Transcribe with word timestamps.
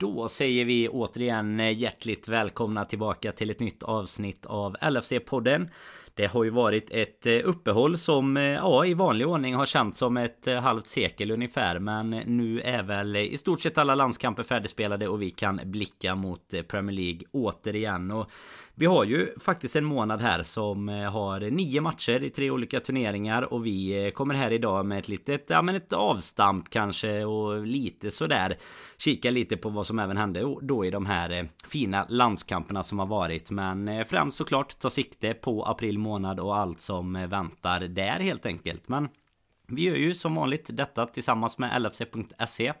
Då 0.00 0.28
säger 0.28 0.64
vi 0.64 0.88
återigen 0.88 1.60
eh, 1.60 1.78
hjärtligt 1.78 2.28
välkomna 2.28 2.84
tillbaka 2.84 3.32
till 3.32 3.50
ett 3.50 3.60
nytt 3.60 3.82
avsnitt 3.82 4.46
av 4.46 4.76
LFC-podden. 4.76 5.68
Det 6.20 6.26
har 6.26 6.44
ju 6.44 6.50
varit 6.50 6.90
ett 6.90 7.26
eh, 7.26 7.38
uppehåll 7.44 7.98
som 7.98 8.36
eh, 8.36 8.42
ja, 8.42 8.86
i 8.86 8.94
vanlig 8.94 9.28
ordning 9.28 9.54
har 9.54 9.66
känts 9.66 9.98
som 9.98 10.16
ett 10.16 10.46
eh, 10.46 10.60
halvt 10.60 10.86
sekel 10.86 11.30
ungefär. 11.30 11.78
Men 11.78 12.10
nu 12.10 12.60
är 12.60 12.82
väl 12.82 13.16
i 13.16 13.36
stort 13.36 13.60
sett 13.60 13.78
alla 13.78 13.94
landskamper 13.94 14.42
färdigspelade 14.42 15.08
och 15.08 15.22
vi 15.22 15.30
kan 15.30 15.60
blicka 15.64 16.14
mot 16.14 16.54
Premier 16.68 16.96
League 16.96 17.20
återigen. 17.32 18.10
Och 18.10 18.30
vi 18.74 18.86
har 18.86 19.04
ju 19.04 19.38
faktiskt 19.38 19.76
en 19.76 19.84
månad 19.84 20.20
här 20.20 20.42
som 20.42 20.88
har 20.88 21.40
nio 21.40 21.80
matcher 21.80 22.22
i 22.22 22.30
tre 22.30 22.50
olika 22.50 22.80
turneringar 22.80 23.52
och 23.52 23.66
vi 23.66 24.12
kommer 24.14 24.34
här 24.34 24.50
idag 24.50 24.86
med 24.86 24.98
ett 24.98 25.08
litet, 25.08 25.44
ja 25.48 25.62
men 25.62 25.74
ett 25.74 25.92
avstamp 25.92 26.70
kanske 26.70 27.24
och 27.24 27.66
lite 27.66 28.10
sådär 28.10 28.56
kika 28.98 29.30
lite 29.30 29.56
på 29.56 29.68
vad 29.68 29.86
som 29.86 29.98
även 29.98 30.16
hände 30.16 30.56
då 30.62 30.84
i 30.84 30.90
de 30.90 31.06
här 31.06 31.48
fina 31.68 32.06
landskamperna 32.08 32.82
som 32.82 32.98
har 32.98 33.06
varit. 33.06 33.50
Men 33.50 34.04
främst 34.04 34.36
såklart 34.36 34.78
ta 34.78 34.90
sikte 34.90 35.34
på 35.34 35.64
april 35.64 35.98
månad 35.98 36.09
och 36.42 36.56
allt 36.56 36.80
som 36.80 37.16
eh, 37.16 37.26
väntar 37.26 37.80
där 37.80 38.20
helt 38.20 38.46
enkelt. 38.46 38.88
Men 38.88 39.08
vi 39.68 39.82
gör 39.82 39.96
ju 39.96 40.14
som 40.14 40.34
vanligt 40.34 40.70
detta 40.72 41.06
tillsammans 41.06 41.58
med 41.58 41.82
LFC.se 41.82 42.72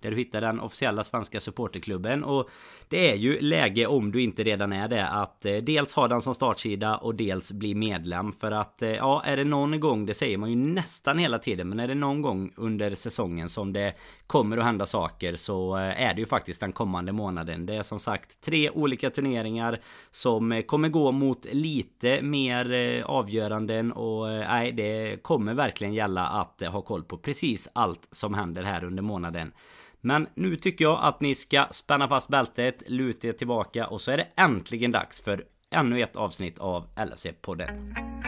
där 0.00 0.10
du 0.10 0.16
hittar 0.16 0.40
den 0.40 0.60
officiella 0.60 1.04
svenska 1.04 1.40
supporterklubben 1.40 2.24
och 2.24 2.48
det 2.88 3.10
är 3.10 3.14
ju 3.14 3.40
läge 3.40 3.86
om 3.86 4.12
du 4.12 4.22
inte 4.22 4.42
redan 4.42 4.72
är 4.72 4.88
det 4.88 5.08
att 5.08 5.46
eh, 5.46 5.56
dels 5.56 5.94
ha 5.94 6.08
den 6.08 6.22
som 6.22 6.34
startsida 6.34 6.96
och 6.96 7.14
dels 7.14 7.52
bli 7.52 7.74
medlem 7.74 8.32
för 8.32 8.52
att 8.52 8.82
eh, 8.82 8.90
ja 8.90 9.22
är 9.24 9.36
det 9.36 9.44
någon 9.44 9.80
gång 9.80 10.06
det 10.06 10.14
säger 10.14 10.38
man 10.38 10.50
ju 10.50 10.56
nästan 10.56 11.18
hela 11.18 11.38
tiden 11.38 11.68
men 11.68 11.80
är 11.80 11.88
det 11.88 11.94
någon 11.94 12.22
gång 12.22 12.52
under 12.56 12.94
säsongen 12.94 13.48
som 13.48 13.72
det 13.72 13.94
kommer 14.26 14.56
att 14.56 14.64
hända 14.64 14.86
saker 14.86 15.36
så 15.36 15.76
eh, 15.76 16.02
är 16.02 16.14
det 16.14 16.20
ju 16.20 16.26
faktiskt 16.26 16.60
den 16.60 16.72
kommande 16.72 17.12
månaden. 17.12 17.66
Det 17.66 17.74
är 17.74 17.82
som 17.82 17.98
sagt 17.98 18.40
tre 18.40 18.70
olika 18.70 19.10
turneringar 19.10 19.80
som 20.10 20.62
kommer 20.66 20.88
gå 20.88 21.12
mot 21.12 21.46
lite 21.52 22.22
mer 22.22 22.68
avgöranden 23.06 23.92
och 23.92 24.28
nej 24.28 24.72
det 24.72 25.22
kommer 25.22 25.54
verkligen 25.54 25.94
gälla 25.94 26.26
att 26.26 26.62
ha 26.62 26.82
koll 26.82 27.02
på 27.02 27.18
precis 27.18 27.68
allt 27.72 28.08
som 28.10 28.34
händer 28.34 28.62
här 28.62 28.84
under 28.84 29.02
månaden. 29.02 29.52
Men 30.00 30.26
nu 30.34 30.56
tycker 30.56 30.84
jag 30.84 30.98
att 31.02 31.20
ni 31.20 31.34
ska 31.34 31.66
spänna 31.70 32.08
fast 32.08 32.28
bältet, 32.28 32.82
luta 32.86 33.28
er 33.28 33.32
tillbaka 33.32 33.86
och 33.86 34.00
så 34.00 34.10
är 34.10 34.16
det 34.16 34.26
äntligen 34.36 34.92
dags 34.92 35.20
för 35.20 35.44
ännu 35.70 36.02
ett 36.02 36.16
avsnitt 36.16 36.58
av 36.58 36.86
LFC-podden. 36.96 38.27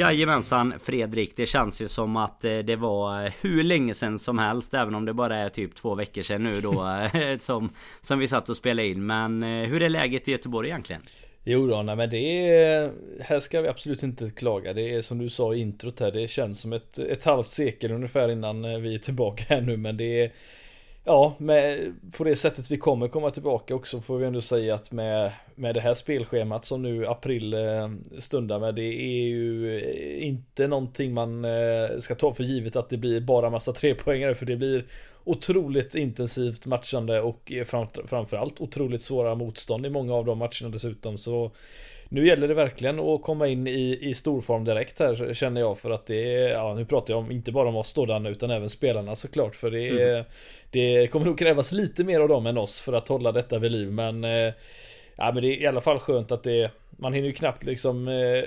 Jajamensan 0.00 0.74
Fredrik, 0.78 1.36
det 1.36 1.46
känns 1.46 1.82
ju 1.82 1.88
som 1.88 2.16
att 2.16 2.44
eh, 2.44 2.58
det 2.58 2.76
var 2.76 3.32
hur 3.40 3.62
länge 3.62 3.94
sedan 3.94 4.18
som 4.18 4.38
helst 4.38 4.74
Även 4.74 4.94
om 4.94 5.04
det 5.04 5.12
bara 5.12 5.36
är 5.36 5.48
typ 5.48 5.74
två 5.74 5.94
veckor 5.94 6.22
sedan 6.22 6.42
nu 6.42 6.60
då 6.60 6.86
eh, 7.14 7.38
som, 7.38 7.70
som 8.00 8.18
vi 8.18 8.28
satt 8.28 8.48
och 8.48 8.56
spelade 8.56 8.88
in. 8.88 9.06
Men 9.06 9.42
eh, 9.42 9.68
hur 9.68 9.82
är 9.82 9.88
läget 9.88 10.28
i 10.28 10.30
Göteborg 10.30 10.68
egentligen? 10.68 11.02
Jo 11.44 11.66
då, 11.66 11.82
nej 11.82 11.96
men 11.96 12.10
det 12.10 12.48
är 12.48 12.90
Här 13.20 13.40
ska 13.40 13.60
vi 13.60 13.68
absolut 13.68 14.02
inte 14.02 14.30
klaga. 14.30 14.72
Det 14.72 14.94
är 14.94 15.02
som 15.02 15.18
du 15.18 15.30
sa 15.30 15.54
i 15.54 15.60
introt 15.60 16.00
här 16.00 16.10
Det 16.10 16.28
känns 16.28 16.60
som 16.60 16.72
ett, 16.72 16.98
ett 16.98 17.24
halvt 17.24 17.50
sekel 17.50 17.92
ungefär 17.92 18.28
innan 18.28 18.82
vi 18.82 18.94
är 18.94 18.98
tillbaka 18.98 19.44
här 19.48 19.60
nu 19.60 19.76
men 19.76 19.96
det 19.96 20.24
är 20.24 20.32
Ja, 21.04 21.34
med, 21.38 21.94
på 22.12 22.24
det 22.24 22.36
sättet 22.36 22.70
vi 22.70 22.76
kommer 22.76 23.08
komma 23.08 23.30
tillbaka 23.30 23.74
också 23.74 24.00
får 24.00 24.18
vi 24.18 24.26
ändå 24.26 24.40
säga 24.40 24.74
att 24.74 24.92
med, 24.92 25.32
med 25.54 25.74
det 25.74 25.80
här 25.80 25.94
spelschemat 25.94 26.64
som 26.64 26.82
nu 26.82 27.06
april 27.06 27.54
eh, 27.54 27.90
stundar 28.18 28.58
med 28.58 28.74
det 28.74 28.94
är 28.94 29.28
ju 29.28 29.78
eh, 29.78 30.26
inte 30.26 30.66
någonting 30.66 31.14
man 31.14 31.44
eh, 31.44 31.98
ska 31.98 32.14
ta 32.14 32.32
för 32.32 32.44
givet 32.44 32.76
att 32.76 32.88
det 32.88 32.96
blir 32.96 33.20
bara 33.20 33.50
massa 33.50 33.72
trepoängare 33.72 34.34
för 34.34 34.46
det 34.46 34.56
blir 34.56 34.86
otroligt 35.24 35.94
intensivt 35.94 36.66
matchande 36.66 37.20
och 37.20 37.52
framförallt 38.06 38.60
otroligt 38.60 39.02
svåra 39.02 39.34
motstånd 39.34 39.86
i 39.86 39.90
många 39.90 40.14
av 40.14 40.24
de 40.24 40.38
matcherna 40.38 40.68
dessutom. 40.72 41.18
Så 41.18 41.52
nu 42.12 42.26
gäller 42.26 42.48
det 42.48 42.54
verkligen 42.54 43.00
att 43.00 43.22
komma 43.22 43.46
in 43.46 43.66
i, 43.66 43.98
i 44.00 44.14
storform 44.14 44.64
direkt 44.64 44.98
här 44.98 45.34
känner 45.34 45.60
jag 45.60 45.78
för 45.78 45.90
att 45.90 46.06
det 46.06 46.34
är, 46.34 46.48
ja 46.48 46.74
nu 46.74 46.84
pratar 46.84 47.14
jag 47.14 47.18
om 47.18 47.30
inte 47.30 47.52
bara 47.52 47.68
om 47.68 47.76
oss 47.76 47.92
då 47.92 48.06
Dan, 48.06 48.26
utan 48.26 48.50
även 48.50 48.70
spelarna 48.70 49.16
såklart 49.16 49.54
för 49.54 49.70
det 49.70 49.88
är, 49.88 50.14
mm. 50.14 50.24
det 50.70 51.06
kommer 51.06 51.26
nog 51.26 51.38
krävas 51.38 51.72
lite 51.72 52.04
mer 52.04 52.20
av 52.20 52.28
dem 52.28 52.46
än 52.46 52.58
oss 52.58 52.80
för 52.80 52.92
att 52.92 53.08
hålla 53.08 53.32
detta 53.32 53.58
vid 53.58 53.72
liv 53.72 53.92
men 53.92 54.24
eh, 54.24 54.52
Ja 55.16 55.32
men 55.32 55.42
det 55.42 55.48
är 55.48 55.60
i 55.60 55.66
alla 55.66 55.80
fall 55.80 55.98
skönt 55.98 56.32
att 56.32 56.42
det 56.42 56.70
Man 56.90 57.12
hinner 57.12 57.28
ju 57.28 57.34
knappt 57.34 57.64
liksom 57.64 58.08
eh, 58.08 58.44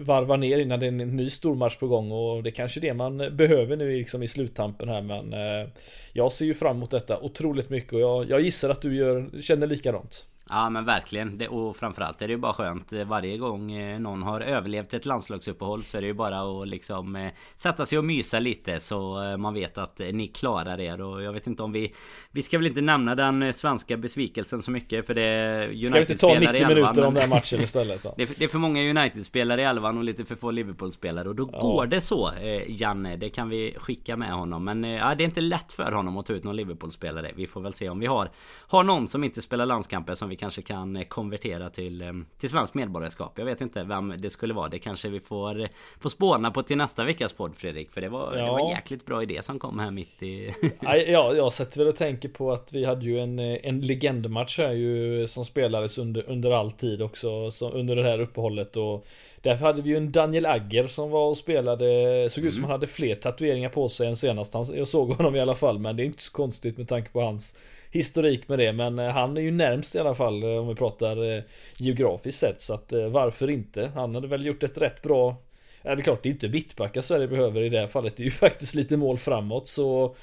Varva 0.00 0.36
ner 0.36 0.58
innan 0.58 0.80
det 0.80 0.86
är 0.86 0.88
en 0.88 1.16
ny 1.16 1.30
stormatch 1.30 1.76
på 1.76 1.86
gång 1.86 2.12
och 2.12 2.42
det 2.42 2.50
är 2.50 2.52
kanske 2.52 2.80
det 2.80 2.94
man 2.94 3.36
behöver 3.36 3.76
nu 3.76 3.98
liksom 3.98 4.22
i 4.22 4.28
sluttampen 4.28 4.88
här 4.88 5.02
men 5.02 5.32
eh, 5.32 5.68
Jag 6.12 6.32
ser 6.32 6.44
ju 6.44 6.54
fram 6.54 6.76
emot 6.76 6.90
detta 6.90 7.20
otroligt 7.20 7.70
mycket 7.70 7.92
och 7.92 8.00
jag, 8.00 8.30
jag 8.30 8.40
gissar 8.40 8.70
att 8.70 8.82
du 8.82 8.96
gör, 8.96 9.40
känner 9.40 9.66
likadant 9.66 10.26
Ja 10.48 10.70
men 10.70 10.84
verkligen. 10.84 11.38
Det, 11.38 11.48
och 11.48 11.76
framförallt 11.76 12.22
är 12.22 12.26
det 12.28 12.32
ju 12.32 12.38
bara 12.38 12.52
skönt. 12.52 12.92
Varje 12.92 13.38
gång 13.38 13.72
eh, 13.72 14.00
någon 14.00 14.22
har 14.22 14.40
överlevt 14.40 14.94
ett 14.94 15.06
landslagsuppehåll 15.06 15.82
så 15.84 15.96
är 15.96 16.00
det 16.00 16.06
ju 16.06 16.14
bara 16.14 16.40
att 16.40 16.68
liksom 16.68 17.16
eh, 17.16 17.32
sätta 17.56 17.86
sig 17.86 17.98
och 17.98 18.04
mysa 18.04 18.38
lite 18.38 18.80
så 18.80 19.22
eh, 19.22 19.36
man 19.36 19.54
vet 19.54 19.78
att 19.78 19.98
ni 19.98 20.28
klarar 20.28 20.80
er. 20.80 21.00
Och 21.00 21.22
jag 21.22 21.32
vet 21.32 21.46
inte 21.46 21.62
om 21.62 21.72
vi... 21.72 21.94
Vi 22.30 22.42
ska 22.42 22.58
väl 22.58 22.66
inte 22.66 22.80
nämna 22.80 23.14
den 23.14 23.52
svenska 23.52 23.96
besvikelsen 23.96 24.62
så 24.62 24.70
mycket 24.70 25.06
för 25.06 25.14
det 25.14 25.22
är 25.22 25.68
United 25.68 25.86
Ska 25.86 25.94
vi 25.94 26.34
inte 26.34 26.46
ta 26.46 26.52
90 26.52 26.68
minuter 26.68 27.04
om 27.04 27.14
den 27.14 27.28
matchen 27.28 27.60
istället? 27.62 28.02
det, 28.16 28.22
är, 28.22 28.28
det, 28.38 28.44
är, 28.44 28.48
för 28.48 28.58
många 28.58 28.90
United-spelare 28.90 29.60
i 29.60 29.64
elvan 29.64 29.98
och 29.98 30.04
lite 30.04 30.24
för 30.24 30.34
få 30.34 30.50
Liverpool-spelare. 30.50 31.28
Och 31.28 31.34
då 31.34 31.48
ja. 31.52 31.60
går 31.60 31.86
det 31.86 32.00
så 32.00 32.30
Janne. 32.66 33.16
Det 33.16 33.28
kan 33.28 33.48
vi 33.48 33.74
skicka 33.78 34.16
med 34.16 34.32
honom. 34.32 34.64
Men 34.64 34.84
ja, 34.84 35.14
det 35.14 35.22
är 35.22 35.24
inte 35.24 35.40
lätt 35.40 35.72
för 35.72 35.92
honom 35.92 36.16
att 36.16 36.26
ta 36.26 36.32
ut 36.32 36.44
någon 36.44 36.56
Liverpool-spelare. 36.56 37.32
Vi 37.36 37.46
får 37.46 37.60
väl 37.60 37.72
se 37.72 37.88
om 37.88 37.98
vi 37.98 38.06
har, 38.06 38.30
har 38.60 38.82
någon 38.82 39.08
som 39.08 39.24
inte 39.24 39.42
spelar 39.42 39.66
landskamper 39.66 40.14
som 40.14 40.28
vi 40.28 40.36
kanske 40.38 40.62
kan 40.62 40.96
eh, 40.96 41.04
konvertera 41.04 41.70
till, 41.70 42.02
eh, 42.02 42.12
till 42.38 42.50
svenskt 42.50 42.74
medborgarskap. 42.74 43.32
Jag 43.38 43.44
vet 43.44 43.60
inte 43.60 43.84
vem 43.84 44.14
det 44.18 44.30
skulle 44.30 44.54
vara. 44.54 44.68
Det 44.68 44.78
kanske 44.78 45.08
vi 45.08 45.20
får, 45.20 45.60
eh, 45.60 45.68
får 46.00 46.08
spåna 46.08 46.50
på 46.50 46.62
till 46.62 46.76
nästa 46.76 47.04
veckas 47.04 47.32
podd 47.32 47.56
Fredrik. 47.56 47.90
För 47.90 48.00
det 48.00 48.08
var, 48.08 48.36
ja. 48.36 48.44
det 48.44 48.50
var 48.50 48.60
en 48.60 48.68
jäkligt 48.68 49.06
bra 49.06 49.22
idé 49.22 49.42
som 49.42 49.58
kom 49.58 49.78
här 49.78 49.90
mitt 49.90 50.22
i... 50.22 50.54
ja, 50.80 50.96
jag 51.34 51.52
sätter 51.52 51.78
väl 51.78 51.88
och 51.88 51.96
tänker 51.96 52.28
på 52.28 52.52
att 52.52 52.72
vi 52.72 52.84
hade 52.84 53.04
ju 53.04 53.18
en, 53.18 53.38
en 53.38 53.80
legendmatch 53.80 54.58
här 54.58 54.72
ju 54.72 55.26
som 55.26 55.44
spelades 55.44 55.98
under, 55.98 56.30
under 56.30 56.50
all 56.50 56.70
tid 56.70 57.02
också. 57.02 57.50
Så, 57.50 57.70
under 57.70 57.96
det 57.96 58.02
här 58.02 58.20
uppehållet 58.20 58.76
och 58.76 59.06
Därför 59.42 59.64
hade 59.64 59.82
vi 59.82 59.90
ju 59.90 59.96
en 59.96 60.12
Daniel 60.12 60.46
Agger 60.46 60.86
som 60.86 61.10
var 61.10 61.28
och 61.28 61.36
spelade 61.36 61.86
Såg 62.30 62.44
ut 62.44 62.54
som 62.54 62.58
mm. 62.58 62.70
han 62.70 62.70
hade 62.70 62.86
fler 62.86 63.14
tatueringar 63.14 63.68
på 63.68 63.88
sig 63.88 64.08
än 64.08 64.16
senast 64.16 64.54
Jag 64.74 64.88
såg 64.88 65.12
honom 65.12 65.36
i 65.36 65.40
alla 65.40 65.54
fall 65.54 65.78
men 65.78 65.96
det 65.96 66.02
är 66.02 66.04
inte 66.04 66.22
så 66.22 66.32
konstigt 66.32 66.78
med 66.78 66.88
tanke 66.88 67.10
på 67.10 67.20
hans 67.20 67.54
historik 67.90 68.48
med 68.48 68.58
det. 68.58 68.72
Men 68.72 68.98
eh, 68.98 69.08
han 69.08 69.36
är 69.36 69.40
ju 69.40 69.50
närmst 69.50 69.94
i 69.94 69.98
alla 69.98 70.14
fall 70.14 70.42
eh, 70.42 70.58
om 70.58 70.68
vi 70.68 70.74
pratar 70.74 71.36
eh, 71.36 71.42
geografiskt 71.76 72.38
sett. 72.38 72.60
Så 72.60 72.74
att 72.74 72.92
varför 73.10 73.50
inte? 73.50 73.90
Han 73.94 74.14
hade 74.14 74.28
väl 74.28 74.46
gjort 74.46 74.62
ett 74.62 74.78
rätt 74.78 75.02
bra 75.02 75.36
Ja 75.82 75.94
det 75.94 76.00
är 76.00 76.04
klart 76.04 76.22
det 76.22 76.28
är 76.28 76.30
inte 76.30 76.48
mittbackar 76.48 77.00
Sverige 77.00 77.28
behöver 77.28 77.62
i 77.62 77.68
det 77.68 77.78
här 77.78 77.86
fallet. 77.86 78.16
Det 78.16 78.22
är 78.22 78.24
ju 78.24 78.30
faktiskt 78.30 78.74
lite 78.74 78.96
mål 78.96 79.18
framåt 79.18 79.68
så 79.68 80.16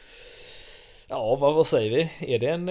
Ja 1.07 1.35
vad, 1.35 1.53
vad 1.53 1.67
säger 1.67 1.91
vi? 1.91 2.33
Är 2.35 2.39
det 2.39 2.47
en 2.47 2.65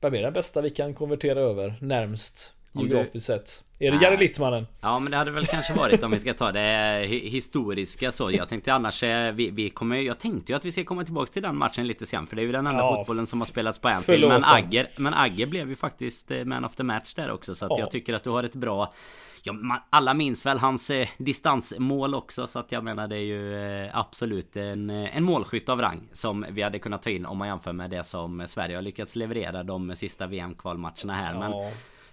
Vem 0.00 0.14
är 0.14 0.22
den 0.22 0.32
bästa 0.32 0.60
vi 0.60 0.70
kan 0.70 0.94
konvertera 0.94 1.40
över 1.40 1.74
närmst 1.80 2.54
Geografiskt 2.72 3.26
sett 3.26 3.64
Är 3.78 3.90
det 3.90 4.04
Jari 4.04 4.16
Littmannen? 4.16 4.66
Ja 4.80 4.98
men 4.98 5.10
det 5.10 5.16
hade 5.16 5.30
väl 5.30 5.46
kanske 5.46 5.74
varit 5.74 6.02
om 6.02 6.10
vi 6.10 6.18
ska 6.18 6.34
ta 6.34 6.52
det 6.52 7.06
historiska 7.08 8.12
så 8.12 8.30
Jag 8.30 8.48
tänkte 8.48 8.72
annars 8.72 9.02
eh, 9.02 9.32
vi, 9.32 9.50
vi 9.50 9.70
kommer 9.70 9.96
Jag 9.96 10.18
tänkte 10.18 10.52
ju 10.52 10.56
att 10.56 10.64
vi 10.64 10.72
ska 10.72 10.84
komma 10.84 11.04
tillbaka 11.04 11.32
till 11.32 11.42
den 11.42 11.56
matchen 11.56 11.86
lite 11.86 12.06
sen 12.06 12.26
För 12.26 12.36
det 12.36 12.42
är 12.42 12.46
ju 12.46 12.52
den 12.52 12.66
enda 12.66 12.80
ja, 12.80 12.96
fotbollen 12.96 13.26
som 13.26 13.40
har 13.40 13.46
spelats 13.46 13.78
på 13.78 13.88
Anfield 13.88 14.28
Men 14.28 14.44
Agger, 14.44 14.88
men 14.96 15.14
Agger 15.14 15.46
blev 15.46 15.68
ju 15.68 15.76
faktiskt 15.76 16.30
eh, 16.30 16.44
man 16.44 16.64
of 16.64 16.76
the 16.76 16.82
match 16.82 17.14
där 17.14 17.30
också 17.30 17.54
Så 17.54 17.64
att 17.64 17.70
ja. 17.70 17.78
jag 17.78 17.90
tycker 17.90 18.14
att 18.14 18.24
du 18.24 18.30
har 18.30 18.44
ett 18.44 18.54
bra 18.54 18.92
Ja, 19.44 19.54
alla 19.90 20.14
minns 20.14 20.46
väl 20.46 20.58
hans 20.58 20.90
eh, 20.90 21.08
distansmål 21.18 22.14
också 22.14 22.46
så 22.46 22.58
att 22.58 22.72
jag 22.72 22.84
menar 22.84 23.08
det 23.08 23.16
är 23.16 23.20
ju 23.20 23.56
eh, 23.84 23.98
absolut 23.98 24.56
en, 24.56 24.90
en 24.90 25.24
målskytt 25.24 25.68
av 25.68 25.80
rang 25.80 26.08
Som 26.12 26.46
vi 26.50 26.62
hade 26.62 26.78
kunnat 26.78 27.02
ta 27.02 27.10
in 27.10 27.26
om 27.26 27.38
man 27.38 27.48
jämför 27.48 27.72
med 27.72 27.90
det 27.90 28.04
som 28.04 28.46
Sverige 28.46 28.76
har 28.76 28.82
lyckats 28.82 29.16
leverera 29.16 29.62
de 29.62 29.96
sista 29.96 30.26
VM-kvalmatcherna 30.26 31.14
här 31.14 31.32
ja. 31.32 31.38
men 31.38 31.72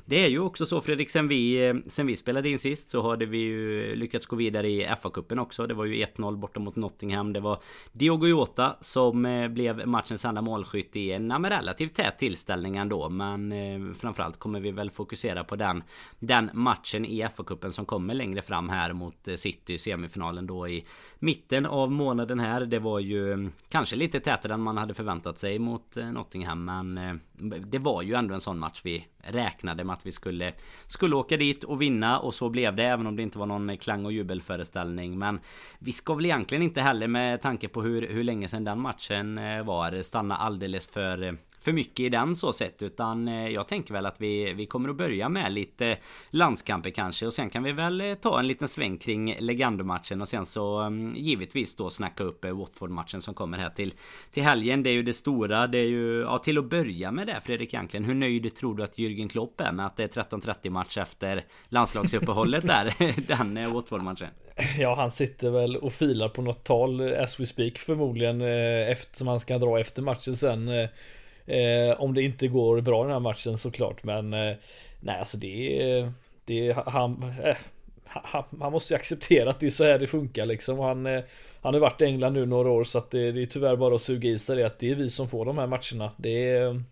det 0.10 0.26
är 0.26 0.28
ju 0.28 0.40
också 0.40 0.66
så 0.66 0.82
Fredrik, 0.82 1.10
sen 1.10 1.28
vi, 1.28 1.68
eh, 1.68 1.76
sen 1.88 2.08
vi 2.08 2.16
spelade 2.16 2.50
in 2.50 2.60
sist 2.60 2.90
så 2.90 3.10
hade 3.10 3.26
vi 3.26 3.38
ju 3.38 3.96
lyckats 3.96 4.26
gå 4.26 4.36
vidare 4.36 4.70
i 4.70 4.86
FA-cupen 4.86 5.40
också. 5.40 5.68
Det 5.68 5.74
var 5.74 5.86
ju 5.86 6.06
1-0 6.06 6.38
borta 6.38 6.60
mot 6.60 6.76
Nottingham. 6.76 7.34
Det 7.34 7.40
var 7.40 7.62
Diogo 7.92 8.28
Jota 8.28 8.76
som 8.82 9.26
eh, 9.26 9.48
blev 9.48 9.88
matchens 9.88 10.26
enda 10.26 10.42
målskytt 10.42 10.96
i 10.96 11.12
en 11.12 11.46
relativt 11.46 11.96
tät 11.96 12.18
tillställning 12.18 12.78
ändå. 12.78 13.10
Men 13.10 13.52
eh, 13.52 13.94
framförallt 13.94 14.40
kommer 14.40 14.60
vi 14.60 14.72
väl 14.72 14.92
fokusera 14.92 15.44
på 15.44 15.56
den, 15.56 15.84
den 16.20 16.50
matchen 16.54 17.06
i 17.06 17.24
FA-cupen 17.24 17.72
som 17.72 17.86
kommer 17.86 18.14
längre 18.14 18.42
fram 18.42 18.70
här 18.70 18.94
mot 18.94 19.28
eh, 19.28 19.36
City 19.36 19.78
semifinalen 19.78 20.48
då 20.48 20.68
i 20.68 20.86
mitten 21.20 21.66
av 21.66 21.92
månaden 21.92 22.40
här. 22.40 22.66
Det 22.66 22.80
var 22.80 23.00
ju 23.00 23.34
mm, 23.34 23.52
kanske 23.70 23.96
lite 23.96 24.20
tätare 24.20 24.54
än 24.54 24.62
man 24.62 24.78
hade 24.78 24.94
förväntat 24.94 25.38
sig 25.38 25.60
mot 25.60 25.96
Nottingham. 26.14 26.66
Men 26.66 27.20
det 27.66 27.80
var 27.80 28.02
ju 28.02 28.14
ändå 28.14 28.34
en 28.34 28.42
sån 28.42 28.60
match 28.60 28.82
vi 28.84 29.08
räknade 29.24 29.84
med 29.84 29.99
att 30.00 30.06
vi 30.06 30.12
skulle, 30.12 30.54
skulle 30.88 31.16
åka 31.16 31.38
dit 31.38 31.64
och 31.64 31.82
vinna 31.82 32.20
och 32.20 32.34
så 32.34 32.50
blev 32.50 32.76
det 32.76 32.84
även 32.84 33.08
om 33.08 33.16
det 33.16 33.24
inte 33.24 33.40
var 33.40 33.46
någon 33.46 33.78
klang 33.78 34.06
och 34.06 34.12
jubelföreställning. 34.12 35.20
Men 35.20 35.40
vi 35.80 35.92
ska 35.92 36.14
väl 36.14 36.26
egentligen 36.26 36.62
inte 36.62 36.82
heller 36.82 37.08
med 37.08 37.42
tanke 37.42 37.68
på 37.68 37.82
hur, 37.82 38.08
hur 38.08 38.24
länge 38.24 38.48
sedan 38.48 38.64
den 38.64 38.80
matchen 38.80 39.38
eh, 39.38 39.64
var 39.64 40.02
stanna 40.02 40.38
alldeles 40.38 40.88
för 40.88 41.38
för 41.62 41.72
mycket 41.72 42.00
i 42.00 42.10
den 42.10 42.36
så 42.36 42.54
sett 42.54 42.82
utan 42.82 43.28
eh, 43.28 43.50
jag 43.50 43.68
tänker 43.68 43.94
väl 43.94 44.06
att 44.06 44.22
vi, 44.22 44.54
vi 44.54 44.66
kommer 44.66 44.90
att 44.90 44.96
börja 44.96 45.30
med 45.30 45.52
lite 45.52 45.98
landskamper 46.30 46.90
kanske 46.90 47.28
och 47.28 47.34
sen 47.34 47.50
kan 47.50 47.64
vi 47.64 47.72
väl 47.72 48.02
eh, 48.02 48.14
ta 48.14 48.40
en 48.40 48.48
liten 48.48 48.68
sväng 48.68 48.98
kring 48.98 49.36
Legandomatchen 49.40 50.22
och 50.22 50.28
sen 50.28 50.46
så 50.46 50.80
mm, 50.80 51.16
givetvis 51.16 51.76
då 51.76 51.90
snacka 51.90 52.24
upp 52.24 52.46
eh, 52.46 52.52
Watford-matchen 52.52 53.22
som 53.22 53.34
kommer 53.34 53.58
här 53.58 53.70
till, 53.70 53.94
till 54.32 54.44
helgen. 54.44 54.84
Det 54.84 54.90
är 54.90 54.94
ju 54.94 55.04
det 55.04 55.14
stora. 55.14 55.68
Det 55.68 55.78
är 55.78 55.88
ju 55.88 56.22
ja, 56.22 56.40
till 56.40 56.58
att 56.58 56.70
börja 56.70 57.12
med 57.12 57.28
det 57.28 57.42
Fredrik 57.44 57.74
egentligen. 57.74 58.04
Hur 58.04 58.16
nöjd 58.16 58.56
tror 58.56 58.76
du 58.76 58.84
att 58.84 58.98
Jürgen 58.98 59.30
Klopp 59.30 59.62
är 59.62 59.72
med 59.72 59.86
att 59.86 59.98
det 59.98 60.18
är 60.18 60.24
13.30 60.24 60.70
match 60.70 60.98
efter 60.98 61.46
landslagsuppehållet 61.70 62.68
där? 62.68 62.94
den 63.28 63.74
Watford-matchen. 63.74 64.30
Ja, 64.80 64.96
han 64.96 65.12
sitter 65.12 65.50
väl 65.50 65.78
och 65.78 65.94
filar 65.94 66.30
på 66.30 66.42
något 66.42 66.64
tal 66.64 67.14
as 67.14 67.40
we 67.40 67.46
speak 67.46 67.78
förmodligen 67.78 68.42
eh, 68.42 68.92
eftersom 68.92 69.28
han 69.28 69.40
ska 69.40 69.58
dra 69.58 69.80
efter 69.80 70.02
matchen 70.02 70.36
sen. 70.36 70.68
Eh, 70.68 70.90
eh, 71.50 72.02
om 72.02 72.14
det 72.14 72.22
inte 72.22 72.48
går 72.48 72.82
bra 72.82 73.02
i 73.02 73.04
den 73.04 73.14
här 73.14 73.20
matchen 73.20 73.58
såklart, 73.58 74.04
men 74.04 74.34
eh, 74.34 74.56
nej, 75.00 75.20
alltså 75.20 75.38
det 75.38 75.82
är 75.82 76.14
det 76.46 76.76
han, 76.86 77.24
eh, 77.44 77.58
han, 78.04 78.44
han 78.62 78.72
måste 78.72 78.94
ju 78.94 78.96
acceptera 78.96 79.50
att 79.50 79.60
det 79.60 79.66
är 79.66 79.70
så 79.70 79.84
här 79.84 80.00
det 80.00 80.08
funkar 80.08 80.46
liksom. 80.46 80.80
Han, 80.80 81.06
eh, 81.06 81.22
han 81.62 81.74
har 81.74 81.82
varit 81.82 82.02
i 82.02 82.06
England 82.06 82.34
nu 82.34 82.46
några 82.46 82.70
år 82.70 82.84
så 82.84 82.98
att 82.98 83.12
det, 83.12 83.32
det 83.32 83.42
är 83.42 83.46
tyvärr 83.46 83.76
bara 83.76 83.96
att 83.96 84.02
suga 84.02 84.30
i 84.30 84.40
sig 84.40 84.56
det 84.56 84.66
att 84.66 84.80
det 84.80 84.92
är 84.92 84.96
vi 84.96 85.10
som 85.10 85.30
får 85.30 85.46
de 85.46 85.58
här 85.58 85.68
matcherna. 85.68 86.12
Det 86.18 86.50
är 86.50 86.84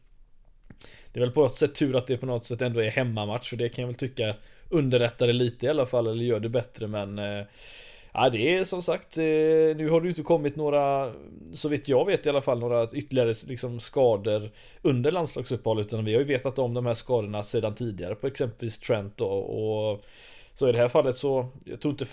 det 1.12 1.20
är 1.20 1.26
väl 1.26 1.32
på 1.32 1.42
något 1.42 1.56
sätt 1.56 1.76
tur 1.76 1.96
att 1.96 2.08
det 2.08 2.18
på 2.18 2.26
något 2.26 2.46
sätt 2.46 2.62
ändå 2.62 2.80
är 2.80 2.90
hemmamatch 2.90 3.50
för 3.50 3.58
det 3.58 3.70
kan 3.70 3.82
jag 3.82 3.88
väl 3.88 3.96
tycka 3.96 4.36
underlättar 4.70 5.28
det 5.28 5.34
lite 5.34 5.66
i 5.66 5.70
alla 5.70 5.86
fall 5.86 6.08
eller 6.08 6.24
gör 6.24 6.40
det 6.40 6.50
bättre 6.50 6.88
men 6.88 7.20
eh, 7.20 7.46
Ja 8.14 8.30
det 8.30 8.56
är 8.56 8.64
som 8.64 8.82
sagt, 8.82 9.18
eh, 9.18 9.24
nu 9.78 9.90
har 9.90 10.02
det 10.02 10.06
ju 10.06 10.10
inte 10.10 10.24
kommit 10.24 10.56
några, 10.56 11.14
så 11.54 11.70
vitt 11.70 11.88
jag 11.88 12.06
vet 12.06 12.26
i 12.26 12.30
alla 12.30 12.42
fall, 12.42 12.60
några 12.60 12.88
ytterligare 12.94 13.34
liksom 13.48 13.80
skador 13.80 14.52
under 14.82 15.12
landslagsuppehållet 15.12 15.86
utan 15.86 16.06
vi 16.06 16.14
har 16.14 16.20
ju 16.20 16.28
vetat 16.28 16.60
om 16.60 16.74
de 16.74 16.86
här 16.86 16.94
skadorna 16.94 17.44
sedan 17.44 17.76
tidigare 17.76 18.16
på 18.16 18.28
exempelvis 18.28 18.80
Trent 18.80 19.18
då 19.18 19.28
och 19.28 20.06
så 20.54 20.70
i 20.70 20.72
det 20.72 20.78
här 20.78 20.88
fallet 20.88 21.16
så, 21.16 21.48
jag 21.66 21.82
tror 21.82 21.92
inte 21.92 22.06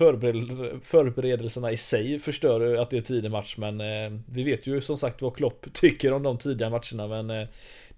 förberedelserna 0.83 1.73
i 1.73 1.77
sig 1.77 2.19
förstör 2.19 2.77
att 2.77 2.91
det 2.91 2.97
är 2.97 3.01
tidig 3.01 3.31
match 3.31 3.57
men 3.59 3.81
eh, 3.81 4.19
vi 4.27 4.43
vet 4.43 4.67
ju 4.67 4.81
som 4.81 4.97
sagt 4.97 5.23
vad 5.23 5.37
Klopp 5.37 5.67
tycker 5.73 6.13
om 6.13 6.23
de 6.23 6.39
tidiga 6.39 6.71
matcherna 6.71 7.09
men 7.09 7.31
eh, 7.31 7.49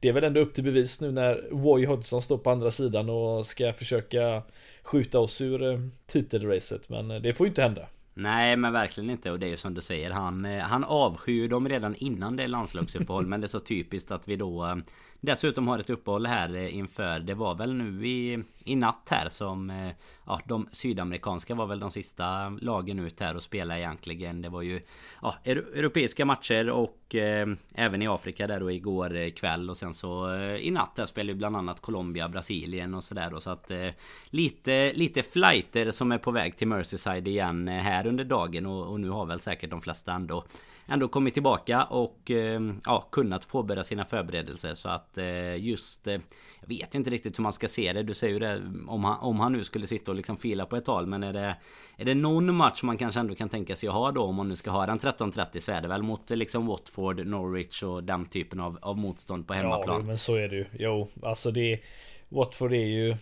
det 0.00 0.08
är 0.08 0.12
väl 0.12 0.24
ändå 0.24 0.40
upp 0.40 0.54
till 0.54 0.64
bevis 0.64 1.00
nu 1.00 1.12
när 1.12 1.34
Roy 1.50 1.86
Hodgson 1.86 2.22
står 2.22 2.38
på 2.38 2.50
andra 2.50 2.70
sidan 2.70 3.10
och 3.10 3.46
ska 3.46 3.72
försöka 3.72 4.42
skjuta 4.82 5.20
oss 5.20 5.40
ur 5.40 5.62
eh, 5.62 5.78
titelracet. 6.06 6.88
Men 6.88 7.10
eh, 7.10 7.20
det 7.20 7.34
får 7.34 7.46
ju 7.46 7.48
inte 7.48 7.62
hända. 7.62 7.88
Nej 8.14 8.56
men 8.56 8.72
verkligen 8.72 9.10
inte 9.10 9.30
och 9.30 9.38
det 9.38 9.46
är 9.46 9.50
ju 9.50 9.56
som 9.56 9.74
du 9.74 9.80
säger 9.80 10.10
Han, 10.10 10.44
eh, 10.44 10.58
han 10.58 10.84
avskyr 10.84 11.48
dem 11.48 11.68
redan 11.68 11.94
innan 11.94 12.36
det 12.36 12.42
är 12.42 12.48
landslagsuppehåll 12.48 13.26
Men 13.26 13.40
det 13.40 13.46
är 13.46 13.48
så 13.48 13.60
typiskt 13.60 14.10
att 14.10 14.28
vi 14.28 14.36
då 14.36 14.80
Dessutom 15.20 15.68
har 15.68 15.78
ett 15.78 15.90
uppehåll 15.90 16.26
här 16.26 16.54
eh, 16.54 16.76
inför 16.76 17.20
Det 17.20 17.34
var 17.34 17.54
väl 17.54 17.74
nu 17.74 18.06
i, 18.06 18.42
i 18.64 18.76
natt 18.76 19.08
här 19.10 19.28
som 19.28 19.70
eh, 19.70 19.92
Ja 20.26 20.40
de 20.44 20.68
sydamerikanska 20.72 21.54
var 21.54 21.66
väl 21.66 21.80
de 21.80 21.90
sista 21.90 22.48
lagen 22.48 22.98
ut 22.98 23.20
här 23.20 23.36
och 23.36 23.42
spela 23.42 23.78
egentligen. 23.78 24.42
Det 24.42 24.48
var 24.48 24.62
ju 24.62 24.80
Ja 25.22 25.34
europeiska 25.44 26.24
matcher 26.24 26.70
och 26.70 27.14
eh, 27.14 27.48
Även 27.74 28.02
i 28.02 28.08
Afrika 28.08 28.46
där 28.46 28.60
då 28.60 28.70
igår 28.70 29.16
eh, 29.16 29.30
kväll 29.30 29.70
och 29.70 29.76
sen 29.76 29.94
så 29.94 30.34
eh, 30.34 30.56
I 30.56 30.70
natt 30.70 30.94
här 30.98 31.06
spelade 31.06 31.32
ju 31.32 31.38
bland 31.38 31.56
annat 31.56 31.80
Colombia, 31.80 32.28
Brasilien 32.28 32.94
och 32.94 33.04
sådär 33.04 33.30
då. 33.30 33.40
Så 33.40 33.50
att 33.50 33.70
eh, 33.70 33.88
Lite 34.30 34.92
Lite 34.92 35.22
flighter 35.22 35.90
som 35.90 36.12
är 36.12 36.18
på 36.18 36.30
väg 36.30 36.56
till 36.56 36.68
Merseyside 36.68 37.28
igen 37.28 37.68
här 37.68 38.06
under 38.06 38.24
dagen 38.24 38.66
och, 38.66 38.86
och 38.86 39.00
nu 39.00 39.10
har 39.10 39.26
väl 39.26 39.40
säkert 39.40 39.70
de 39.70 39.80
flesta 39.80 40.12
ändå 40.12 40.44
ändå 40.86 41.08
kommit 41.08 41.34
tillbaka 41.34 41.84
och 41.84 42.30
eh, 42.30 42.60
ja, 42.84 43.08
kunnat 43.12 43.48
påbörja 43.48 43.84
sina 43.84 44.04
förberedelser. 44.04 44.74
Så 44.74 44.88
att 44.88 45.18
eh, 45.18 45.56
just... 45.56 46.06
Eh, 46.06 46.20
jag 46.60 46.68
vet 46.68 46.94
inte 46.94 47.10
riktigt 47.10 47.38
hur 47.38 47.42
man 47.42 47.52
ska 47.52 47.68
se 47.68 47.92
det. 47.92 48.02
Du 48.02 48.14
säger 48.14 48.32
ju 48.32 48.38
det 48.38 48.62
om 48.88 49.04
han, 49.04 49.18
om 49.18 49.40
han 49.40 49.52
nu 49.52 49.64
skulle 49.64 49.86
sitta 49.86 50.10
och 50.10 50.16
liksom 50.16 50.36
fila 50.36 50.66
på 50.66 50.76
ett 50.76 50.84
tal. 50.84 51.06
Men 51.06 51.22
är 51.22 51.32
det, 51.32 51.56
är 51.96 52.04
det 52.04 52.14
någon 52.14 52.54
match 52.54 52.82
man 52.82 52.96
kanske 52.96 53.20
ändå 53.20 53.34
kan 53.34 53.48
tänka 53.48 53.76
sig 53.76 53.88
att 53.88 53.94
ha 53.94 54.12
då? 54.12 54.22
Om 54.22 54.34
man 54.34 54.48
nu 54.48 54.56
ska 54.56 54.70
ha 54.70 54.86
den 54.86 54.98
13.30 54.98 55.60
så 55.60 55.72
är 55.72 55.80
det 55.80 55.88
väl 55.88 56.02
mot 56.02 56.30
liksom 56.30 56.66
Watford, 56.66 57.26
Norwich 57.26 57.82
och 57.82 58.04
den 58.04 58.24
typen 58.24 58.60
av, 58.60 58.78
av 58.82 58.98
motstånd 58.98 59.46
på 59.46 59.54
hemmaplan. 59.54 60.00
Ja, 60.00 60.06
men 60.06 60.18
så 60.18 60.34
är 60.34 60.48
det 60.48 60.56
ju. 60.56 60.66
Jo, 60.72 61.08
alltså 61.22 61.50
det... 61.50 61.80
Watford 62.28 62.72
är 62.72 62.86
ju 62.86 63.16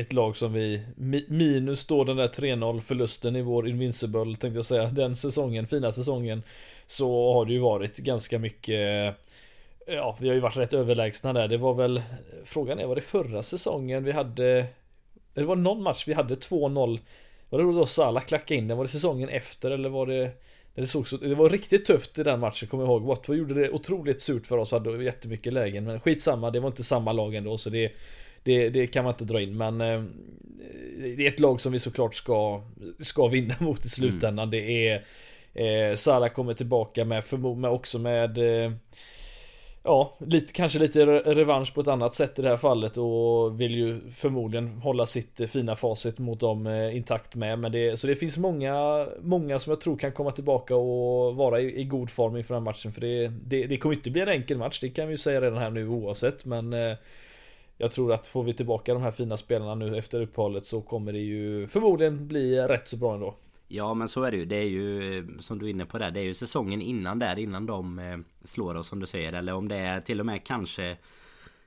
ett 0.00 0.12
lag 0.12 0.36
som 0.36 0.52
vi 0.52 0.82
minus 1.28 1.84
då 1.84 2.04
den 2.04 2.16
där 2.16 2.28
3-0 2.28 2.80
förlusten 2.80 3.36
i 3.36 3.42
vår 3.42 3.68
Invincible 3.68 4.24
tänkte 4.24 4.48
jag 4.48 4.64
säga 4.64 4.86
den 4.86 5.16
säsongen, 5.16 5.66
fina 5.66 5.92
säsongen 5.92 6.42
så 6.86 7.32
har 7.32 7.44
det 7.44 7.52
ju 7.52 7.58
varit 7.58 7.98
ganska 7.98 8.38
mycket 8.38 9.08
eh, 9.08 9.14
Ja, 9.86 10.16
vi 10.20 10.28
har 10.28 10.34
ju 10.34 10.40
varit 10.40 10.56
rätt 10.56 10.72
överlägsna 10.72 11.32
där. 11.32 11.48
Det 11.48 11.56
var 11.56 11.74
väl 11.74 12.02
Frågan 12.44 12.78
är, 12.78 12.86
var 12.86 12.94
det 12.94 13.00
förra 13.00 13.42
säsongen 13.42 14.04
vi 14.04 14.12
hade 14.12 14.66
Det 15.34 15.44
var 15.44 15.56
någon 15.56 15.82
match 15.82 16.08
vi 16.08 16.12
hade 16.12 16.34
2-0 16.34 16.98
Var 17.50 17.58
det 17.58 17.64
då 17.64 17.86
Salah 17.86 18.24
klackade 18.24 18.54
in 18.54 18.68
den? 18.68 18.76
Var 18.76 18.84
det 18.84 18.90
säsongen 18.90 19.28
efter 19.28 19.70
eller 19.70 19.88
var 19.88 20.06
det 20.06 20.30
det, 20.74 20.86
såg 20.86 21.08
så, 21.08 21.16
det 21.16 21.34
var 21.34 21.50
riktigt 21.50 21.84
tufft 21.84 22.18
i 22.18 22.22
den 22.22 22.40
matchen, 22.40 22.68
kommer 22.68 22.84
jag 22.84 22.90
ihåg. 22.90 23.02
Watford 23.02 23.36
gjorde 23.36 23.54
det 23.54 23.70
otroligt 23.70 24.20
surt 24.20 24.46
för 24.46 24.58
oss, 24.58 24.72
hade 24.72 25.04
jättemycket 25.04 25.52
lägen. 25.52 25.84
Men 25.84 26.00
skitsamma, 26.00 26.50
det 26.50 26.60
var 26.60 26.66
inte 26.66 26.84
samma 26.84 27.12
lag 27.12 27.34
ändå, 27.34 27.58
så 27.58 27.70
det, 27.70 27.92
det, 28.44 28.68
det 28.68 28.86
kan 28.86 29.04
man 29.04 29.12
inte 29.12 29.24
dra 29.24 29.40
in. 29.40 29.56
Men 29.56 29.80
eh, 29.80 30.02
det 31.16 31.26
är 31.26 31.28
ett 31.28 31.40
lag 31.40 31.60
som 31.60 31.72
vi 31.72 31.78
såklart 31.78 32.14
ska, 32.14 32.62
ska 33.00 33.28
vinna 33.28 33.54
mot 33.60 33.84
i 33.84 33.88
slutändan. 33.88 34.48
Mm. 34.48 34.50
Det 34.50 34.88
är 34.88 35.04
Eh, 35.54 35.94
Salah 35.94 36.28
kommer 36.28 36.52
tillbaka 36.52 37.04
med, 37.04 37.24
med 37.56 37.70
också 37.70 37.98
med 37.98 38.38
eh, 38.38 38.72
Ja, 39.86 40.16
lite, 40.20 40.52
kanske 40.52 40.78
lite 40.78 41.06
revansch 41.06 41.74
på 41.74 41.80
ett 41.80 41.88
annat 41.88 42.14
sätt 42.14 42.38
i 42.38 42.42
det 42.42 42.48
här 42.48 42.56
fallet 42.56 42.96
och 42.96 43.60
vill 43.60 43.74
ju 43.74 44.10
förmodligen 44.10 44.68
hålla 44.68 45.06
sitt 45.06 45.40
eh, 45.40 45.46
fina 45.46 45.76
facit 45.76 46.18
mot 46.18 46.40
dem 46.40 46.66
intakt 46.92 47.34
med. 47.34 47.58
Men 47.58 47.72
det, 47.72 47.96
så 48.00 48.06
det 48.06 48.14
finns 48.14 48.38
många, 48.38 49.06
många 49.20 49.58
som 49.58 49.70
jag 49.70 49.80
tror 49.80 49.96
kan 49.96 50.12
komma 50.12 50.30
tillbaka 50.30 50.76
och 50.76 51.36
vara 51.36 51.60
i, 51.60 51.80
i 51.80 51.84
god 51.84 52.10
form 52.10 52.36
inför 52.36 52.54
den 52.54 52.62
här 52.62 52.70
matchen. 52.70 52.92
För 52.92 53.00
det, 53.00 53.28
det, 53.28 53.66
det 53.66 53.76
kommer 53.76 53.94
inte 53.94 54.10
bli 54.10 54.20
en 54.20 54.28
enkel 54.28 54.58
match, 54.58 54.80
det 54.80 54.88
kan 54.88 55.06
vi 55.06 55.12
ju 55.12 55.18
säga 55.18 55.40
redan 55.40 55.58
här 55.58 55.70
nu 55.70 55.88
oavsett. 55.88 56.44
Men 56.44 56.72
jag 57.78 57.90
tror 57.90 58.12
att 58.12 58.26
får 58.26 58.42
vi 58.44 58.52
tillbaka 58.52 58.94
de 58.94 59.02
här 59.02 59.10
fina 59.10 59.36
spelarna 59.36 59.74
nu 59.74 59.96
efter 59.98 60.20
uppehållet 60.20 60.66
så 60.66 60.80
kommer 60.80 61.12
det 61.12 61.18
ju 61.18 61.68
förmodligen 61.68 62.28
bli 62.28 62.60
rätt 62.60 62.88
så 62.88 62.96
bra 62.96 63.14
ändå. 63.14 63.34
Ja 63.68 63.94
men 63.94 64.08
så 64.08 64.22
är 64.22 64.30
det 64.30 64.36
ju. 64.36 64.44
Det 64.44 64.56
är 64.56 64.68
ju 64.68 65.26
som 65.40 65.58
du 65.58 65.66
är 65.66 65.70
inne 65.70 65.86
på 65.86 65.98
där. 65.98 66.10
Det 66.10 66.20
är 66.20 66.24
ju 66.24 66.34
säsongen 66.34 66.82
innan 66.82 67.18
där 67.18 67.38
innan 67.38 67.66
de 67.66 67.98
eh, 67.98 68.18
slår 68.44 68.74
oss 68.74 68.86
som 68.86 69.00
du 69.00 69.06
säger. 69.06 69.32
Eller 69.32 69.54
om 69.54 69.68
det 69.68 69.76
är 69.76 70.00
till 70.00 70.20
och 70.20 70.26
med 70.26 70.44
kanske 70.44 70.96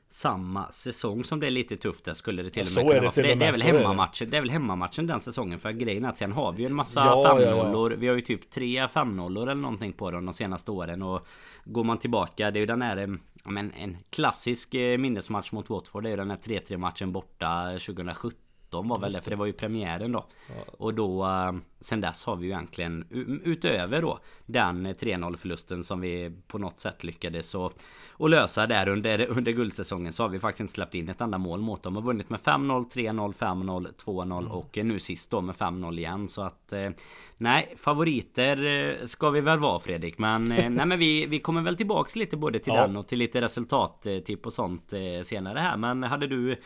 samma 0.09 0.71
säsong 0.71 1.23
som 1.23 1.39
det 1.39 1.47
är 1.47 1.51
lite 1.51 1.77
tufft 1.77 2.05
där 2.05 2.13
skulle 2.13 2.43
det 2.43 2.49
till 2.49 2.61
och 2.61 2.67
med 2.75 2.85
kunna 2.85 3.01
vara. 3.01 3.11
För 3.11 3.23
det, 3.23 3.35
det, 3.35 3.45
är 3.45 3.51
väl 3.51 3.61
hemmamatchen, 3.61 4.29
det 4.29 4.37
är 4.37 4.41
väl 4.41 4.49
hemmamatchen 4.49 5.07
den 5.07 5.19
säsungen. 5.19 5.59
För 5.59 5.71
grejen 5.71 6.05
är 6.05 6.09
att 6.09 6.17
sen 6.17 6.31
har 6.31 6.51
vi 6.51 6.63
ju 6.63 6.65
en 6.65 6.75
massa 6.75 6.99
ja, 6.99 7.37
5-0 7.39 7.91
ja, 7.91 7.97
Vi 7.97 8.07
har 8.07 8.15
ju 8.15 8.21
typ 8.21 8.49
tre 8.49 8.85
5-0 8.85 9.41
eller 9.41 9.55
någonting 9.55 9.93
på 9.93 10.11
dem 10.11 10.25
de 10.25 10.33
senaste 10.33 10.71
åren. 10.71 11.01
Och 11.01 11.27
går 11.65 11.83
man 11.83 11.97
tillbaka, 11.97 12.51
det 12.51 12.59
är 12.59 12.61
ju 12.61 12.65
den 12.65 12.81
här 12.81 13.17
men 13.43 13.71
en 13.71 13.97
klassisk 14.09 14.73
eh, 14.73 14.97
minnesmatch 14.97 15.51
mot 15.51 15.69
Watford. 15.69 16.03
Det 16.03 16.09
är 16.09 16.11
ju 16.11 16.17
den 16.17 16.29
här 16.29 16.37
3-3 16.37 16.77
matchen 16.77 17.11
borta 17.11 17.71
2017 17.71 18.46
17 18.67 18.87
var 18.87 18.99
väl 18.99 19.11
det 19.11 19.21
för 19.21 19.29
det 19.29 19.35
var 19.35 19.45
ju 19.45 19.53
premiären 19.53 20.11
då. 20.11 20.25
Ja. 20.47 20.73
Och 20.77 20.93
då 20.93 21.25
eh, 21.25 21.53
sen 21.79 22.01
dess 22.01 22.25
har 22.25 22.35
vi 22.35 22.45
ju 22.45 22.51
egentligen 22.51 23.05
utöver 23.43 24.01
då 24.01 24.19
den 24.45 24.87
3-0 24.87 25.35
förlusten 25.35 25.83
som 25.83 26.01
vi 26.01 26.31
på 26.47 26.57
något 26.57 26.79
sätt 26.79 27.03
lyckades 27.03 27.55
och, 27.55 27.73
och 28.11 28.29
lösa 28.29 28.67
där 28.67 28.89
under, 28.89 29.27
under 29.27 29.51
guldsäsongen 29.51 30.13
så 30.13 30.23
har 30.23 30.29
vi 30.29 30.39
faktiskt 30.39 30.61
inte 30.61 30.73
släppt 30.73 30.95
in 30.95 31.09
ett 31.09 31.21
enda 31.21 31.37
mål 31.37 31.61
mot 31.61 31.83
dem. 31.83 31.95
Har 31.95 32.03
vunnit 32.03 32.29
med 32.29 32.39
5-0, 32.39 32.89
3-0, 32.89 33.33
5-0, 33.33 33.87
2-0 34.05 34.37
mm. 34.37 34.51
och 34.51 34.77
nu 34.83 34.99
sist 34.99 35.31
då 35.31 35.41
med 35.41 35.55
5-0 35.55 35.97
igen 35.97 36.27
så 36.27 36.41
att 36.41 36.73
eh, 36.73 36.89
Nej 37.37 37.73
favoriter 37.77 39.05
ska 39.05 39.29
vi 39.29 39.41
väl 39.41 39.59
vara 39.59 39.79
Fredrik 39.79 40.17
men 40.17 40.47
nej 40.47 40.69
men 40.69 40.99
vi, 40.99 41.25
vi 41.25 41.39
kommer 41.39 41.61
väl 41.61 41.77
tillbaks 41.77 42.15
lite 42.15 42.37
både 42.37 42.59
till 42.59 42.73
ja. 42.75 42.81
den 42.81 42.97
och 42.97 43.07
till 43.07 43.19
lite 43.19 43.41
resultattipp 43.41 44.45
och 44.45 44.53
sånt 44.53 44.93
senare 45.23 45.59
här 45.59 45.77
men 45.77 46.03
hade 46.03 46.27
du 46.27 46.57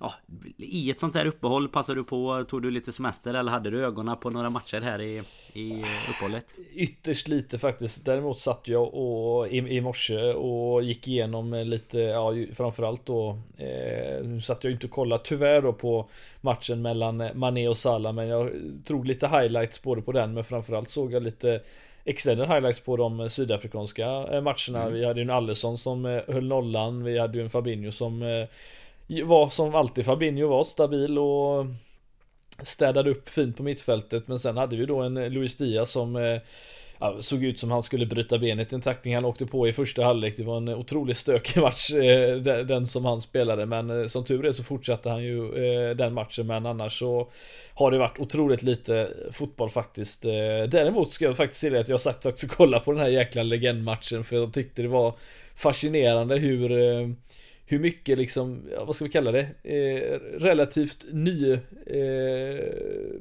ja, 0.00 0.12
I 0.56 0.90
ett 0.90 1.00
sånt 1.00 1.14
här 1.14 1.26
uppehåll 1.26 1.68
passade 1.68 2.00
du 2.00 2.04
på 2.04 2.44
Tog 2.48 2.62
du 2.62 2.70
lite 2.70 2.92
semester 2.92 3.34
eller 3.34 3.52
hade 3.52 3.70
du 3.70 3.84
ögonen 3.84 4.16
på 4.16 4.30
några 4.30 4.50
matcher 4.50 4.80
här 4.80 5.00
i, 5.00 5.22
i 5.52 5.84
uppehållet? 6.10 6.54
Ytterst 6.74 7.28
lite 7.28 7.58
faktiskt 7.58 8.04
Däremot 8.04 8.38
satt 8.38 8.68
jag 8.68 8.94
och, 8.94 9.48
i, 9.48 9.56
i 9.56 9.80
morse 9.80 10.32
och 10.32 10.82
gick 10.82 11.08
igenom 11.08 11.54
lite 11.54 11.98
Ja 11.98 12.34
framförallt 12.52 13.06
då 13.06 13.38
eh, 13.56 14.24
Nu 14.24 14.40
satt 14.40 14.64
jag 14.64 14.72
inte 14.72 14.86
och 14.86 14.92
kollade 14.92 15.22
tyvärr 15.24 15.62
då 15.62 15.72
på 15.72 16.08
Matchen 16.40 16.82
mellan 16.82 17.30
Mané 17.34 17.68
och 17.68 17.76
Salah 17.76 18.12
Men 18.12 18.28
jag 18.28 18.50
drog 18.86 19.06
lite 19.06 19.28
highlights 19.28 19.82
både 19.82 20.02
på 20.02 20.12
den 20.12 20.34
men 20.34 20.44
framförallt 20.44 20.88
såg 20.88 21.12
jag 21.12 21.22
lite 21.22 21.60
extended 22.04 22.48
highlights 22.48 22.80
på 22.80 22.96
de 22.96 23.30
sydafrikanska 23.30 24.06
eh, 24.06 24.40
matcherna. 24.40 24.82
Mm. 24.82 24.92
Vi 24.92 25.04
hade 25.04 25.20
ju 25.20 25.24
en 25.24 25.30
Allison 25.30 25.78
som 25.78 26.06
eh, 26.06 26.22
höll 26.28 26.46
nollan. 26.46 27.04
Vi 27.04 27.18
hade 27.18 27.38
ju 27.38 27.44
en 27.44 27.50
Fabinho 27.50 27.90
som 27.90 28.22
eh, 28.22 28.46
var 29.24 29.48
som 29.48 29.74
alltid 29.74 30.04
Fabinho 30.04 30.48
var 30.48 30.64
stabil 30.64 31.18
och 31.18 31.66
städade 32.62 33.10
upp 33.10 33.28
fint 33.28 33.56
på 33.56 33.62
mittfältet. 33.62 34.28
Men 34.28 34.38
sen 34.38 34.56
hade 34.56 34.76
vi 34.76 34.86
då 34.86 35.00
en 35.00 35.14
Luis 35.14 35.56
Diaz 35.56 35.90
som 35.90 36.16
eh, 36.16 36.40
ja, 36.98 37.16
såg 37.20 37.44
ut 37.44 37.58
som 37.58 37.70
han 37.70 37.82
skulle 37.82 38.06
bryta 38.06 38.38
benet 38.38 38.72
i 38.72 38.74
en 38.74 38.80
tackling 38.80 39.14
han 39.14 39.24
åkte 39.24 39.46
på 39.46 39.68
i 39.68 39.72
första 39.72 40.04
halvlek. 40.04 40.36
Det 40.36 40.42
var 40.42 40.56
en 40.56 40.68
otroligt 40.68 41.16
stökig 41.16 41.60
match, 41.62 41.90
eh, 41.90 42.36
den 42.64 42.86
som 42.86 43.04
han 43.04 43.20
spelade. 43.20 43.66
Men 43.66 43.90
eh, 43.90 44.06
som 44.06 44.24
tur 44.24 44.46
är 44.46 44.52
så 44.52 44.64
fortsatte 44.64 45.10
han 45.10 45.22
ju 45.22 45.50
den 45.94 46.14
matchen. 46.14 46.46
Men 46.46 46.66
annars 46.66 46.98
så 46.98 47.30
har 47.74 47.90
det 47.90 47.98
varit 47.98 48.18
otroligt 48.18 48.62
lite 48.62 49.10
fotboll 49.32 49.70
faktiskt. 49.70 50.22
Däremot 50.22 51.12
ska 51.12 51.24
jag 51.24 51.36
faktiskt 51.36 51.60
säga 51.60 51.80
att 51.80 51.88
jag 51.88 52.00
satt 52.00 52.22
faktiskt 52.22 52.44
och 52.44 52.56
kollade 52.56 52.84
på 52.84 52.92
den 52.92 53.00
här 53.00 53.08
jäkla 53.08 53.42
legendmatchen. 53.42 54.24
För 54.24 54.36
jag 54.36 54.52
tyckte 54.52 54.82
det 54.82 54.88
var 54.88 55.14
fascinerande 55.54 56.36
hur 56.36 56.70
hur 57.70 57.78
mycket 57.78 58.18
liksom, 58.18 58.62
vad 58.86 58.96
ska 58.96 59.04
vi 59.04 59.10
kalla 59.10 59.32
det, 59.32 59.46
eh, 59.62 60.20
relativt 60.38 61.06
ny 61.12 61.52
eh, 61.52 61.58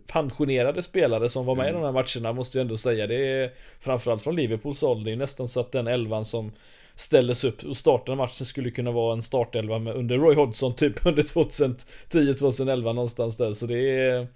pensionerade 0.07 0.81
spelare 0.81 1.29
som 1.29 1.45
var 1.45 1.55
med 1.55 1.69
mm. 1.69 1.75
i 1.75 1.81
de 1.81 1.85
här 1.85 1.91
matcherna 1.91 2.33
måste 2.33 2.57
jag 2.57 2.61
ändå 2.61 2.77
säga. 2.77 3.07
Det 3.07 3.15
är 3.15 3.51
framförallt 3.79 4.23
från 4.23 4.35
Liverpools 4.35 4.81
håll. 4.81 5.03
Det 5.03 5.11
är 5.11 5.15
nästan 5.15 5.47
så 5.47 5.59
att 5.59 5.71
den 5.71 5.87
elvan 5.87 6.25
som 6.25 6.51
ställdes 6.95 7.43
upp 7.43 7.63
och 7.63 7.77
startade 7.77 8.17
matchen 8.17 8.45
skulle 8.45 8.71
kunna 8.71 8.91
vara 8.91 9.13
en 9.13 9.21
startelva 9.21 9.79
med, 9.79 9.95
under 9.95 10.17
Roy 10.17 10.35
Hodgson 10.35 10.75
typ 10.75 11.05
under 11.05 11.23
2010-2011 11.23 12.81
någonstans 12.93 13.37
där. 13.37 13.53
Så 13.53 13.65
det 13.65 13.79
är 13.79 14.27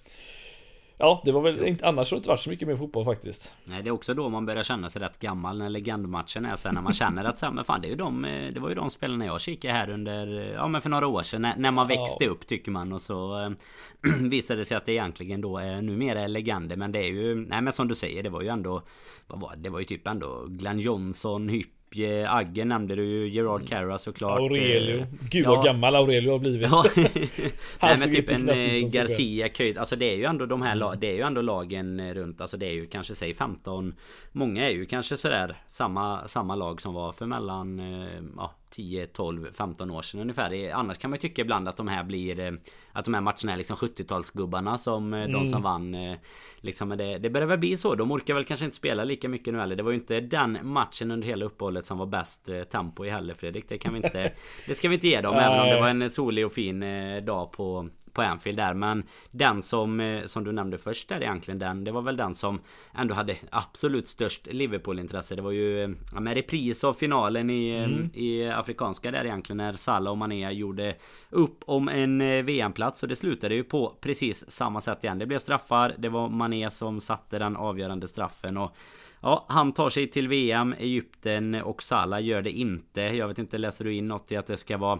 Ja, 1.04 1.22
det 1.26 1.32
var 1.32 1.42
väl 1.42 1.64
inte, 1.64 1.88
annars 1.88 2.12
har 2.12 2.16
det 2.16 2.20
inte 2.20 2.30
varit 2.30 2.40
så 2.40 2.50
mycket 2.50 2.68
mer 2.68 2.76
fotboll 2.76 3.06
faktiskt. 3.06 3.54
Nej, 3.64 3.84
det 3.84 3.90
är 3.90 3.92
också 3.92 4.14
då 4.14 4.30
man 4.30 4.46
börjar 4.46 4.64
känna 4.64 4.90
sig 4.90 5.02
rätt 5.02 5.20
gammal 5.20 5.58
när 5.58 5.70
legendmatchen 5.70 6.46
är 6.46 6.56
sen 6.56 6.76
när 6.76 6.82
man 6.82 6.94
känner 6.94 7.24
att 7.24 7.38
så 7.38 7.46
här, 7.46 7.54
men 7.54 7.66
fan 7.66 7.82
det 7.82 7.88
är 7.88 7.90
ju 7.90 7.96
de, 7.96 8.26
eh, 8.26 8.54
det 8.54 8.60
var 8.60 8.70
ju 8.70 8.76
de 8.76 8.90
spelarna 8.90 9.26
jag 9.26 9.42
kikade 9.42 9.74
här 9.74 9.90
under, 9.90 10.40
eh, 10.40 10.52
ja 10.54 10.68
men 10.68 10.82
för 10.82 10.90
några 10.90 11.08
år 11.08 11.24
sedan 11.24 11.42
när, 11.42 11.56
när 11.58 11.72
man 11.72 11.88
växte 11.88 12.24
ja. 12.24 12.30
upp 12.30 12.48
tycker 12.48 12.72
man 12.72 12.94
och 12.94 13.02
så 13.02 13.40
äh, 13.40 13.50
visade 14.30 14.62
det 14.62 14.66
sig 14.66 14.78
att 14.78 14.86
det 14.86 14.92
egentligen 14.92 15.42
då 15.42 15.58
är 15.58 15.82
numera 15.82 16.22
är 16.22 16.28
legender 16.28 16.76
men 16.76 16.92
det 16.92 17.00
är 17.00 17.10
ju, 17.10 17.36
nej 17.36 17.62
men 17.62 17.74
som 17.74 17.88
du 17.88 17.96
säger 17.96 18.24
det 18.24 18.30
var 18.30 18.42
ju 18.42 18.48
ändå, 18.48 18.82
vad 19.28 19.40
var 19.40 19.56
det, 19.56 19.62
det 19.62 19.70
var 19.70 19.80
ju 19.80 19.86
typ 19.86 20.08
ändå 20.08 20.46
Glenn 20.48 20.80
Johnson, 20.80 21.50
Hypp 21.50 21.83
Agge 22.28 22.66
nämnde 22.66 22.96
du 22.96 23.06
ju, 23.06 23.30
Gerard 23.30 23.62
mm. 23.62 23.68
Carra 23.68 23.98
såklart. 23.98 24.40
Aurelio. 24.40 25.00
Eh, 25.00 25.08
Gud 25.30 25.48
vad 25.48 25.58
ja. 25.58 25.62
gammal 25.62 25.96
Aurelio 25.96 26.32
har 26.32 26.40
blivit. 26.40 26.70
Ja. 26.72 26.86
Nej 26.96 27.96
men 28.00 28.12
typ 28.12 28.32
en 28.32 28.50
eh, 28.50 28.56
Garcia, 28.94 29.50
Köjd. 29.50 29.78
Alltså 29.78 29.96
det 29.96 30.06
är 30.06 30.16
ju 30.16 30.24
ändå 30.24 30.46
de 30.46 30.62
här 30.62 30.76
mm. 30.76 31.00
Det 31.00 31.08
är 31.08 31.16
ju 31.16 31.22
ändå 31.22 31.42
lagen 31.42 32.00
eh, 32.00 32.14
runt. 32.14 32.42
Alltså 32.42 32.58
det 32.58 32.66
är 32.66 32.74
ju 32.74 32.86
kanske 32.86 33.16
säg 33.16 33.34
15. 33.34 33.96
Många 34.32 34.70
är 34.70 34.74
ju 34.74 34.86
kanske 34.86 35.18
sådär 35.18 35.58
samma, 35.68 36.28
samma 36.28 36.56
lag 36.56 36.82
som 36.82 36.94
var 36.94 37.12
för 37.12 37.26
mellan 37.26 37.82
ja, 38.38 38.56
10, 38.74 39.08
12, 39.08 39.52
15 39.52 39.92
år 39.92 40.02
sedan 40.02 40.20
ungefär. 40.22 40.72
Annars 40.74 40.98
kan 40.98 41.10
man 41.10 41.20
tycka 41.20 41.42
ibland 41.42 41.68
att 41.68 41.78
de 41.78 41.88
här 41.88 42.04
blir 42.04 42.40
eh, 42.40 42.52
Att 42.92 43.06
de 43.06 43.14
här 43.14 43.22
matcherna 43.22 43.54
är 43.54 43.58
liksom 43.58 43.78
70-talsgubbarna 43.78 44.78
som 44.78 45.14
mm. 45.14 45.32
de 45.32 45.48
som 45.48 45.62
vann 45.62 45.96
eh, 45.96 46.18
Liksom 46.58 46.90
det, 46.90 47.18
det 47.18 47.30
börjar 47.30 47.48
väl 47.48 47.58
bli 47.58 47.78
så. 47.78 47.96
De 47.96 48.12
orkar 48.12 48.34
väl 48.34 48.44
kanske 48.44 48.66
inte 48.66 48.78
spela 48.78 49.04
lika 49.04 49.30
mycket 49.30 49.54
nu 49.54 49.60
heller. 49.60 49.76
Det 49.76 49.84
var 49.84 49.92
ju 49.92 49.98
inte 49.98 50.20
den 50.20 50.58
matchen 50.62 51.12
under 51.12 51.28
hela 51.28 51.46
uppehållet 51.46 51.86
som 51.86 51.98
var 51.98 52.06
bäst 52.06 52.50
tempo 52.72 53.06
i 53.06 53.10
heller 53.10 53.34
Fredrik. 53.34 53.70
Det 53.70 53.78
kan 53.78 53.94
vi 53.94 53.98
inte 53.98 54.32
Det 54.68 54.76
ska 54.76 54.90
vi 54.90 54.96
inte 54.96 55.08
ge 55.08 55.22
dem 55.22 55.36
även 55.36 55.60
om 55.60 55.68
det 55.68 55.80
var 55.80 55.90
en 55.90 56.10
solig 56.10 56.46
och 56.46 56.54
fin 56.54 56.80
dag 57.26 57.52
på 57.52 57.90
på 58.14 58.22
Anfield 58.22 58.58
där. 58.58 58.74
Men 58.74 59.04
den 59.32 59.62
som, 59.62 60.00
eh, 60.00 60.26
som 60.26 60.44
du 60.44 60.52
nämnde 60.52 60.78
först 60.78 61.10
där 61.10 61.22
egentligen 61.22 61.60
den, 61.60 61.84
det 61.84 61.92
var 61.92 62.02
väl 62.02 62.18
den 62.18 62.34
som 62.34 62.62
ändå 62.94 63.14
hade 63.14 63.36
absolut 63.50 64.08
störst 64.08 64.48
Liverpool-intresse. 64.48 65.36
Det 65.36 65.42
var 65.42 65.52
ju 65.52 65.96
ja, 66.14 66.20
med 66.20 66.34
repris 66.34 66.84
av 66.84 66.94
finalen 66.94 67.50
i, 67.50 67.70
eh, 67.70 67.84
mm. 67.84 68.10
i 68.14 68.50
Afrikanska 68.50 69.12
där 69.12 69.26
egentligen 69.26 69.58
när 69.58 69.74
Salah 69.74 70.12
och 70.12 70.18
Mané 70.18 70.52
gjorde 70.52 70.96
upp 71.30 71.64
om 71.66 71.90
en 71.90 72.22
eh, 72.22 72.44
VM-plats. 72.44 73.04
Och 73.04 73.10
det 73.10 73.16
slutade 73.16 73.56
ju 73.56 73.64
på 73.64 73.94
precis 74.02 74.52
samma 74.52 74.82
sätt 74.82 75.04
igen. 75.04 75.20
Det 75.20 75.26
blev 75.26 75.40
straffar. 75.40 75.96
Det 75.98 76.10
var 76.10 76.30
Mané 76.30 76.70
som 76.70 77.02
satte 77.02 77.40
den 77.40 77.56
avgörande 77.56 78.08
straffen. 78.08 78.58
och 78.58 78.76
Ja, 79.26 79.46
han 79.50 79.72
tar 79.72 79.90
sig 79.90 80.08
till 80.08 80.28
VM, 80.28 80.76
Egypten 80.80 81.56
och 81.56 81.84
Salah 81.84 82.24
gör 82.24 82.42
det 82.42 82.52
inte. 82.52 83.02
Jag 83.02 83.28
vet 83.28 83.40
inte, 83.40 83.58
läser 83.58 83.86
du 83.86 83.94
in 83.94 84.08
något 84.08 84.32
i 84.32 84.36
att 84.36 84.48
det 84.48 84.58
ska 84.58 84.78
vara 84.78 85.00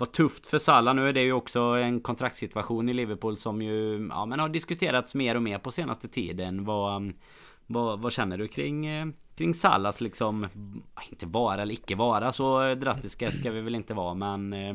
var 0.00 0.06
tufft 0.06 0.46
för 0.46 0.58
Salah. 0.58 0.94
Nu 0.94 1.08
är 1.08 1.12
det 1.12 1.22
ju 1.22 1.32
också 1.32 1.60
en 1.60 2.00
kontraktssituation 2.00 2.88
i 2.88 2.92
Liverpool 2.92 3.36
som 3.36 3.62
ju 3.62 4.08
ja, 4.10 4.26
men 4.26 4.40
har 4.40 4.48
diskuterats 4.48 5.14
mer 5.14 5.34
och 5.34 5.42
mer 5.42 5.58
på 5.58 5.70
senaste 5.70 6.08
tiden. 6.08 6.64
Vad, 6.64 7.12
vad, 7.66 8.00
vad 8.00 8.12
känner 8.12 8.38
du 8.38 8.48
kring, 8.48 9.12
kring 9.36 9.54
Salas 9.54 10.00
liksom... 10.00 10.48
Inte 11.10 11.26
vara 11.26 11.62
eller 11.62 11.74
icke 11.74 11.94
vara 11.94 12.32
så 12.32 12.74
drastiska 12.74 13.30
ska 13.30 13.50
vi 13.50 13.60
väl 13.60 13.74
inte 13.74 13.94
vara 13.94 14.14
men... 14.14 14.52
Eh, 14.52 14.74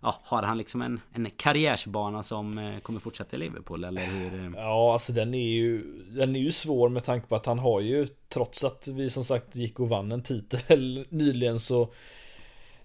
ja, 0.00 0.20
har 0.22 0.42
han 0.42 0.58
liksom 0.58 0.82
en, 0.82 1.00
en 1.12 1.30
karriärsbana 1.30 2.22
som 2.22 2.58
eh, 2.58 2.78
kommer 2.78 3.00
fortsätta 3.00 3.36
i 3.36 3.38
Liverpool 3.38 3.84
eller 3.84 4.02
hur? 4.02 4.52
Ja, 4.56 4.92
alltså 4.92 5.12
den 5.12 5.34
är 5.34 5.52
ju 5.52 5.82
Den 6.10 6.36
är 6.36 6.40
ju 6.40 6.52
svår 6.52 6.88
med 6.88 7.04
tanke 7.04 7.26
på 7.26 7.34
att 7.34 7.46
han 7.46 7.58
har 7.58 7.80
ju 7.80 8.06
Trots 8.28 8.64
att 8.64 8.88
vi 8.88 9.10
som 9.10 9.24
sagt 9.24 9.56
gick 9.56 9.80
och 9.80 9.88
vann 9.88 10.12
en 10.12 10.22
titel 10.22 11.06
nyligen 11.10 11.60
så 11.60 11.88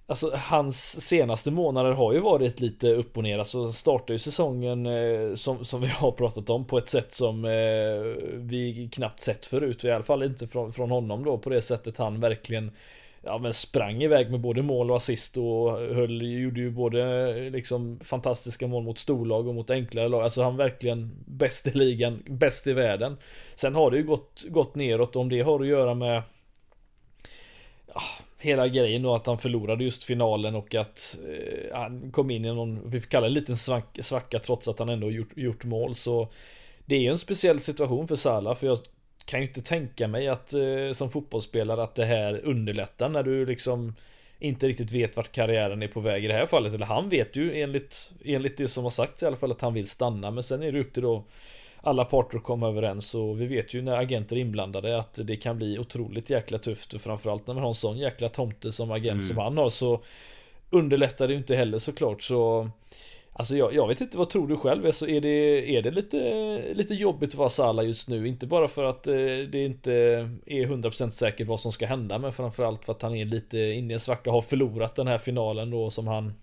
Alltså 0.09 0.31
hans 0.35 1.01
senaste 1.07 1.51
månader 1.51 1.91
har 1.91 2.13
ju 2.13 2.19
varit 2.19 2.59
lite 2.59 2.93
upp 2.93 3.17
och 3.17 3.23
ner. 3.23 3.39
Alltså 3.39 3.71
startar 3.71 4.13
ju 4.13 4.19
säsongen 4.19 4.85
eh, 4.85 5.33
som, 5.33 5.65
som 5.65 5.81
vi 5.81 5.87
har 5.87 6.11
pratat 6.11 6.49
om 6.49 6.65
på 6.65 6.77
ett 6.77 6.87
sätt 6.87 7.11
som 7.11 7.45
eh, 7.45 7.51
vi 8.35 8.89
knappt 8.93 9.19
sett 9.19 9.45
förut. 9.45 9.83
I 9.83 9.91
alla 9.91 10.03
fall 10.03 10.23
inte 10.23 10.47
från, 10.47 10.73
från 10.73 10.91
honom 10.91 11.23
då 11.23 11.37
på 11.37 11.49
det 11.49 11.61
sättet 11.61 11.97
han 11.97 12.19
verkligen 12.19 12.71
Ja 13.21 13.37
men 13.37 13.53
sprang 13.53 14.03
iväg 14.03 14.31
med 14.31 14.39
både 14.39 14.61
mål 14.61 14.91
och 14.91 14.97
assist 14.97 15.37
och 15.37 15.71
höll, 15.71 16.21
gjorde 16.21 16.59
ju 16.59 16.71
både 16.71 17.29
eh, 17.29 17.51
liksom 17.51 17.99
fantastiska 18.03 18.67
mål 18.67 18.83
mot 18.83 18.99
storlag 18.99 19.47
och 19.47 19.55
mot 19.55 19.69
enklare 19.69 20.07
lag. 20.07 20.23
Alltså 20.23 20.43
han 20.43 20.57
verkligen 20.57 21.11
bäst 21.25 21.67
i 21.67 21.71
ligan, 21.71 22.23
bäst 22.27 22.67
i 22.67 22.73
världen. 22.73 23.17
Sen 23.55 23.75
har 23.75 23.91
det 23.91 23.97
ju 23.97 24.03
gått, 24.03 24.45
gått 24.49 24.75
neråt 24.75 25.15
om 25.15 25.29
det 25.29 25.41
har 25.41 25.59
att 25.59 25.67
göra 25.67 25.93
med 25.93 26.23
ja, 27.93 28.01
hela 28.39 28.67
grejen 28.67 29.01
då 29.01 29.15
att 29.15 29.27
han 29.27 29.37
förlorade 29.37 29.83
just 29.83 30.03
finalen 30.03 30.55
och 30.55 30.75
att 30.75 31.17
eh, 31.27 31.77
han 31.77 32.11
kom 32.11 32.31
in 32.31 32.45
i 32.45 32.47
någon, 32.53 32.89
vi 32.89 32.99
får 32.99 33.09
kalla 33.09 33.25
det 33.25 33.29
en 33.29 33.33
liten 33.33 33.57
svacka, 33.57 34.03
svacka 34.03 34.39
trots 34.39 34.67
att 34.67 34.79
han 34.79 34.89
ändå 34.89 35.11
gjort, 35.11 35.37
gjort 35.37 35.63
mål. 35.63 35.95
Så 35.95 36.27
det 36.85 36.95
är 36.95 36.99
ju 36.99 37.09
en 37.09 37.17
speciell 37.17 37.59
situation 37.59 38.07
för 38.07 38.15
Salah 38.15 38.55
för 38.55 38.67
jag 38.67 38.79
kan 39.25 39.39
ju 39.41 39.47
inte 39.47 39.61
tänka 39.61 40.07
mig 40.07 40.27
att 40.27 40.53
eh, 40.53 40.91
som 40.93 41.09
fotbollsspelare 41.09 41.83
att 41.83 41.95
det 41.95 42.05
här 42.05 42.41
underlättar 42.43 43.09
när 43.09 43.23
du 43.23 43.45
liksom 43.45 43.95
inte 44.39 44.67
riktigt 44.67 44.91
vet 44.91 45.15
vart 45.17 45.31
karriären 45.31 45.83
är 45.83 45.87
på 45.87 45.99
väg 45.99 46.25
i 46.25 46.27
det 46.27 46.33
här 46.33 46.45
fallet. 46.45 46.73
Eller 46.73 46.85
han 46.85 47.09
vet 47.09 47.35
ju 47.35 47.61
enligt, 47.61 48.11
enligt 48.25 48.57
det 48.57 48.67
som 48.67 48.83
har 48.83 48.91
sagts 48.91 49.23
i 49.23 49.25
alla 49.25 49.35
fall 49.35 49.51
att 49.51 49.61
han 49.61 49.73
vill 49.73 49.87
stanna. 49.87 50.31
Men 50.31 50.43
sen 50.43 50.63
är 50.63 50.71
det 50.71 50.79
upp 50.79 50.93
till 50.93 51.03
då 51.03 51.23
alla 51.81 52.05
parter 52.05 52.39
kom 52.39 52.63
överens 52.63 53.15
och 53.15 53.41
vi 53.41 53.45
vet 53.45 53.73
ju 53.73 53.81
när 53.81 53.97
agenter 53.97 54.35
är 54.35 54.39
inblandade 54.39 54.97
att 54.97 55.19
det 55.23 55.35
kan 55.35 55.57
bli 55.57 55.79
otroligt 55.79 56.29
jäkla 56.29 56.57
tufft 56.57 56.93
och 56.93 57.01
framförallt 57.01 57.47
när 57.47 57.53
man 57.53 57.63
har 57.63 57.69
en 57.69 57.75
sån 57.75 57.97
jäkla 57.97 58.29
tomte 58.29 58.71
som 58.71 58.91
agent 58.91 59.13
mm. 59.13 59.27
som 59.27 59.37
han 59.37 59.57
har 59.57 59.69
så 59.69 60.01
underlättar 60.69 61.27
det 61.27 61.33
ju 61.33 61.39
inte 61.39 61.55
heller 61.55 61.79
såklart 61.79 62.21
så 62.21 62.69
Alltså 63.33 63.57
jag, 63.57 63.73
jag, 63.73 63.87
vet 63.87 64.01
inte, 64.01 64.17
vad 64.17 64.29
tror 64.29 64.47
du 64.47 64.57
själv? 64.57 64.85
Alltså 64.85 65.07
är 65.07 65.21
det, 65.21 65.75
är 65.77 65.81
det 65.81 65.91
lite, 65.91 66.73
lite 66.73 66.93
jobbigt 66.93 67.29
att 67.29 67.35
vara 67.35 67.49
Sala 67.49 67.83
just 67.83 68.09
nu? 68.09 68.27
Inte 68.27 68.47
bara 68.47 68.67
för 68.67 68.83
att 68.83 69.07
eh, 69.07 69.13
det 69.51 69.65
inte 69.65 69.93
är 70.45 70.65
100% 70.65 71.09
säkert 71.09 71.47
vad 71.47 71.59
som 71.59 71.71
ska 71.71 71.85
hända 71.85 72.17
Men 72.17 72.33
framförallt 72.33 72.85
för 72.85 72.91
att 72.91 73.01
han 73.01 73.15
är 73.15 73.25
lite 73.25 73.59
inne 73.59 73.93
i 73.93 73.93
en 73.93 73.99
svacka 73.99 74.31
Har 74.31 74.41
förlorat 74.41 74.95
den 74.95 75.07
här 75.07 75.17
finalen 75.17 75.71
då 75.71 75.89
som 75.89 76.07
han 76.07 76.33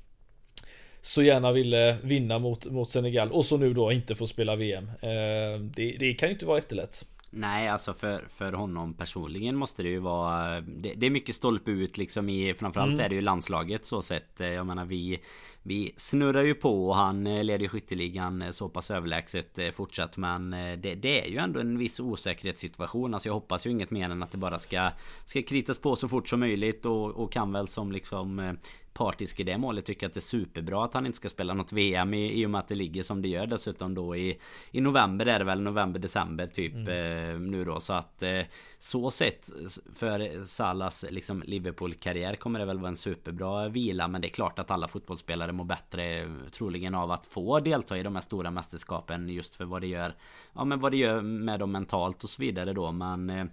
så 1.07 1.23
gärna 1.23 1.53
ville 1.53 1.97
vinna 2.03 2.39
mot, 2.39 2.67
mot 2.67 2.91
Senegal 2.91 3.33
och 3.33 3.45
så 3.45 3.57
nu 3.57 3.75
då 3.75 3.93
inte 3.93 4.15
får 4.15 4.27
spela 4.27 4.57
VM. 4.57 4.91
Eh, 5.01 5.61
det, 5.61 5.97
det 5.99 6.15
kan 6.15 6.29
ju 6.29 6.33
inte 6.33 6.47
vara 6.47 6.59
jättelätt. 6.59 7.07
Nej 7.31 7.69
alltså 7.69 7.95
för, 7.95 8.25
för 8.29 8.53
honom 8.53 8.95
personligen 8.95 9.57
måste 9.57 9.83
det 9.83 9.89
ju 9.89 9.99
vara 9.99 10.61
Det, 10.61 10.93
det 10.97 11.07
är 11.07 11.11
mycket 11.11 11.37
stolpe 11.37 11.71
ut 11.71 11.99
liksom 11.99 12.29
i 12.29 12.55
Framförallt 12.55 12.93
mm. 12.93 13.05
är 13.05 13.09
det 13.09 13.15
ju 13.15 13.21
landslaget 13.21 13.85
så 13.85 14.03
sett 14.03 14.41
eh, 14.41 14.49
Jag 14.49 14.67
menar 14.67 14.85
vi 14.85 15.21
Vi 15.63 15.93
snurrar 15.97 16.43
ju 16.43 16.55
på 16.55 16.89
och 16.89 16.97
han 16.97 17.27
eh, 17.27 17.45
leder 17.45 17.69
skytteligan 17.69 18.53
så 18.53 18.69
pass 18.69 18.91
överlägset 18.91 19.59
fortsatt 19.75 20.17
Men 20.17 20.51
det, 20.51 20.95
det, 20.95 21.27
är 21.27 21.31
ju 21.31 21.39
ändå 21.39 21.61
en 21.61 21.79
viss 21.79 22.01
osäkerhetssituation 22.01 23.15
Alltså 23.15 23.29
jag 23.29 23.35
hoppas 23.35 23.67
ju 23.67 23.71
inget 23.71 23.91
mer 23.91 24.11
än 24.11 24.23
att 24.23 24.33
det 24.33 24.39
bara 24.39 24.59
ska 24.59 24.91
Ska 25.25 25.43
kritas 25.43 25.79
på 25.79 25.97
så 25.97 26.09
fort 26.09 26.29
som 26.29 26.41
möjligt 26.41 26.87
och, 26.87 27.11
och 27.11 27.33
kan 27.33 27.53
väl 27.53 27.69
som 27.69 27.93
liksom 27.93 28.57
partisk 28.97 29.41
i 29.41 29.43
det 29.43 29.59
målet. 29.59 29.85
Tycker 29.85 30.07
att 30.07 30.13
det 30.13 30.19
är 30.19 30.21
superbra 30.21 30.85
att 30.85 30.95
han 30.95 31.07
inte 31.07 31.17
ska 31.17 31.29
spela 31.29 31.55
något 31.55 31.73
VM 31.73 32.15
i, 32.15 32.41
i 32.41 32.47
och 32.47 32.51
med 32.51 32.59
att 32.59 32.69
det 32.69 32.75
ligger 32.75 33.03
som 33.03 33.23
det 33.23 33.29
gör 33.29 33.47
dessutom 33.47 33.95
då 33.95 34.17
i 34.17 34.39
I 34.71 34.81
november 34.81 35.27
är 35.27 35.39
det 35.39 35.45
väl 35.45 35.61
november 35.61 36.01
december 36.01 36.47
typ 36.47 36.75
mm. 36.75 36.89
eh, 36.89 37.41
nu 37.41 37.65
då. 37.65 37.81
Så 37.81 37.93
att 37.93 38.23
eh, 38.23 38.41
Så 38.79 39.11
sett 39.11 39.51
för 39.95 40.45
Salas 40.45 41.05
liksom 41.11 41.43
Liverpool 41.47 41.95
karriär 41.95 42.35
kommer 42.35 42.59
det 42.59 42.65
väl 42.65 42.79
vara 42.79 42.89
en 42.89 42.97
superbra 42.97 43.69
vila. 43.69 44.09
Men 44.09 44.21
det 44.21 44.29
är 44.29 44.31
klart 44.31 44.59
att 44.59 44.71
alla 44.71 44.89
fotbollsspelare 44.89 45.53
mår 45.53 45.65
bättre 45.65 46.29
troligen 46.53 46.95
av 46.95 47.11
att 47.11 47.27
få 47.27 47.61
delta 47.61 47.99
i 47.99 48.03
de 48.03 48.15
här 48.15 48.23
stora 48.23 48.51
mästerskapen 48.51 49.29
just 49.29 49.55
för 49.55 49.65
vad 49.65 49.81
det 49.81 49.87
gör 49.87 50.15
Ja 50.53 50.65
men 50.65 50.81
vad 50.81 50.93
det 50.93 50.97
gör 50.97 51.21
med 51.21 51.61
dem 51.61 51.73
mentalt 51.73 52.25
och 52.25 52.31
så 52.31 52.43
vidare 52.43 52.73
då. 52.73 52.93
Men 52.93 53.31
eh, 53.31 53.45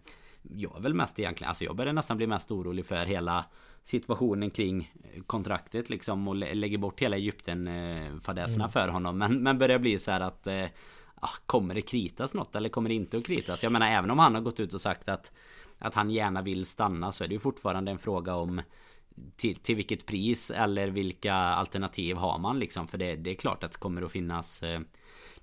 jag 0.41 0.77
är 0.77 0.81
väl 0.81 0.93
mest 0.93 1.19
egentligen, 1.19 1.49
alltså 1.49 1.63
jag 1.63 1.75
börjar 1.75 1.93
nästan 1.93 2.17
bli 2.17 2.27
mest 2.27 2.51
orolig 2.51 2.85
för 2.85 3.05
hela 3.05 3.45
situationen 3.83 4.49
kring 4.49 4.93
kontraktet 5.27 5.89
liksom 5.89 6.27
och 6.27 6.35
lägger 6.35 6.77
bort 6.77 7.01
hela 7.01 7.15
Egypten 7.15 7.67
eh, 7.67 8.07
mm. 8.27 8.69
för 8.69 8.87
honom. 8.87 9.17
Men, 9.17 9.43
men 9.43 9.57
börjar 9.57 9.79
bli 9.79 9.99
så 9.99 10.11
här 10.11 10.21
att 10.21 10.47
eh, 10.47 10.65
ah, 11.15 11.29
Kommer 11.45 11.75
det 11.75 11.81
kritas 11.81 12.33
något 12.33 12.55
eller 12.55 12.69
kommer 12.69 12.89
det 12.89 12.95
inte 12.95 13.17
att 13.17 13.25
kritas? 13.25 13.63
Jag 13.63 13.71
menar 13.71 13.87
även 13.87 14.11
om 14.11 14.19
han 14.19 14.35
har 14.35 14.41
gått 14.41 14.59
ut 14.59 14.73
och 14.73 14.81
sagt 14.81 15.09
att 15.09 15.31
Att 15.79 15.95
han 15.95 16.09
gärna 16.11 16.41
vill 16.41 16.65
stanna 16.65 17.11
så 17.11 17.23
är 17.23 17.27
det 17.27 17.33
ju 17.33 17.39
fortfarande 17.39 17.91
en 17.91 17.99
fråga 17.99 18.35
om 18.35 18.61
till, 19.35 19.55
till 19.55 19.75
vilket 19.75 20.05
pris 20.05 20.51
eller 20.51 20.87
vilka 20.87 21.33
alternativ 21.33 22.15
har 22.15 22.39
man 22.39 22.59
liksom? 22.59 22.87
För 22.87 22.97
det, 22.97 23.15
det 23.15 23.29
är 23.29 23.35
klart 23.35 23.63
att 23.63 23.71
det 23.71 23.77
kommer 23.77 24.01
att 24.01 24.11
finnas 24.11 24.63
eh, 24.63 24.79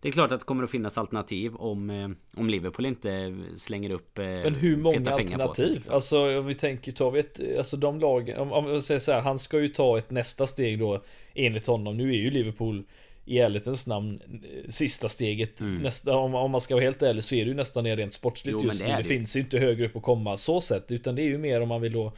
det 0.00 0.08
är 0.08 0.12
klart 0.12 0.32
att 0.32 0.40
det 0.40 0.46
kommer 0.46 0.64
att 0.64 0.70
finnas 0.70 0.98
alternativ 0.98 1.54
om, 1.54 1.90
eh, 1.90 2.08
om 2.36 2.50
Liverpool 2.50 2.86
inte 2.86 3.36
slänger 3.56 3.94
upp 3.94 4.18
eh, 4.18 4.24
Men 4.24 4.54
hur 4.54 4.76
många 4.76 5.10
alternativ? 5.10 5.74
Liksom. 5.74 5.94
Alltså 5.94 6.38
om 6.38 6.46
vi 6.46 6.54
tänker, 6.54 6.92
tar 6.92 7.10
vi 7.10 7.20
ett, 7.20 7.40
alltså 7.58 7.76
de 7.76 8.00
lagen, 8.00 8.38
om, 8.38 8.52
om 8.52 8.72
vi 8.72 8.82
säger 8.82 9.00
så 9.00 9.12
här, 9.12 9.20
han 9.20 9.38
ska 9.38 9.60
ju 9.60 9.68
ta 9.68 9.98
ett 9.98 10.10
nästa 10.10 10.46
steg 10.46 10.78
då 10.78 11.02
enligt 11.34 11.66
honom. 11.66 11.96
Nu 11.96 12.08
är 12.08 12.18
ju 12.18 12.30
Liverpool 12.30 12.84
i 13.24 13.38
ärlighetens 13.38 13.86
namn 13.86 14.20
eh, 14.24 14.70
sista 14.70 15.08
steget 15.08 15.60
mm. 15.60 15.82
nästa, 15.82 16.16
om, 16.16 16.34
om, 16.34 16.50
man 16.50 16.60
ska 16.60 16.74
vara 16.74 16.84
helt 16.84 17.02
ärlig 17.02 17.24
så 17.24 17.34
är 17.34 17.44
det 17.44 17.48
ju 17.48 17.56
nästan 17.56 17.84
det 17.84 17.96
rent 17.96 18.14
sportsligt 18.14 18.58
jo, 18.60 18.66
just 18.66 18.80
nu. 18.80 18.86
Det, 18.86 18.96
det 18.96 19.04
finns 19.04 19.36
ju 19.36 19.40
inte 19.40 19.58
högre 19.58 19.86
upp 19.86 19.96
att 19.96 20.02
komma 20.02 20.36
så 20.36 20.60
sett 20.60 20.92
utan 20.92 21.14
det 21.14 21.22
är 21.22 21.28
ju 21.28 21.38
mer 21.38 21.60
om 21.60 21.68
man 21.68 21.80
vill 21.80 21.92
då 21.92 22.12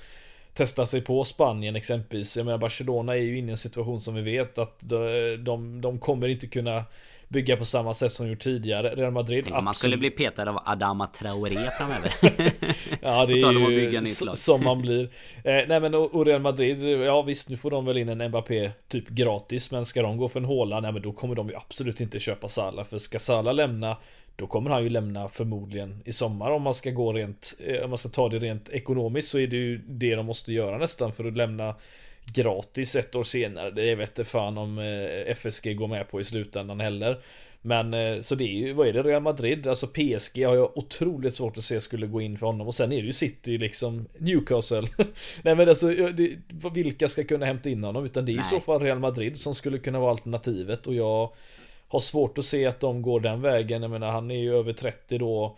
testa 0.54 0.86
sig 0.86 1.00
på 1.00 1.24
Spanien 1.24 1.76
exempelvis. 1.76 2.36
Jag 2.36 2.46
menar 2.46 2.58
Barcelona 2.58 3.16
är 3.16 3.20
ju 3.20 3.38
inne 3.38 3.48
i 3.48 3.50
en 3.50 3.58
situation 3.58 4.00
som 4.00 4.14
vi 4.14 4.22
vet 4.22 4.58
att 4.58 4.78
de, 4.80 5.36
de, 5.44 5.80
de 5.80 5.98
kommer 5.98 6.28
inte 6.28 6.46
kunna 6.46 6.84
bygga 7.32 7.56
på 7.56 7.64
samma 7.64 7.94
sätt 7.94 8.12
som 8.12 8.28
gjort 8.28 8.40
tidigare. 8.40 8.94
Real 8.94 9.12
Madrid 9.12 9.44
Tänk 9.44 9.56
om 9.56 9.64
man 9.64 9.74
skulle 9.74 9.96
bli 9.96 10.10
petad 10.10 10.50
av 10.50 10.58
Adama 10.64 11.06
Traoré 11.06 11.70
framöver. 11.78 12.14
ja 13.00 13.26
det 13.26 13.40
är 13.40 13.70
ju 13.70 14.04
som 14.34 14.64
man 14.64 14.82
blir. 14.82 15.04
Eh, 15.44 15.68
nej 15.68 15.80
men 15.80 15.94
och 15.94 16.26
Real 16.26 16.40
Madrid, 16.40 16.82
ja 16.82 17.22
visst 17.22 17.48
nu 17.48 17.56
får 17.56 17.70
de 17.70 17.84
väl 17.84 17.98
in 17.98 18.08
en 18.08 18.28
Mbappé 18.28 18.70
typ 18.88 19.08
gratis. 19.08 19.70
Men 19.70 19.86
ska 19.86 20.02
de 20.02 20.16
gå 20.16 20.28
för 20.28 20.40
en 20.40 20.46
håla, 20.46 20.80
nej 20.80 20.92
men 20.92 21.02
då 21.02 21.12
kommer 21.12 21.34
de 21.34 21.48
ju 21.48 21.56
absolut 21.56 22.00
inte 22.00 22.20
köpa 22.20 22.48
Salah. 22.48 22.84
För 22.84 22.98
ska 22.98 23.18
Salah 23.18 23.54
lämna 23.54 23.96
då 24.36 24.46
kommer 24.46 24.70
han 24.70 24.82
ju 24.82 24.88
lämna 24.88 25.28
förmodligen 25.28 26.02
i 26.04 26.12
sommar 26.12 26.50
om 26.50 26.62
man 26.62 26.74
ska 26.74 26.90
gå 26.90 27.12
rent, 27.12 27.54
eh, 27.66 27.84
om 27.84 27.90
man 27.90 27.98
ska 27.98 28.08
ta 28.08 28.28
det 28.28 28.38
rent 28.38 28.68
ekonomiskt 28.68 29.28
så 29.28 29.38
är 29.38 29.46
det 29.46 29.56
ju 29.56 29.78
det 29.78 30.14
de 30.14 30.26
måste 30.26 30.52
göra 30.52 30.78
nästan 30.78 31.12
för 31.12 31.24
att 31.24 31.36
lämna 31.36 31.74
gratis 32.24 32.96
ett 32.96 33.14
år 33.14 33.22
senare. 33.22 33.70
Det 33.70 33.94
vet 33.94 34.08
inte 34.08 34.24
fan 34.24 34.58
om 34.58 34.78
eh, 34.78 35.32
FSG 35.36 35.76
går 35.76 35.88
med 35.88 36.10
på 36.10 36.20
i 36.20 36.24
slutändan 36.24 36.80
heller. 36.80 37.22
Men 37.64 37.94
eh, 37.94 38.20
så 38.20 38.34
det 38.34 38.44
är 38.44 38.66
ju, 38.66 38.72
vad 38.72 38.88
är 38.88 38.92
det, 38.92 39.02
Real 39.02 39.22
Madrid? 39.22 39.66
Alltså 39.66 39.86
PSG 39.86 40.46
har 40.46 40.54
jag 40.54 40.78
otroligt 40.78 41.34
svårt 41.34 41.58
att 41.58 41.64
se 41.64 41.80
skulle 41.80 42.06
gå 42.06 42.20
in 42.20 42.38
för 42.38 42.46
honom 42.46 42.66
och 42.66 42.74
sen 42.74 42.92
är 42.92 42.96
det 42.96 43.06
ju 43.06 43.12
City 43.12 43.58
liksom 43.58 44.08
Newcastle. 44.18 44.88
Nej 45.42 45.54
men 45.54 45.68
alltså 45.68 45.88
det, 45.88 46.36
vilka 46.72 47.08
ska 47.08 47.24
kunna 47.24 47.46
hämta 47.46 47.70
in 47.70 47.84
honom? 47.84 48.04
Utan 48.04 48.24
det 48.24 48.32
är 48.32 48.36
Nej. 48.36 48.44
i 48.46 48.50
så 48.50 48.60
fall 48.60 48.80
Real 48.80 48.98
Madrid 48.98 49.38
som 49.38 49.54
skulle 49.54 49.78
kunna 49.78 50.00
vara 50.00 50.10
alternativet 50.10 50.86
och 50.86 50.94
jag 50.94 51.32
har 51.88 52.00
svårt 52.00 52.38
att 52.38 52.44
se 52.44 52.66
att 52.66 52.80
de 52.80 53.02
går 53.02 53.20
den 53.20 53.42
vägen. 53.42 53.82
Jag 53.82 53.90
menar 53.90 54.10
han 54.10 54.30
är 54.30 54.38
ju 54.38 54.54
över 54.54 54.72
30 54.72 55.18
då. 55.18 55.56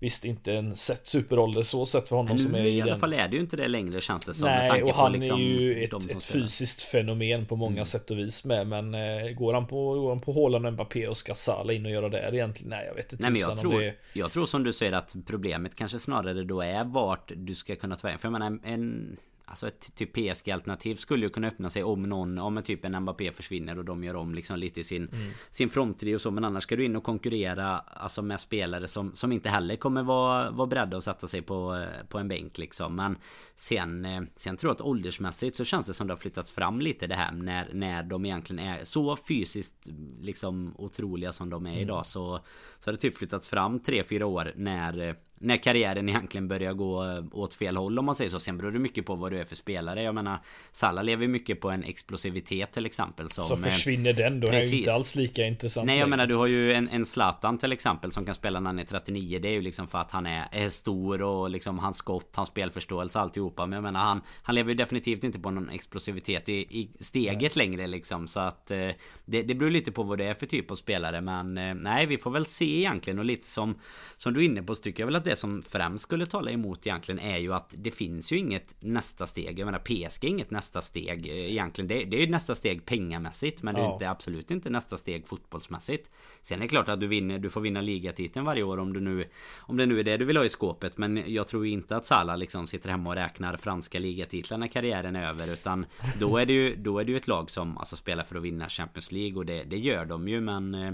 Visst 0.00 0.24
inte 0.24 0.52
en 0.52 0.76
sett 0.76 1.06
superålder 1.06 1.62
så 1.62 1.86
sett 1.86 2.08
för 2.08 2.16
honom 2.16 2.36
Men 2.36 2.44
som 2.44 2.54
är 2.54 2.64
i, 2.64 2.76
i 2.76 2.82
alla 2.82 2.98
fall 2.98 3.12
är 3.12 3.28
det 3.28 3.36
ju 3.36 3.40
inte 3.40 3.56
det 3.56 3.68
längre 3.68 4.00
känns 4.00 4.24
det 4.24 4.34
som. 4.34 4.48
Nej 4.48 4.82
och 4.82 4.94
han 4.94 5.12
liksom 5.12 5.40
är 5.40 5.44
ju 5.44 5.84
ett, 5.84 6.10
ett 6.10 6.24
fysiskt 6.24 6.82
fenomen 6.82 7.46
på 7.46 7.56
många 7.56 7.72
mm. 7.72 7.84
sätt 7.84 8.10
och 8.10 8.18
vis 8.18 8.44
med. 8.44 8.66
Men 8.66 8.94
eh, 8.94 9.30
går 9.30 9.54
han 9.54 9.66
på, 9.66 9.94
går 9.94 10.08
han 10.08 10.20
på 10.20 10.32
Haaland 10.32 10.66
och 10.66 10.72
Mbappé 10.72 11.08
och 11.08 11.16
ska 11.16 11.34
Salah 11.34 11.76
in 11.76 11.86
och 11.86 11.92
göra 11.92 12.08
det 12.08 12.30
egentligen? 12.32 12.70
Nej 12.70 12.86
jag 12.86 12.94
vet 12.94 13.12
inte. 13.12 13.22
Nej 13.22 13.32
men 13.32 13.40
jag 13.40 13.58
tror, 13.58 13.80
det... 13.80 13.94
jag 14.12 14.32
tror 14.32 14.46
som 14.46 14.64
du 14.64 14.72
säger 14.72 14.92
att 14.92 15.16
problemet 15.26 15.74
kanske 15.74 15.98
snarare 15.98 16.44
då 16.44 16.60
är 16.60 16.84
vart 16.84 17.32
du 17.36 17.54
ska 17.54 17.76
kunna 17.76 17.96
ta 17.96 18.06
vägen. 18.06 18.18
För 18.18 18.26
jag 18.26 18.32
menar 18.32 18.58
en 18.64 19.16
Alltså 19.50 19.66
ett 19.66 19.94
typ 19.94 20.12
PSG-alternativ 20.12 20.96
skulle 20.96 21.26
ju 21.26 21.30
kunna 21.30 21.48
öppna 21.48 21.70
sig 21.70 21.84
om 21.84 22.02
någon, 22.02 22.38
om 22.38 22.56
en 22.56 22.64
typ 22.64 22.84
en 22.84 23.02
Mbappé 23.02 23.32
försvinner 23.32 23.78
och 23.78 23.84
de 23.84 24.04
gör 24.04 24.16
om 24.16 24.34
liksom 24.34 24.58
lite 24.58 24.84
sin, 24.84 25.08
mm. 25.08 25.30
sin 25.50 25.70
fronttrio 25.70 26.14
och 26.14 26.20
så. 26.20 26.30
Men 26.30 26.44
annars 26.44 26.62
ska 26.62 26.76
du 26.76 26.84
in 26.84 26.96
och 26.96 27.04
konkurrera 27.04 27.78
alltså 27.78 28.22
med 28.22 28.40
spelare 28.40 28.88
som, 28.88 29.16
som 29.16 29.32
inte 29.32 29.48
heller 29.48 29.76
kommer 29.76 30.02
vara, 30.02 30.50
vara 30.50 30.66
beredda 30.66 30.96
att 30.96 31.04
sätta 31.04 31.26
sig 31.26 31.42
på, 31.42 31.86
på 32.08 32.18
en 32.18 32.28
bänk 32.28 32.58
liksom. 32.58 32.96
Men 32.96 33.16
sen, 33.56 34.04
eh, 34.04 34.22
sen 34.36 34.56
tror 34.56 34.70
jag 34.70 34.74
att 34.74 34.80
åldersmässigt 34.80 35.56
så 35.56 35.64
känns 35.64 35.86
det 35.86 35.94
som 35.94 36.06
det 36.06 36.12
har 36.12 36.18
flyttats 36.18 36.50
fram 36.50 36.80
lite 36.80 37.06
det 37.06 37.14
här 37.14 37.32
när, 37.32 37.68
när 37.72 38.02
de 38.02 38.24
egentligen 38.24 38.66
är 38.66 38.84
så 38.84 39.16
fysiskt 39.16 39.88
liksom 40.20 40.74
otroliga 40.78 41.32
som 41.32 41.50
de 41.50 41.66
är 41.66 41.70
mm. 41.70 41.82
idag. 41.82 42.06
Så, 42.06 42.40
så 42.78 42.90
har 42.90 42.92
det 42.92 42.98
typ 42.98 43.16
flyttats 43.16 43.46
fram 43.46 43.80
3-4 43.80 44.22
år 44.22 44.52
när 44.56 45.16
när 45.40 45.56
karriären 45.56 46.08
egentligen 46.08 46.48
börjar 46.48 46.72
gå 46.72 47.22
åt 47.32 47.54
fel 47.54 47.76
håll 47.76 47.98
om 47.98 48.04
man 48.04 48.14
säger 48.14 48.30
så. 48.30 48.40
Sen 48.40 48.58
beror 48.58 48.70
det 48.70 48.78
mycket 48.78 49.06
på 49.06 49.14
vad 49.14 49.32
du 49.32 49.38
är 49.38 49.44
för 49.44 49.56
spelare. 49.56 50.02
Jag 50.02 50.14
menar 50.14 50.38
Salah 50.72 51.04
lever 51.04 51.28
mycket 51.28 51.60
på 51.60 51.70
en 51.70 51.84
explosivitet 51.84 52.72
till 52.72 52.86
exempel. 52.86 53.30
Som, 53.30 53.44
så 53.44 53.56
försvinner 53.56 54.12
den 54.12 54.40
då 54.40 54.48
precis. 54.48 54.72
är 54.72 54.74
ju 54.74 54.78
inte 54.78 54.94
alls 54.94 55.14
lika 55.14 55.44
intressant. 55.44 55.86
Nej 55.86 55.98
jag 55.98 56.08
menar 56.08 56.26
du 56.26 56.34
har 56.34 56.46
ju 56.46 56.72
en, 56.72 56.88
en 56.88 57.06
Zlatan 57.06 57.58
till 57.58 57.72
exempel 57.72 58.12
som 58.12 58.26
kan 58.26 58.34
spela 58.34 58.60
när 58.60 58.66
han 58.66 58.78
är 58.78 58.84
39. 58.84 59.38
Det 59.42 59.48
är 59.48 59.52
ju 59.52 59.62
liksom 59.62 59.86
för 59.86 59.98
att 59.98 60.10
han 60.10 60.26
är, 60.26 60.48
är 60.52 60.68
stor 60.68 61.22
och 61.22 61.50
liksom 61.50 61.78
hans 61.78 61.96
skott, 61.96 62.36
hans 62.36 62.48
spelförståelse 62.48 63.18
alltihopa. 63.18 63.66
Men 63.66 63.76
jag 63.76 63.82
menar 63.82 64.00
han, 64.00 64.20
han 64.42 64.54
lever 64.54 64.70
ju 64.70 64.74
definitivt 64.74 65.24
inte 65.24 65.38
på 65.38 65.50
någon 65.50 65.70
explosivitet 65.70 66.48
i, 66.48 66.52
i 66.52 66.90
steget 67.00 67.56
nej. 67.56 67.66
längre 67.66 67.86
liksom. 67.86 68.28
Så 68.28 68.40
att 68.40 68.70
eh, 68.70 68.88
det, 69.24 69.42
det 69.42 69.54
beror 69.54 69.70
lite 69.70 69.92
på 69.92 70.02
vad 70.02 70.18
det 70.18 70.24
är 70.24 70.34
för 70.34 70.46
typ 70.46 70.70
av 70.70 70.74
spelare. 70.74 71.20
Men 71.20 71.58
eh, 71.58 71.74
nej 71.74 72.06
vi 72.06 72.18
får 72.18 72.30
väl 72.30 72.44
se 72.44 72.78
egentligen 72.78 73.18
och 73.18 73.24
lite 73.24 73.46
som 73.46 73.78
som 74.16 74.34
du 74.34 74.40
är 74.40 74.44
inne 74.44 74.62
på 74.62 74.74
så 74.74 74.82
tycker 74.82 75.02
jag 75.02 75.06
väl 75.06 75.16
att 75.16 75.24
det 75.28 75.36
som 75.36 75.62
främst 75.62 76.04
skulle 76.04 76.26
tala 76.26 76.50
emot 76.50 76.86
egentligen 76.86 77.18
är 77.18 77.38
ju 77.38 77.54
att 77.54 77.74
det 77.78 77.90
finns 77.90 78.32
ju 78.32 78.38
inget 78.38 78.76
nästa 78.82 79.26
steg. 79.26 79.58
Jag 79.58 79.66
menar 79.66 79.78
PSG 79.78 80.24
är 80.24 80.28
inget 80.28 80.50
nästa 80.50 80.80
steg 80.80 81.26
eh, 81.26 81.50
egentligen. 81.50 81.88
Det, 81.88 82.04
det 82.04 82.16
är 82.16 82.20
ju 82.20 82.30
nästa 82.30 82.54
steg 82.54 82.84
pengamässigt 82.84 83.62
men 83.62 83.76
ja. 83.76 83.82
det 83.82 83.88
är 83.88 83.92
inte, 83.92 84.10
absolut 84.10 84.50
inte 84.50 84.70
nästa 84.70 84.96
steg 84.96 85.28
fotbollsmässigt. 85.28 86.10
Sen 86.42 86.58
är 86.58 86.62
det 86.62 86.68
klart 86.68 86.88
att 86.88 87.00
du 87.00 87.06
vinner, 87.06 87.38
du 87.38 87.50
får 87.50 87.60
vinna 87.60 87.80
ligatiteln 87.80 88.44
varje 88.44 88.62
år 88.62 88.78
om 88.78 88.92
du 88.92 89.00
nu 89.00 89.24
Om 89.56 89.76
det 89.76 89.86
nu 89.86 90.00
är 90.00 90.04
det 90.04 90.16
du 90.16 90.24
vill 90.24 90.36
ha 90.36 90.44
i 90.44 90.48
skåpet. 90.48 90.98
Men 90.98 91.32
jag 91.32 91.48
tror 91.48 91.66
inte 91.66 91.96
att 91.96 92.06
Salah 92.06 92.38
liksom 92.38 92.66
sitter 92.66 92.90
hemma 92.90 93.10
och 93.10 93.16
räknar 93.16 93.56
franska 93.56 93.98
ligatitlar 93.98 94.58
när 94.58 94.66
karriären 94.66 95.16
är 95.16 95.28
över. 95.28 95.52
Utan 95.52 95.86
då 96.20 96.38
är 96.38 96.46
det 96.46 96.52
ju, 96.52 96.76
då 96.76 96.98
är 96.98 97.04
det 97.04 97.10
ju 97.10 97.16
ett 97.16 97.28
lag 97.28 97.50
som 97.50 97.78
alltså 97.78 97.96
spelar 97.96 98.24
för 98.24 98.36
att 98.36 98.42
vinna 98.42 98.68
Champions 98.68 99.12
League 99.12 99.38
och 99.38 99.46
det, 99.46 99.64
det 99.64 99.78
gör 99.78 100.04
de 100.04 100.28
ju 100.28 100.40
men 100.40 100.74
eh, 100.74 100.92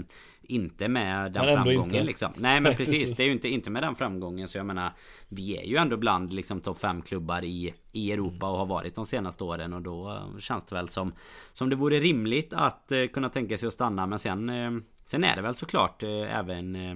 inte 0.49 0.87
med 0.87 1.31
den 1.31 1.43
framgången 1.43 1.83
inte. 1.83 2.03
liksom. 2.03 2.31
Nej 2.37 2.61
men 2.61 2.73
precis, 2.77 2.99
precis. 3.01 3.17
Det 3.17 3.23
är 3.23 3.27
ju 3.27 3.31
inte, 3.31 3.49
inte 3.49 3.69
med 3.69 3.83
den 3.83 3.95
framgången. 3.95 4.47
Så 4.47 4.57
jag 4.57 4.65
menar 4.65 4.91
Vi 5.27 5.57
är 5.57 5.63
ju 5.63 5.77
ändå 5.77 5.97
bland 5.97 6.33
liksom 6.33 6.61
topp 6.61 6.79
5 6.79 7.01
klubbar 7.01 7.43
i, 7.43 7.73
i 7.91 8.11
Europa 8.11 8.49
och 8.49 8.57
har 8.57 8.65
varit 8.65 8.95
de 8.95 9.05
senaste 9.05 9.43
åren. 9.43 9.73
Och 9.73 9.81
då 9.81 10.21
känns 10.39 10.65
det 10.65 10.75
väl 10.75 10.89
som 10.89 11.13
Som 11.53 11.69
det 11.69 11.75
vore 11.75 11.99
rimligt 11.99 12.53
att 12.53 12.91
eh, 12.91 13.05
kunna 13.05 13.29
tänka 13.29 13.57
sig 13.57 13.67
att 13.67 13.73
stanna. 13.73 14.07
Men 14.07 14.19
sen 14.19 14.49
eh, 14.49 14.71
Sen 15.05 15.23
är 15.23 15.35
det 15.35 15.41
väl 15.41 15.55
såklart 15.55 16.03
eh, 16.03 16.37
även 16.37 16.75
eh, 16.75 16.95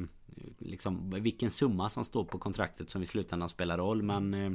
Liksom 0.57 1.09
vilken 1.09 1.51
summa 1.51 1.89
som 1.89 2.05
står 2.05 2.23
på 2.23 2.39
kontraktet 2.39 2.89
som 2.89 3.01
i 3.01 3.05
slutändan 3.05 3.49
spelar 3.49 3.77
roll. 3.77 4.01
Men 4.03 4.33
eh, 4.33 4.51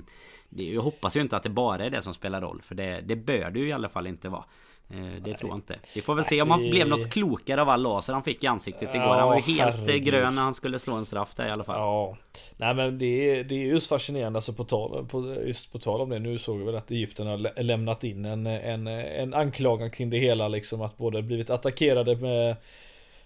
Jag 0.49 0.83
hoppas 0.83 1.17
ju 1.17 1.21
inte 1.21 1.37
att 1.37 1.43
det 1.43 1.51
bara 1.51 1.85
är 1.85 1.91
det 1.91 2.03
som 2.03 2.15
spelar 2.15 2.41
roll. 2.41 2.63
För 2.63 2.75
det, 2.75 3.01
det 3.01 3.17
bör 3.17 3.51
det 3.51 3.59
ju 3.59 3.69
i 3.69 3.73
alla 3.73 3.89
fall 3.89 4.07
inte 4.07 4.29
vara. 4.29 4.45
Eh, 4.91 4.97
det 4.97 5.21
Nej. 5.25 5.35
tror 5.35 5.51
jag 5.51 5.59
inte. 5.59 5.79
Vi 5.95 6.01
får 6.01 6.15
väl 6.15 6.23
Nej, 6.23 6.29
se 6.29 6.43
om 6.43 6.51
han 6.51 6.63
det... 6.63 6.71
blev 6.71 6.89
något 6.89 7.11
klokare 7.11 7.63
av 7.63 7.69
all 7.69 7.83
laser 7.83 8.13
han 8.13 8.23
fick 8.23 8.45
i 8.45 8.47
ansiktet 8.47 8.95
igår. 8.95 9.07
Ja, 9.07 9.19
han 9.19 9.29
var 9.29 9.37
ju 9.37 9.41
helt 9.41 9.77
herregud. 9.77 10.05
grön 10.05 10.35
när 10.35 10.43
han 10.43 10.55
skulle 10.55 10.79
slå 10.79 10.95
en 10.95 11.05
straff 11.05 11.35
där 11.35 11.47
i 11.47 11.51
alla 11.51 11.65
fall. 11.65 11.79
Ja. 11.79 12.17
Nej 12.57 12.75
men 12.75 12.99
det 12.99 13.31
är, 13.31 13.45
det 13.45 13.55
är 13.55 13.67
just 13.67 13.89
fascinerande 13.89 14.37
alltså 14.37 14.53
på 14.53 14.65
tal, 14.65 15.07
på, 15.07 15.35
just 15.47 15.73
på 15.73 15.79
tal 15.79 16.01
om 16.01 16.09
det. 16.09 16.19
Nu 16.19 16.39
såg 16.39 16.59
vi 16.59 16.65
väl 16.65 16.77
att 16.77 16.91
Egypten 16.91 17.27
har 17.27 17.63
lämnat 17.63 18.05
in 18.05 18.25
en, 18.25 18.47
en, 18.47 18.87
en 18.87 19.35
anklagan 19.35 19.91
kring 19.91 20.11
det 20.11 20.19
hela 20.19 20.49
liksom. 20.49 20.83
Att 20.83 20.97
både 20.97 21.23
blivit 21.23 21.51
attackerade 21.51 22.17
med 22.17 22.57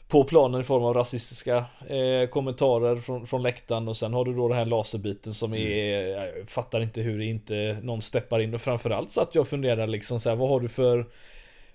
på 0.09 0.25
planen 0.25 0.61
i 0.61 0.65
form 0.65 0.85
av 0.85 0.95
rasistiska 0.95 1.65
eh, 1.89 2.29
kommentarer 2.31 2.97
från, 2.97 3.27
från 3.27 3.43
läktaren 3.43 3.89
och 3.89 3.97
sen 3.97 4.15
har 4.15 4.25
du 4.25 4.35
då 4.35 4.49
den 4.49 4.59
här 4.59 4.67
laserbiten 4.67 5.33
som 5.33 5.53
mm. 5.53 5.69
är, 5.69 6.09
jag 6.09 6.49
fattar 6.49 6.81
inte 6.81 7.01
hur 7.01 7.19
det 7.19 7.25
inte 7.25 7.79
någon 7.83 8.03
steppar 8.03 8.41
in 8.41 8.55
och 8.55 8.61
framförallt 8.61 9.13
så 9.13 9.21
att 9.21 9.35
jag 9.35 9.49
funderar 9.49 9.87
liksom 9.87 10.21
så 10.21 10.29
här, 10.29 10.37
vad 10.37 10.49
har 10.49 10.61
du 10.61 10.69
för 10.69 11.07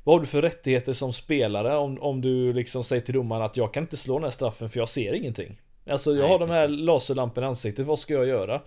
vad 0.03 0.15
har 0.15 0.19
du 0.19 0.25
för 0.25 0.41
rättigheter 0.41 0.93
som 0.93 1.13
spelare 1.13 1.75
om, 1.75 2.01
om 2.01 2.21
du 2.21 2.53
liksom 2.53 2.83
säger 2.83 3.01
till 3.01 3.13
domaren 3.13 3.41
att 3.41 3.57
jag 3.57 3.73
kan 3.73 3.83
inte 3.83 3.97
slå 3.97 4.13
den 4.13 4.23
här 4.23 4.31
straffen 4.31 4.69
för 4.69 4.79
jag 4.79 4.89
ser 4.89 5.13
ingenting? 5.13 5.59
Alltså 5.89 6.11
jag 6.11 6.19
Nej, 6.19 6.29
har 6.29 6.39
de 6.39 6.49
här 6.49 6.67
laserlamporna 6.67 7.47
i 7.47 7.49
ansiktet, 7.49 7.85
vad 7.85 7.99
ska 7.99 8.13
jag 8.13 8.27
göra? 8.27 8.61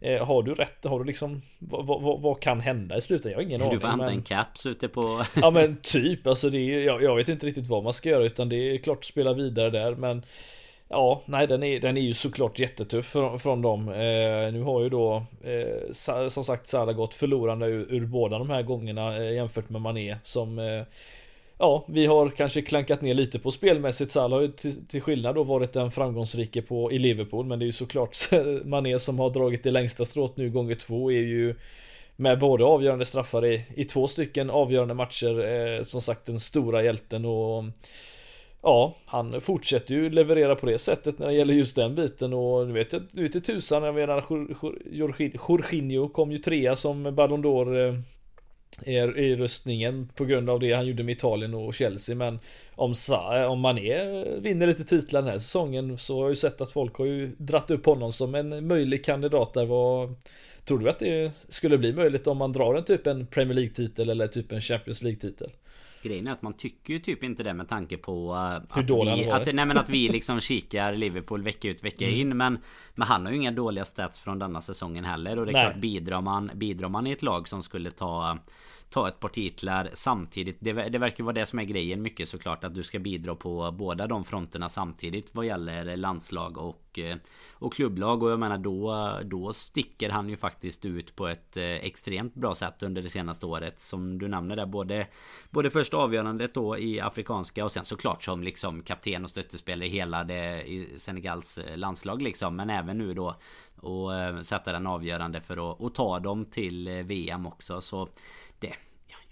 Eh, 0.00 0.26
har 0.26 0.42
du 0.42 0.54
rätt? 0.54 0.84
Har 0.84 0.98
du 0.98 1.04
liksom 1.04 1.42
vad, 1.58 1.86
vad, 1.86 2.22
vad 2.22 2.40
kan 2.40 2.60
hända 2.60 2.96
i 2.96 3.00
slutet? 3.00 3.32
Jag 3.32 3.38
har 3.38 3.42
ingen 3.42 3.60
du 3.60 3.66
aning. 3.66 3.76
Du 3.76 3.80
får 3.80 3.88
hämta 3.88 4.04
men... 4.04 4.14
en 4.14 4.22
caps 4.22 4.66
ute 4.66 4.88
på... 4.88 5.24
ja 5.34 5.50
men 5.50 5.76
typ, 5.82 6.26
alltså 6.26 6.50
det 6.50 6.58
är, 6.58 6.80
jag, 6.80 7.02
jag 7.02 7.16
vet 7.16 7.28
inte 7.28 7.46
riktigt 7.46 7.66
vad 7.66 7.84
man 7.84 7.92
ska 7.92 8.08
göra 8.08 8.24
utan 8.24 8.48
det 8.48 8.56
är 8.56 8.78
klart 8.78 8.98
att 8.98 9.04
spela 9.04 9.32
vidare 9.32 9.70
där 9.70 9.94
men 9.94 10.22
Ja, 10.92 11.22
nej 11.26 11.46
den 11.46 11.62
är, 11.62 11.80
den 11.80 11.96
är 11.96 12.00
ju 12.00 12.14
såklart 12.14 12.58
jättetuff 12.58 13.06
från, 13.06 13.38
från 13.38 13.62
dem. 13.62 13.88
Eh, 13.88 14.52
nu 14.52 14.62
har 14.62 14.82
ju 14.82 14.88
då 14.88 15.24
eh, 15.44 16.28
som 16.28 16.44
sagt 16.44 16.66
Salah 16.66 16.94
gått 16.94 17.14
förlorande 17.14 17.66
ur, 17.66 17.92
ur 17.94 18.06
båda 18.06 18.38
de 18.38 18.50
här 18.50 18.62
gångerna 18.62 19.16
eh, 19.16 19.34
jämfört 19.34 19.70
med 19.70 19.80
Mané 19.80 20.16
som 20.24 20.58
eh, 20.58 20.82
Ja, 21.58 21.84
vi 21.88 22.06
har 22.06 22.28
kanske 22.28 22.62
klankat 22.62 23.02
ner 23.02 23.14
lite 23.14 23.38
på 23.38 23.50
spelmässigt. 23.50 24.10
Salah 24.10 24.38
har 24.38 24.42
ju 24.42 24.52
till, 24.52 24.86
till 24.86 25.00
skillnad 25.00 25.34
då 25.34 25.42
varit 25.42 25.72
den 25.72 25.90
framgångsrike 25.90 26.62
på, 26.62 26.92
i 26.92 26.98
Liverpool. 26.98 27.46
Men 27.46 27.58
det 27.58 27.64
är 27.64 27.66
ju 27.66 27.72
såklart 27.72 28.16
Mané 28.64 28.98
som 28.98 29.18
har 29.18 29.30
dragit 29.30 29.62
det 29.62 29.70
längsta 29.70 30.04
strået 30.04 30.36
nu 30.36 30.50
gånger 30.50 30.74
två 30.74 31.12
är 31.12 31.20
ju 31.20 31.54
med 32.16 32.38
både 32.38 32.64
avgörande 32.64 33.04
straffar 33.04 33.46
i, 33.46 33.64
i 33.74 33.84
två 33.84 34.06
stycken 34.06 34.50
avgörande 34.50 34.94
matcher. 34.94 35.44
Eh, 35.44 35.82
som 35.82 36.00
sagt 36.00 36.26
den 36.26 36.40
stora 36.40 36.82
hjälten 36.82 37.24
och 37.24 37.64
Ja, 38.62 38.96
han 39.04 39.40
fortsätter 39.40 39.94
ju 39.94 40.10
leverera 40.10 40.54
på 40.54 40.66
det 40.66 40.78
sättet 40.78 41.18
när 41.18 41.26
det 41.26 41.34
gäller 41.34 41.54
just 41.54 41.76
den 41.76 41.94
biten 41.94 42.32
och 42.32 42.66
nu 42.66 42.72
vet 42.72 42.92
jag, 42.92 43.02
nu 43.12 43.22
vet 43.22 43.34
jag 43.34 43.44
tusan, 43.44 43.82
jag 43.82 43.94
menar 43.94 44.24
Jorginho 44.84 46.08
kom 46.08 46.32
ju 46.32 46.38
trea 46.38 46.76
som 46.76 47.14
Ballon 47.14 47.44
d'Or 47.44 47.88
eh, 47.88 47.94
är 48.84 49.18
i 49.18 49.36
röstningen 49.36 50.08
på 50.14 50.24
grund 50.24 50.50
av 50.50 50.60
det 50.60 50.72
han 50.72 50.86
gjorde 50.86 51.02
med 51.02 51.12
Italien 51.12 51.54
och 51.54 51.74
Chelsea 51.74 52.16
men 52.16 52.38
om, 52.74 52.94
om 53.48 53.60
Mané 53.60 54.24
vinner 54.38 54.66
lite 54.66 54.84
titlar 54.84 55.22
den 55.22 55.30
här 55.30 55.38
säsongen 55.38 55.98
så 55.98 56.16
har 56.16 56.22
jag 56.22 56.30
ju 56.30 56.36
sett 56.36 56.60
att 56.60 56.70
folk 56.70 56.96
har 56.96 57.06
ju 57.06 57.26
dratt 57.38 57.70
upp 57.70 57.86
honom 57.86 58.12
som 58.12 58.34
en 58.34 58.66
möjlig 58.66 59.04
kandidat 59.04 59.54
där 59.54 59.66
var 59.66 60.14
Tror 60.64 60.78
du 60.78 60.88
att 60.88 60.98
det 60.98 61.32
skulle 61.48 61.78
bli 61.78 61.92
möjligt 61.92 62.26
om 62.26 62.36
man 62.38 62.52
drar 62.52 62.74
en 62.74 62.84
typ 62.84 63.06
en 63.06 63.26
Premier 63.26 63.54
League-titel 63.54 64.10
eller 64.10 64.26
typ 64.26 64.52
en 64.52 64.60
Champions 64.60 65.02
League-titel? 65.02 65.50
Grejen 66.02 66.26
är 66.26 66.32
att 66.32 66.42
man 66.42 66.52
tycker 66.52 66.92
ju 66.92 67.00
typ 67.00 67.24
inte 67.24 67.42
det 67.42 67.54
med 67.54 67.68
tanke 67.68 67.96
på 67.96 68.34
uh, 68.34 68.76
Hur 68.76 68.82
dålig 68.82 69.14
vi, 69.14 69.30
han 69.30 69.40
att, 69.40 69.54
nej, 69.54 69.66
men 69.66 69.78
att 69.78 69.88
vi 69.88 70.08
liksom 70.12 70.40
kikar 70.40 70.92
Liverpool 70.92 71.42
vecka 71.42 71.68
ut 71.68 71.84
vecka 71.84 72.04
mm. 72.04 72.20
in 72.20 72.36
men, 72.36 72.58
men 72.94 73.08
han 73.08 73.24
har 73.24 73.32
ju 73.32 73.38
inga 73.38 73.50
dåliga 73.50 73.84
stats 73.84 74.20
från 74.20 74.38
denna 74.38 74.60
säsongen 74.60 75.04
heller 75.04 75.38
och 75.38 75.46
det 75.46 75.52
är 75.52 75.54
nej. 75.54 75.64
klart 75.64 75.80
bidrar 75.80 76.20
man, 76.20 76.50
bidrar 76.54 76.88
man 76.88 77.06
i 77.06 77.10
ett 77.10 77.22
lag 77.22 77.48
som 77.48 77.62
skulle 77.62 77.90
ta 77.90 78.38
ta 78.92 79.08
ett 79.08 79.20
par 79.20 79.28
titlar 79.28 79.90
samtidigt. 79.92 80.56
Det, 80.60 80.72
det 80.72 80.98
verkar 80.98 81.24
vara 81.24 81.32
det 81.32 81.46
som 81.46 81.58
är 81.58 81.64
grejen 81.64 82.02
mycket 82.02 82.28
såklart. 82.28 82.64
Att 82.64 82.74
du 82.74 82.82
ska 82.82 82.98
bidra 82.98 83.34
på 83.34 83.70
båda 83.70 84.06
de 84.06 84.24
fronterna 84.24 84.68
samtidigt 84.68 85.34
vad 85.34 85.46
gäller 85.46 85.96
landslag 85.96 86.58
och, 86.58 86.98
eh, 86.98 87.16
och 87.52 87.72
klubblag. 87.72 88.22
Och 88.22 88.30
jag 88.30 88.38
menar 88.38 88.58
då, 88.58 89.18
då 89.24 89.52
sticker 89.52 90.10
han 90.10 90.28
ju 90.28 90.36
faktiskt 90.36 90.84
ut 90.84 91.16
på 91.16 91.28
ett 91.28 91.56
eh, 91.56 91.64
extremt 91.64 92.34
bra 92.34 92.54
sätt 92.54 92.82
under 92.82 93.02
det 93.02 93.10
senaste 93.10 93.46
året. 93.46 93.80
Som 93.80 94.18
du 94.18 94.28
nämner 94.28 94.56
där. 94.56 94.66
Både, 94.66 95.06
både 95.50 95.70
första 95.70 95.96
avgörandet 95.96 96.54
då 96.54 96.78
i 96.78 97.00
Afrikanska 97.00 97.64
och 97.64 97.72
sen 97.72 97.84
såklart 97.84 98.22
som 98.22 98.42
liksom 98.42 98.82
kapten 98.82 99.24
och 99.24 99.30
stöttespelare 99.30 99.86
i 99.86 99.90
hela 99.90 100.24
det 100.24 100.62
i 100.62 100.88
Senegals 100.98 101.58
eh, 101.58 101.76
landslag 101.76 102.22
liksom. 102.22 102.56
Men 102.56 102.70
även 102.70 102.98
nu 102.98 103.14
då 103.14 103.36
och 103.82 104.10
sätta 104.46 104.72
den 104.72 104.86
avgörande 104.86 105.40
för 105.40 105.72
att 105.72 105.80
och 105.80 105.94
ta 105.94 106.18
dem 106.18 106.44
till 106.44 106.88
VM 106.88 107.46
också. 107.46 107.80
Så 107.80 108.08
det 108.58 108.74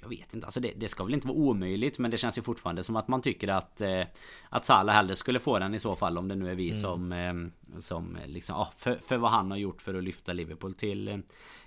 jag 0.02 0.08
vet 0.08 0.34
inte, 0.34 0.46
alltså 0.46 0.60
det, 0.60 0.72
det, 0.76 0.88
ska 0.88 1.04
väl 1.04 1.14
inte 1.14 1.26
vara 1.26 1.38
omöjligt 1.38 1.98
men 1.98 2.10
det 2.10 2.18
känns 2.18 2.38
ju 2.38 2.42
fortfarande 2.42 2.84
som 2.84 2.96
att 2.96 3.08
man 3.08 3.22
tycker 3.22 3.48
att 3.48 3.80
eh, 3.80 4.02
Att 4.48 4.64
Salah 4.64 4.94
hellre 4.94 5.16
skulle 5.16 5.40
få 5.40 5.58
den 5.58 5.74
i 5.74 5.78
så 5.78 5.96
fall 5.96 6.18
om 6.18 6.28
det 6.28 6.34
nu 6.34 6.50
är 6.50 6.54
vi 6.54 6.70
mm. 6.70 6.80
som 6.80 7.12
eh, 7.12 7.78
Som 7.80 8.18
liksom, 8.26 8.56
ja, 8.56 8.72
för, 8.76 8.94
för 8.94 9.16
vad 9.16 9.30
han 9.30 9.50
har 9.50 9.58
gjort 9.58 9.82
för 9.82 9.94
att 9.94 10.04
lyfta 10.04 10.32
Liverpool 10.32 10.74
till 10.74 11.08
eh, 11.08 11.16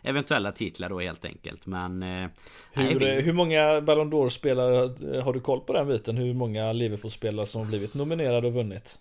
Eventuella 0.02 0.52
titlar 0.52 0.90
då 0.90 1.00
helt 1.00 1.26
enkelt 1.26 1.66
men 1.66 2.04
eh, 2.04 2.30
hur, 2.72 3.00
nej, 3.00 3.22
hur 3.22 3.34
många 3.34 3.82
Ballon 3.82 4.14
d'Or 4.14 4.30
spelare 4.30 5.22
Har 5.22 5.34
du 5.34 5.40
koll 5.40 5.60
på 5.60 5.74
den 5.74 5.88
biten? 5.88 6.18
Hur 6.18 6.34
många 6.34 6.74
Liverpool 6.74 7.12
spelare 7.12 7.48
som 7.48 7.62
har 7.62 7.68
blivit 7.68 7.94
nominerade 7.94 8.48
och 8.48 8.54
vunnit? 8.54 9.00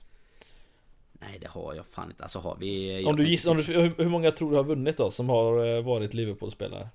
Nej 1.23 1.39
det 1.41 1.49
har 1.49 1.75
jag 1.75 1.87
fan 1.87 2.11
inte, 2.11 2.23
alltså 2.23 2.39
har 2.39 2.57
vi 2.57 3.05
Om 3.07 3.17
du 3.17 3.29
gissar, 3.29 3.51
om 3.51 3.57
du, 3.57 3.63
hur 3.99 4.09
många 4.09 4.31
tror 4.31 4.51
du 4.51 4.57
har 4.57 4.65
vunnit 4.65 4.97
då 4.97 5.11
som 5.11 5.29
har 5.29 5.67
eh, 5.67 5.83
varit 5.83 6.15
Liverpool-spelare? 6.15 6.89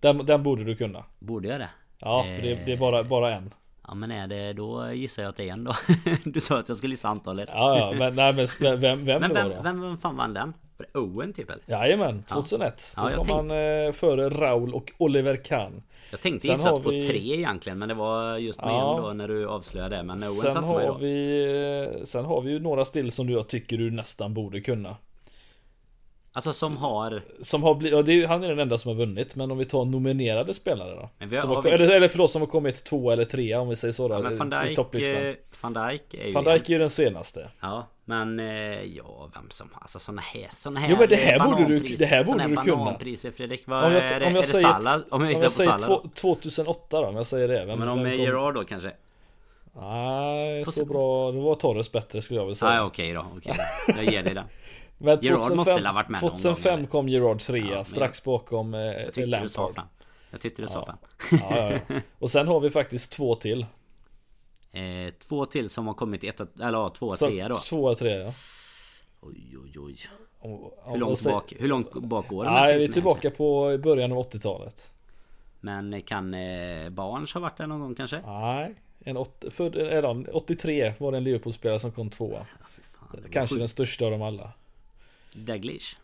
Den, 0.00 0.26
den 0.26 0.42
borde 0.42 0.64
du 0.64 0.76
kunna. 0.76 1.04
Borde 1.18 1.48
jag 1.48 1.60
det? 1.60 1.70
Ja, 2.00 2.22
för 2.22 2.42
det, 2.42 2.54
det 2.66 2.72
är 2.72 2.76
bara, 2.76 3.04
bara 3.04 3.34
en. 3.34 3.54
Ja 3.88 3.94
men 3.94 4.10
är 4.10 4.26
det, 4.26 4.52
då 4.52 4.92
gissar 4.92 5.22
jag 5.22 5.30
att 5.30 5.36
det 5.36 5.48
är 5.48 5.52
en 5.52 5.64
då. 5.64 5.74
du 6.24 6.40
sa 6.40 6.58
att 6.58 6.68
jag 6.68 6.78
skulle 6.78 6.92
gissa 6.92 7.08
antalet. 7.08 7.48
Ja, 7.52 7.78
ja 7.78 7.92
men, 7.98 8.14
nej, 8.14 8.32
men 8.34 8.46
vem, 8.60 8.80
vem, 8.80 9.20
men 9.20 9.34
vem, 9.34 9.48
då? 9.50 9.62
Vem, 9.62 9.80
vem 9.80 9.96
fan 9.98 10.16
vann 10.16 10.34
den? 10.34 10.54
Var 10.76 10.86
det 10.92 10.98
Owen 10.98 11.32
typ 11.32 11.50
eller? 11.50 11.62
Jajamän, 11.66 12.22
2001. 12.22 12.94
Ja. 12.96 13.02
Då 13.02 13.10
ja, 13.10 13.16
kom 13.16 13.26
tänk... 13.26 13.36
han 13.36 13.50
eh, 13.50 13.92
före 13.92 14.28
Raul 14.28 14.74
och 14.74 14.92
Oliver 14.98 15.36
Kahn. 15.36 15.82
Jag 16.10 16.20
tänkte 16.20 16.48
gissa 16.48 16.70
på 16.70 16.90
vi... 16.90 17.08
tre 17.08 17.34
egentligen 17.34 17.78
men 17.78 17.88
det 17.88 17.94
var 17.94 18.36
just 18.36 18.60
med 18.60 18.70
ja. 18.70 19.00
då 19.02 19.12
när 19.12 19.28
du 19.28 19.48
avslöjade 19.48 19.96
det. 19.96 20.02
Men 20.02 20.16
Owen 20.16 20.34
sen 20.34 20.52
satte 20.52 20.66
har 20.66 20.86
då. 20.86 20.98
vi 21.00 21.96
eh, 21.98 22.04
Sen 22.04 22.24
har 22.24 22.40
vi 22.40 22.50
ju 22.50 22.58
några 22.58 22.84
still 22.84 23.12
som 23.12 23.30
jag 23.30 23.48
tycker 23.48 23.78
du 23.78 23.90
nästan 23.90 24.34
borde 24.34 24.60
kunna. 24.60 24.96
Alltså 26.36 26.52
som 26.52 26.76
har... 26.76 27.22
Som 27.40 27.62
har 27.62 27.74
blivit, 27.74 27.96
ja, 27.96 28.02
det 28.02 28.22
är, 28.22 28.26
han 28.26 28.44
är 28.44 28.48
den 28.48 28.58
enda 28.58 28.78
som 28.78 28.88
har 28.88 28.96
vunnit 28.96 29.36
Men 29.36 29.50
om 29.50 29.58
vi 29.58 29.64
tar 29.64 29.84
nominerade 29.84 30.54
spelare 30.54 30.94
då? 30.94 31.10
Men 31.18 31.28
vi 31.28 31.36
har, 31.36 31.46
har, 31.46 31.54
har 31.54 31.62
vi... 31.62 31.70
eller, 31.70 31.90
eller 31.90 32.08
förlåt 32.08 32.30
som 32.30 32.42
har 32.42 32.46
kommit 32.46 32.84
två 32.84 33.10
eller 33.10 33.24
tre 33.24 33.56
om 33.56 33.68
vi 33.68 33.76
säger 33.76 33.92
så 33.92 34.08
då, 34.08 34.14
ja, 34.14 34.20
men 34.20 34.38
Van 34.38 34.50
Dijk, 34.50 34.76
topplistan. 34.76 35.34
Van 35.60 35.72
Dijk 35.72 36.14
är 36.14 36.26
ju 36.26 36.32
Van 36.32 36.44
Dijk 36.44 36.68
är 36.68 36.72
ju 36.72 36.78
den 36.78 36.90
senaste. 36.90 37.50
Ja 37.60 37.86
men 38.04 38.40
eh, 38.40 38.82
ja 38.82 39.30
vem 39.34 39.50
som 39.50 39.68
Alltså 39.80 39.98
såna 39.98 40.22
här 40.22 40.50
Såna 40.56 40.80
här 40.80 40.90
Jo 40.90 40.96
men 40.98 41.08
det 41.08 41.16
här 41.16 41.38
borde 41.38 41.64
du 41.64 41.78
Det 41.78 42.04
här 42.04 42.24
borde 42.24 42.46
du 42.46 42.56
kunna. 42.56 42.96
Fredrik. 43.36 43.62
Vad 43.66 43.84
om 43.84 43.92
jag, 43.92 44.02
är 44.02 44.20
det? 44.20 44.26
Om 44.26 44.34
jag 44.34 44.44
är 44.44 44.48
säger, 44.48 44.66
det 44.66 44.82
Salah? 44.82 45.02
Om 45.10 45.24
jag, 45.24 45.36
om 45.36 45.42
jag 45.42 45.52
säger 45.52 46.08
2008 46.14 47.00
då 47.00 47.06
om 47.06 47.16
jag 47.16 47.26
säger 47.26 47.48
det 47.48 47.64
vem, 47.64 47.78
Men 47.78 47.88
om 47.88 48.10
Gerard 48.10 48.54
då 48.54 48.64
kanske? 48.64 48.92
Nej 49.76 50.64
så 50.64 50.84
bra. 50.84 51.32
Det 51.32 51.40
var 51.40 51.54
Torres 51.54 51.92
bättre 51.92 52.22
skulle 52.22 52.40
jag 52.40 52.44
vilja 52.44 52.54
säga. 52.54 52.70
Nej 52.70 52.80
okej 52.80 53.12
då 53.12 53.26
okej 53.36 53.54
Jag 53.86 54.04
ger 54.04 54.22
dig 54.22 54.34
det 54.34 54.44
men 54.98 55.20
2005, 55.20 55.82
varit 55.82 56.08
med 56.08 56.20
2005 56.20 56.86
kom 56.86 57.08
Gerard 57.08 57.40
trea 57.40 57.76
ja, 57.76 57.84
strax 57.84 58.24
bakom 58.24 58.74
eh, 58.74 59.26
Lampard. 59.26 59.80
Jag 60.30 60.40
tyckte 60.40 60.62
du 60.62 60.68
sa 60.68 60.86
fem. 60.86 60.96
Ja, 61.40 61.70
ja, 61.70 61.78
ja. 61.88 62.00
Och 62.18 62.30
sen 62.30 62.48
har 62.48 62.60
vi 62.60 62.70
faktiskt 62.70 63.12
två 63.12 63.34
till. 63.34 63.66
Eh, 64.74 65.12
två 65.28 65.46
till 65.46 65.70
som 65.70 65.86
har 65.86 65.94
kommit 65.94 66.24
ett, 66.24 66.40
eller 66.40 66.78
ja, 66.78 66.90
två 66.98 67.06
och 67.06 67.18
tre 67.18 67.48
då. 67.48 67.56
Två 67.56 67.84
och 67.84 67.98
tre 67.98 68.16
ja. 68.16 68.32
Oj 69.20 69.56
oj 69.64 69.78
oj. 69.78 69.96
hur, 70.84 70.98
långt 70.98 71.18
säger, 71.18 71.36
bak, 71.36 71.52
hur 71.58 71.68
långt 71.68 71.92
bak 71.92 72.28
går 72.28 72.44
Nej, 72.44 72.78
vi 72.78 72.84
är 72.84 72.88
tillbaka 72.88 73.30
på 73.30 73.78
början 73.82 74.12
av 74.12 74.18
80-talet. 74.18 74.94
Men 75.60 76.02
kan 76.02 76.34
eh, 76.34 76.90
Barnes 76.90 77.34
ha 77.34 77.40
varit 77.40 77.56
där 77.56 77.66
någon 77.66 77.80
gång 77.80 77.94
kanske? 77.94 78.20
Nej. 78.26 78.74
En 79.00 79.16
åt, 79.16 79.44
för, 79.50 79.76
eller, 79.76 80.36
83 80.36 80.92
var 80.98 81.12
det 81.12 81.18
en 81.18 81.24
Liverpool-spelare 81.24 81.78
som 81.78 81.92
kom 81.92 82.10
tvåa. 82.10 82.46
Ja, 83.12 83.18
kanske 83.32 83.58
den 83.58 83.68
största 83.68 84.04
av 84.04 84.10
dem 84.10 84.22
alla. 84.22 84.52
Daglish. 85.34 85.96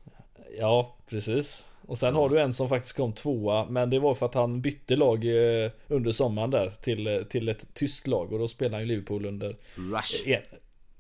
Ja, 0.59 0.97
precis. 1.09 1.65
Och 1.87 1.99
sen 1.99 2.15
har 2.15 2.29
du 2.29 2.41
en 2.41 2.53
som 2.53 2.69
faktiskt 2.69 2.97
kom 2.97 3.13
tvåa 3.13 3.67
Men 3.71 3.91
det 3.91 3.99
var 3.99 4.15
för 4.15 4.27
att 4.27 4.35
han 4.35 4.61
bytte 4.61 4.97
lag 4.97 5.25
eh, 5.25 5.71
under 5.89 6.13
sommaren 6.13 6.51
där 6.51 6.71
till, 6.71 7.07
eh, 7.07 7.23
till 7.23 7.49
ett 7.49 7.75
tyst 7.75 8.07
lag 8.07 8.33
Och 8.33 8.39
då 8.39 8.49
spelade 8.49 8.77
han 8.77 8.83
ju 8.83 8.89
Liverpool 8.89 9.27
under 9.27 9.57
Rush. 9.75 10.29
En, 10.29 10.43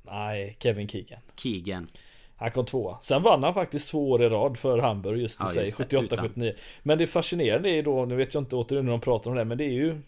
Nej, 0.03 0.57
Kevin 0.59 0.89
Keegan. 0.89 1.19
Keegan. 1.37 1.89
Han 2.37 2.51
kom 2.51 2.65
tvåa. 2.65 2.99
Sen 3.01 3.23
vann 3.23 3.43
han 3.43 3.55
faktiskt 3.55 3.91
två 3.91 4.11
år 4.11 4.23
i 4.23 4.29
rad 4.29 4.59
för 4.59 4.79
Hamburg 4.79 5.21
just 5.21 5.41
i 5.41 5.45
ja, 5.45 5.49
sig 5.49 5.71
78-79 5.71 6.55
Men 6.83 6.99
det 6.99 7.07
fascinerande 7.07 7.69
är 7.69 7.83
då 7.83 8.05
Nu 8.05 8.17
vet 8.17 8.35
jag 8.35 8.41
inte 8.41 8.57
återigen 8.57 8.85
när 8.85 8.93
de 8.93 9.01
pratar 9.01 9.31
om 9.31 9.37
det 9.37 9.45
Men 9.45 9.59
det 9.59 9.65
är 9.65 9.73
ju 9.73 10.01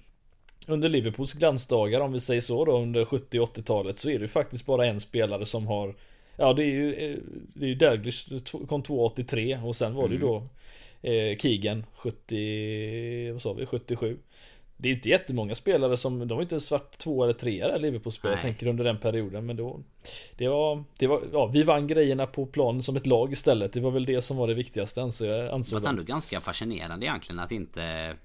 Under 0.66 0.88
Liverpools 0.88 1.32
glansdagar 1.32 2.00
om 2.00 2.12
vi 2.12 2.20
säger 2.20 2.40
så 2.40 2.64
då 2.64 2.78
Under 2.78 3.04
70 3.04 3.40
80-talet 3.40 3.98
Så 3.98 4.10
är 4.10 4.18
det 4.18 4.22
ju 4.22 4.28
faktiskt 4.28 4.66
bara 4.66 4.86
en 4.86 5.00
spelare 5.00 5.44
som 5.44 5.66
har 5.66 5.94
Ja 6.36 6.52
det 6.52 6.64
är 6.64 6.72
ju 6.72 6.94
eh, 6.94 7.18
Det 7.54 7.64
är 7.64 7.68
ju 7.68 7.74
Daglish 7.74 8.28
kom 8.68 8.82
283 8.82 9.58
och 9.64 9.76
sen 9.76 9.94
var 9.94 10.08
det 10.08 10.14
ju 10.14 10.20
mm. 10.20 10.28
då 10.28 10.48
eh, 11.08 11.36
Keegan 11.36 11.84
70, 11.94 13.32
vad 13.32 13.42
sa 13.42 13.52
vi, 13.52 13.66
77 13.66 14.18
det 14.82 14.88
är 14.88 14.92
inte 14.92 15.08
jättemånga 15.08 15.54
spelare 15.54 15.96
som, 15.96 16.28
de 16.28 16.34
har 16.34 16.42
inte 16.42 16.54
ens 16.54 16.70
varit 16.70 16.98
två 16.98 17.24
eller 17.24 17.32
tre 17.32 17.66
där 17.66 17.78
Liverpool-spelare, 17.78 18.36
jag 18.36 18.42
tänker 18.42 18.66
under 18.66 18.84
den 18.84 18.98
perioden 18.98 19.46
men 19.46 19.56
då 19.56 19.80
Det 20.36 20.48
var, 20.48 20.84
det 20.98 21.06
var, 21.06 21.22
ja 21.32 21.46
vi 21.46 21.62
vann 21.62 21.86
grejerna 21.86 22.26
på 22.26 22.46
planen 22.46 22.82
som 22.82 22.96
ett 22.96 23.06
lag 23.06 23.32
istället. 23.32 23.72
Det 23.72 23.80
var 23.80 23.90
väl 23.90 24.04
det 24.04 24.22
som 24.22 24.36
var 24.36 24.48
det 24.48 24.54
viktigaste 24.54 25.02
anser 25.02 25.26
jag 25.26 25.54
ansåg 25.54 25.78
Det 25.78 25.82
var 25.82 25.90
ändå 25.90 26.02
ganska 26.02 26.40
fascinerande 26.40 27.06
egentligen 27.06 27.38
att 27.40 27.52
inte 27.52 28.16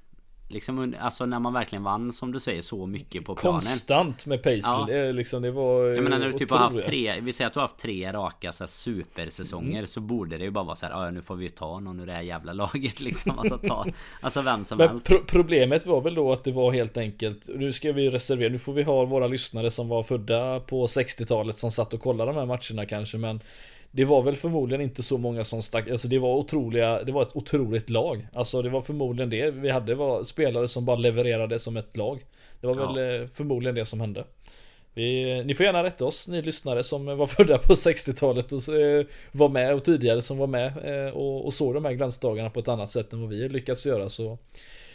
Liksom 0.49 0.95
alltså 0.99 1.25
när 1.25 1.39
man 1.39 1.53
verkligen 1.53 1.83
vann 1.83 2.13
som 2.13 2.31
du 2.31 2.39
säger 2.39 2.62
så 2.62 2.86
mycket 2.86 3.25
på 3.25 3.36
planen 3.36 3.60
Konstant 3.60 4.25
med 4.25 4.43
Paisley 4.43 4.73
ja. 4.73 4.86
det, 4.89 5.12
liksom, 5.12 5.41
det 5.41 5.51
var 5.51 5.83
Jag 5.83 6.03
menar 6.03 6.19
när 6.19 6.27
du 6.27 6.33
typ 6.33 6.51
har 6.51 6.57
haft 6.57 6.83
tre 6.83 7.19
Vi 7.19 7.33
säger 7.33 7.47
att 7.47 7.53
du 7.53 7.60
har 7.60 7.67
haft 7.67 7.77
tre 7.77 8.13
raka 8.13 8.51
så 8.51 8.63
här, 8.63 8.67
supersäsonger 8.67 9.77
mm. 9.77 9.88
Så 9.88 9.99
borde 9.99 10.38
det 10.38 10.43
ju 10.43 10.51
bara 10.51 10.63
vara 10.63 10.75
så 10.75 10.86
här 10.86 10.93
Ja 10.93 11.12
nu 11.12 11.21
får 11.21 11.36
vi 11.36 11.49
ta 11.49 11.79
någon 11.79 11.99
ur 11.99 12.05
det 12.05 12.13
här 12.13 12.21
jävla 12.21 12.53
laget 12.53 12.99
liksom 13.01 13.39
Alltså 13.39 13.57
ta 13.57 13.86
Alltså 14.21 14.41
vem 14.41 14.65
som 14.65 14.77
Men 14.77 14.89
helst 14.89 15.07
pro 15.07 15.19
Problemet 15.27 15.86
var 15.86 16.01
väl 16.01 16.15
då 16.15 16.31
att 16.31 16.43
det 16.43 16.51
var 16.51 16.71
helt 16.71 16.97
enkelt 16.97 17.49
Nu 17.55 17.73
ska 17.73 17.91
vi 17.91 18.10
reservera 18.10 18.51
Nu 18.51 18.60
får 18.60 18.73
vi 18.73 18.83
ha 18.83 19.05
våra 19.05 19.27
lyssnare 19.27 19.71
som 19.71 19.88
var 19.89 20.03
födda 20.03 20.60
på 20.60 20.86
60-talet 20.86 21.55
Som 21.55 21.71
satt 21.71 21.93
och 21.93 22.01
kollade 22.01 22.31
de 22.31 22.38
här 22.38 22.45
matcherna 22.45 22.86
kanske 22.86 23.17
men 23.17 23.39
det 23.97 24.05
var 24.05 24.21
väl 24.21 24.36
förmodligen 24.36 24.81
inte 24.81 25.03
så 25.03 25.17
många 25.17 25.43
som 25.43 25.62
stack, 25.62 25.89
alltså 25.89 26.07
det 26.07 26.19
var 26.19 26.36
otroliga, 26.36 27.03
det 27.03 27.12
var 27.12 27.21
ett 27.21 27.36
otroligt 27.36 27.89
lag. 27.89 28.27
Alltså 28.33 28.62
det 28.62 28.69
var 28.69 28.81
förmodligen 28.81 29.29
det 29.29 29.51
vi 29.51 29.69
hade 29.69 29.95
var 29.95 30.23
spelare 30.23 30.67
som 30.67 30.86
bara 30.86 30.95
levererade 30.95 31.60
som 31.60 31.77
ett 31.77 31.97
lag. 31.97 32.25
Det 32.62 32.67
var 32.67 32.75
ja. 32.75 32.93
väl 32.93 33.21
eh, 33.21 33.27
förmodligen 33.27 33.75
det 33.75 33.86
som 33.86 34.01
hände. 34.01 34.23
Vi, 34.93 35.43
ni 35.43 35.53
får 35.53 35.65
gärna 35.65 35.83
rätta 35.83 36.05
oss, 36.05 36.27
ni 36.27 36.41
lyssnare 36.41 36.83
som 36.83 37.05
var 37.17 37.25
födda 37.25 37.57
på 37.57 37.73
60-talet 37.73 38.51
och 38.51 38.75
eh, 38.75 39.05
var 39.31 39.49
med 39.49 39.73
och 39.73 39.83
tidigare 39.83 40.21
som 40.21 40.38
var 40.38 40.47
med 40.47 40.67
eh, 40.67 41.13
och, 41.13 41.45
och 41.45 41.53
såg 41.53 41.73
de 41.73 41.86
här 41.86 41.93
glansdagarna 41.93 42.49
på 42.49 42.60
ett 42.60 42.67
annat 42.67 42.91
sätt 42.91 43.13
än 43.13 43.21
vad 43.21 43.29
vi 43.29 43.49
lyckats 43.49 43.86
göra 43.86 44.10
så. 44.10 44.38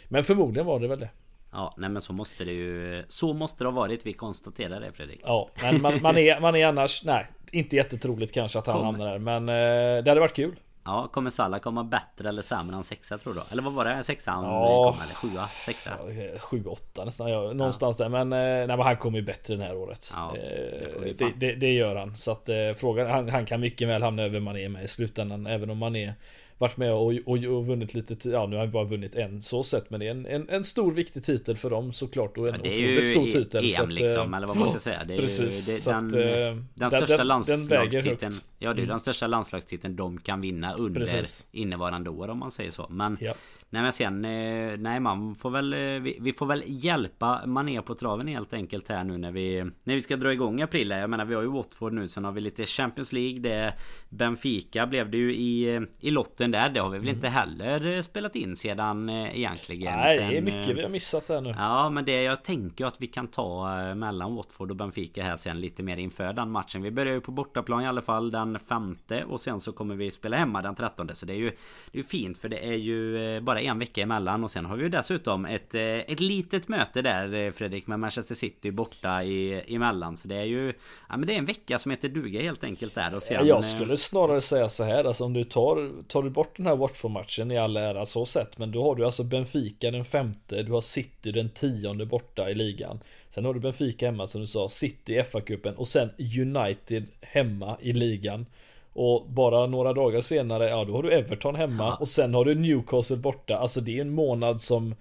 Men 0.07 0.23
förmodligen 0.23 0.65
var 0.65 0.79
det 0.79 0.87
väl 0.87 0.99
det. 0.99 1.09
Ja, 1.53 1.73
nej 1.77 1.89
men 1.89 2.01
så 2.01 2.13
måste 2.13 2.43
det 2.43 2.51
ju 2.51 3.03
Så 3.07 3.33
måste 3.33 3.63
det 3.63 3.67
ha 3.67 3.75
varit, 3.75 4.05
vi 4.05 4.13
konstaterar 4.13 4.79
det 4.79 4.91
Fredrik 4.91 5.21
Ja, 5.23 5.49
men 5.61 5.81
man, 5.81 6.01
man, 6.01 6.17
är, 6.17 6.39
man 6.39 6.55
är 6.55 6.67
annars 6.67 7.03
Nej, 7.03 7.27
inte 7.51 7.75
jättetroligt 7.75 8.33
kanske 8.33 8.59
att 8.59 8.67
han 8.67 8.75
Kom. 8.75 8.85
hamnar 8.85 9.05
där 9.05 9.19
Men 9.19 9.49
eh, 9.49 10.03
det 10.03 10.11
hade 10.11 10.19
varit 10.19 10.35
kul 10.35 10.59
Ja, 10.85 11.07
kommer 11.13 11.29
Salah 11.29 11.59
komma 11.59 11.83
bättre 11.83 12.29
eller 12.29 12.41
sämre 12.41 12.75
än 12.75 12.83
sexa 12.83 13.17
tror 13.17 13.33
du? 13.33 13.41
Eller 13.51 13.63
vad 13.63 13.73
var 13.73 13.85
det? 13.85 14.03
Sexa 14.03 14.31
han 14.31 14.43
ja, 14.43 14.93
kom 14.93 15.01
eller 15.01 15.13
sjua? 15.13 15.47
Sexa? 15.47 15.91
Sju, 16.39 16.65
åtta 16.65 17.05
nästan, 17.05 17.31
ja, 17.31 17.53
någonstans 17.53 17.99
ja. 17.99 18.09
där 18.09 18.25
Men, 18.25 18.33
eh, 18.33 18.67
nej, 18.67 18.77
men 18.77 18.79
han 18.79 18.97
kommer 18.97 19.17
ju 19.17 19.25
bättre 19.25 19.55
det 19.55 19.63
här 19.63 19.75
året 19.75 20.11
ja, 20.13 20.31
det, 20.35 21.09
eh, 21.09 21.15
det, 21.17 21.31
det, 21.35 21.55
det, 21.55 21.73
gör 21.73 21.95
han 21.95 22.17
Så 22.17 22.31
att 22.31 22.49
eh, 22.49 22.55
frågan, 22.77 23.09
han, 23.09 23.29
han 23.29 23.45
kan 23.45 23.61
mycket 23.61 23.87
väl 23.87 24.03
hamna 24.03 24.23
över 24.23 24.39
Mané 24.39 24.69
med 24.69 24.83
i 24.83 24.87
slutändan 24.87 25.47
Även 25.47 25.69
om 25.69 25.77
Mané 25.77 26.13
varit 26.57 26.77
med 26.77 26.93
och, 26.93 27.13
och, 27.25 27.37
och 27.37 27.65
vunnit 27.67 27.93
lite, 27.93 28.29
ja 28.29 28.45
nu 28.45 28.55
har 28.55 28.63
han 28.63 28.71
bara 28.71 28.83
vunnit 28.83 29.15
en 29.15 29.41
så 29.41 29.63
sett 29.63 29.89
men 29.89 29.99
det 29.99 30.07
är 30.07 30.11
en, 30.11 30.25
en, 30.25 30.49
en 30.49 30.63
stor 30.63 30.91
viktig 30.91 31.23
titel 31.23 31.55
för 31.55 31.69
dem 31.69 31.93
såklart 31.93 32.37
och 32.37 32.47
en 32.47 32.61
ja, 32.63 32.71
otroligt 32.71 33.07
stor 33.07 33.25
titel. 33.25 33.65
EM 33.65 33.83
att, 33.83 33.93
liksom, 33.93 34.33
eller 34.33 34.47
vad 34.47 34.57
man 34.57 34.69
ska 34.69 34.79
säga. 34.79 35.03
Det 35.07 35.13
är 35.13 35.17
precis, 35.17 35.69
ju, 35.69 35.73
det, 35.73 35.85
den, 35.85 36.05
att, 36.05 36.11
den, 36.11 36.67
den, 36.73 36.91
största 36.91 37.17
den, 37.17 37.27
landslagstiteln. 37.27 38.33
Ja 38.59 38.73
det 38.73 38.79
är 38.79 38.83
mm. 38.83 38.87
den 38.87 38.99
största 38.99 39.27
landslagstiteln 39.27 39.95
de 39.95 40.17
kan 40.19 40.41
vinna 40.41 40.73
under 40.73 41.01
precis. 41.01 41.45
innevarande 41.51 42.09
år 42.09 42.27
om 42.27 42.39
man 42.39 42.51
säger 42.51 42.71
så. 42.71 42.87
Men 42.89 43.17
ja. 43.21 43.33
Nej 43.73 43.81
men 43.81 43.91
sen 43.91 44.25
eh, 44.25 44.77
Nej 44.77 44.99
man 44.99 45.35
får 45.35 45.49
väl 45.49 45.73
eh, 45.73 45.79
vi, 45.79 46.17
vi, 46.21 46.33
får 46.33 46.45
väl 46.45 46.63
hjälpa 46.65 47.45
Mané 47.45 47.81
på 47.81 47.95
traven 47.95 48.27
helt 48.27 48.53
enkelt 48.53 48.89
här 48.89 49.03
nu 49.03 49.17
när 49.17 49.31
vi 49.31 49.63
När 49.83 49.95
vi 49.95 50.01
ska 50.01 50.15
dra 50.15 50.33
igång 50.33 50.59
i 50.59 50.63
april 50.63 50.89
Jag 50.89 51.09
menar 51.09 51.25
vi 51.25 51.35
har 51.35 51.41
ju 51.41 51.47
Watford 51.47 51.93
nu 51.93 52.07
Sen 52.07 52.25
har 52.25 52.31
vi 52.31 52.41
lite 52.41 52.65
Champions 52.65 53.13
League. 53.13 53.39
Det 53.39 53.73
Benfica 54.09 54.87
blev 54.87 55.11
det 55.11 55.17
ju 55.17 55.35
i 55.35 55.81
I 55.99 56.11
lotten 56.11 56.51
där. 56.51 56.69
Det 56.69 56.79
har 56.79 56.89
vi 56.89 56.97
väl 56.97 57.07
mm. 57.07 57.15
inte 57.15 57.29
heller 57.29 58.01
spelat 58.01 58.35
in 58.35 58.55
sedan 58.55 59.09
egentligen. 59.09 59.95
Nej 59.95 60.17
sen, 60.17 60.29
det 60.29 60.37
är 60.37 60.41
mycket 60.41 60.77
vi 60.77 60.81
har 60.81 60.89
missat 60.89 61.29
här 61.29 61.41
nu. 61.41 61.55
Ja 61.57 61.89
men 61.89 62.05
det 62.05 62.23
jag 62.23 62.43
tänker 62.43 62.85
att 62.85 63.01
vi 63.01 63.07
kan 63.07 63.27
ta 63.27 63.67
Mellan 63.95 64.35
Watford 64.35 64.71
och 64.71 64.77
Benfica 64.77 65.23
här 65.23 65.35
sen 65.35 65.61
lite 65.61 65.83
mer 65.83 65.97
inför 65.97 66.33
den 66.33 66.51
matchen. 66.51 66.81
Vi 66.81 66.91
börjar 66.91 67.13
ju 67.13 67.21
på 67.21 67.31
bortaplan 67.31 67.83
i 67.83 67.87
alla 67.87 68.01
fall 68.01 68.31
Den 68.31 68.59
femte 68.59 69.23
Och 69.23 69.41
sen 69.41 69.59
så 69.59 69.71
kommer 69.71 69.95
vi 69.95 70.11
spela 70.11 70.37
hemma 70.37 70.61
den 70.61 70.75
trettonde. 70.75 71.15
Så 71.15 71.25
det 71.25 71.33
är 71.33 71.37
ju 71.37 71.51
Det 71.91 71.99
är 71.99 72.03
fint 72.03 72.37
för 72.37 72.49
det 72.49 72.67
är 72.67 72.77
ju 72.77 73.41
bara 73.41 73.62
en 73.65 73.79
vecka 73.79 74.01
emellan 74.01 74.43
och 74.43 74.51
sen 74.51 74.65
har 74.65 74.75
vi 74.75 74.83
ju 74.83 74.89
dessutom 74.89 75.45
ett, 75.45 75.75
eh, 75.75 75.81
ett 75.83 76.19
litet 76.19 76.67
möte 76.67 77.01
där 77.01 77.33
eh, 77.33 77.51
Fredrik 77.51 77.87
med 77.87 77.99
Manchester 77.99 78.35
City 78.35 78.71
borta 78.71 79.23
i, 79.23 79.63
emellan. 79.75 80.17
Så 80.17 80.27
det 80.27 80.35
är 80.35 80.43
ju 80.43 80.73
ja, 81.09 81.17
men 81.17 81.27
det 81.27 81.33
är 81.33 81.37
en 81.37 81.45
vecka 81.45 81.79
som 81.79 81.91
heter 81.91 82.09
duga 82.09 82.41
helt 82.41 82.63
enkelt 82.63 82.95
där. 82.95 83.15
Och 83.15 83.23
sen, 83.23 83.47
jag 83.47 83.57
eh, 83.57 83.61
skulle 83.61 83.97
snarare 83.97 84.41
säga 84.41 84.69
så 84.69 84.83
här, 84.83 85.03
alltså 85.03 85.25
om 85.25 85.33
du 85.33 85.43
tar, 85.43 86.03
tar 86.07 86.23
du 86.23 86.29
bort 86.29 86.57
den 86.57 86.65
här 86.65 86.75
Watford-matchen 86.75 87.51
i 87.51 87.57
all 87.57 87.77
ära 87.77 88.05
så 88.05 88.25
sett, 88.25 88.57
men 88.57 88.71
då 88.71 88.83
har 88.83 88.95
du 88.95 89.05
alltså 89.05 89.23
Benfica 89.23 89.91
den 89.91 90.05
femte, 90.05 90.63
du 90.63 90.71
har 90.71 90.81
City 90.81 91.31
den 91.31 91.49
tionde 91.49 92.05
borta 92.05 92.49
i 92.49 92.55
ligan. 92.55 92.99
Sen 93.29 93.45
har 93.45 93.53
du 93.53 93.59
Benfica 93.59 94.05
hemma 94.05 94.27
som 94.27 94.41
du 94.41 94.47
sa, 94.47 94.69
City 94.69 95.13
i 95.13 95.21
FA-cupen 95.21 95.75
och 95.75 95.87
sen 95.87 96.09
United 96.17 97.05
hemma 97.21 97.77
i 97.81 97.93
ligan. 97.93 98.45
Och 98.93 99.25
bara 99.27 99.67
några 99.67 99.93
dagar 99.93 100.21
senare, 100.21 100.69
ja 100.69 100.85
då 100.85 100.93
har 100.93 101.03
du 101.03 101.11
Everton 101.11 101.55
hemma 101.55 101.83
ja. 101.83 101.97
och 101.99 102.07
sen 102.07 102.33
har 102.33 102.45
du 102.45 102.55
Newcastle 102.55 103.17
borta. 103.17 103.57
Alltså 103.57 103.81
det 103.81 103.97
är 103.97 104.01
en 104.01 104.13
månad 104.13 104.61
som 104.61 104.95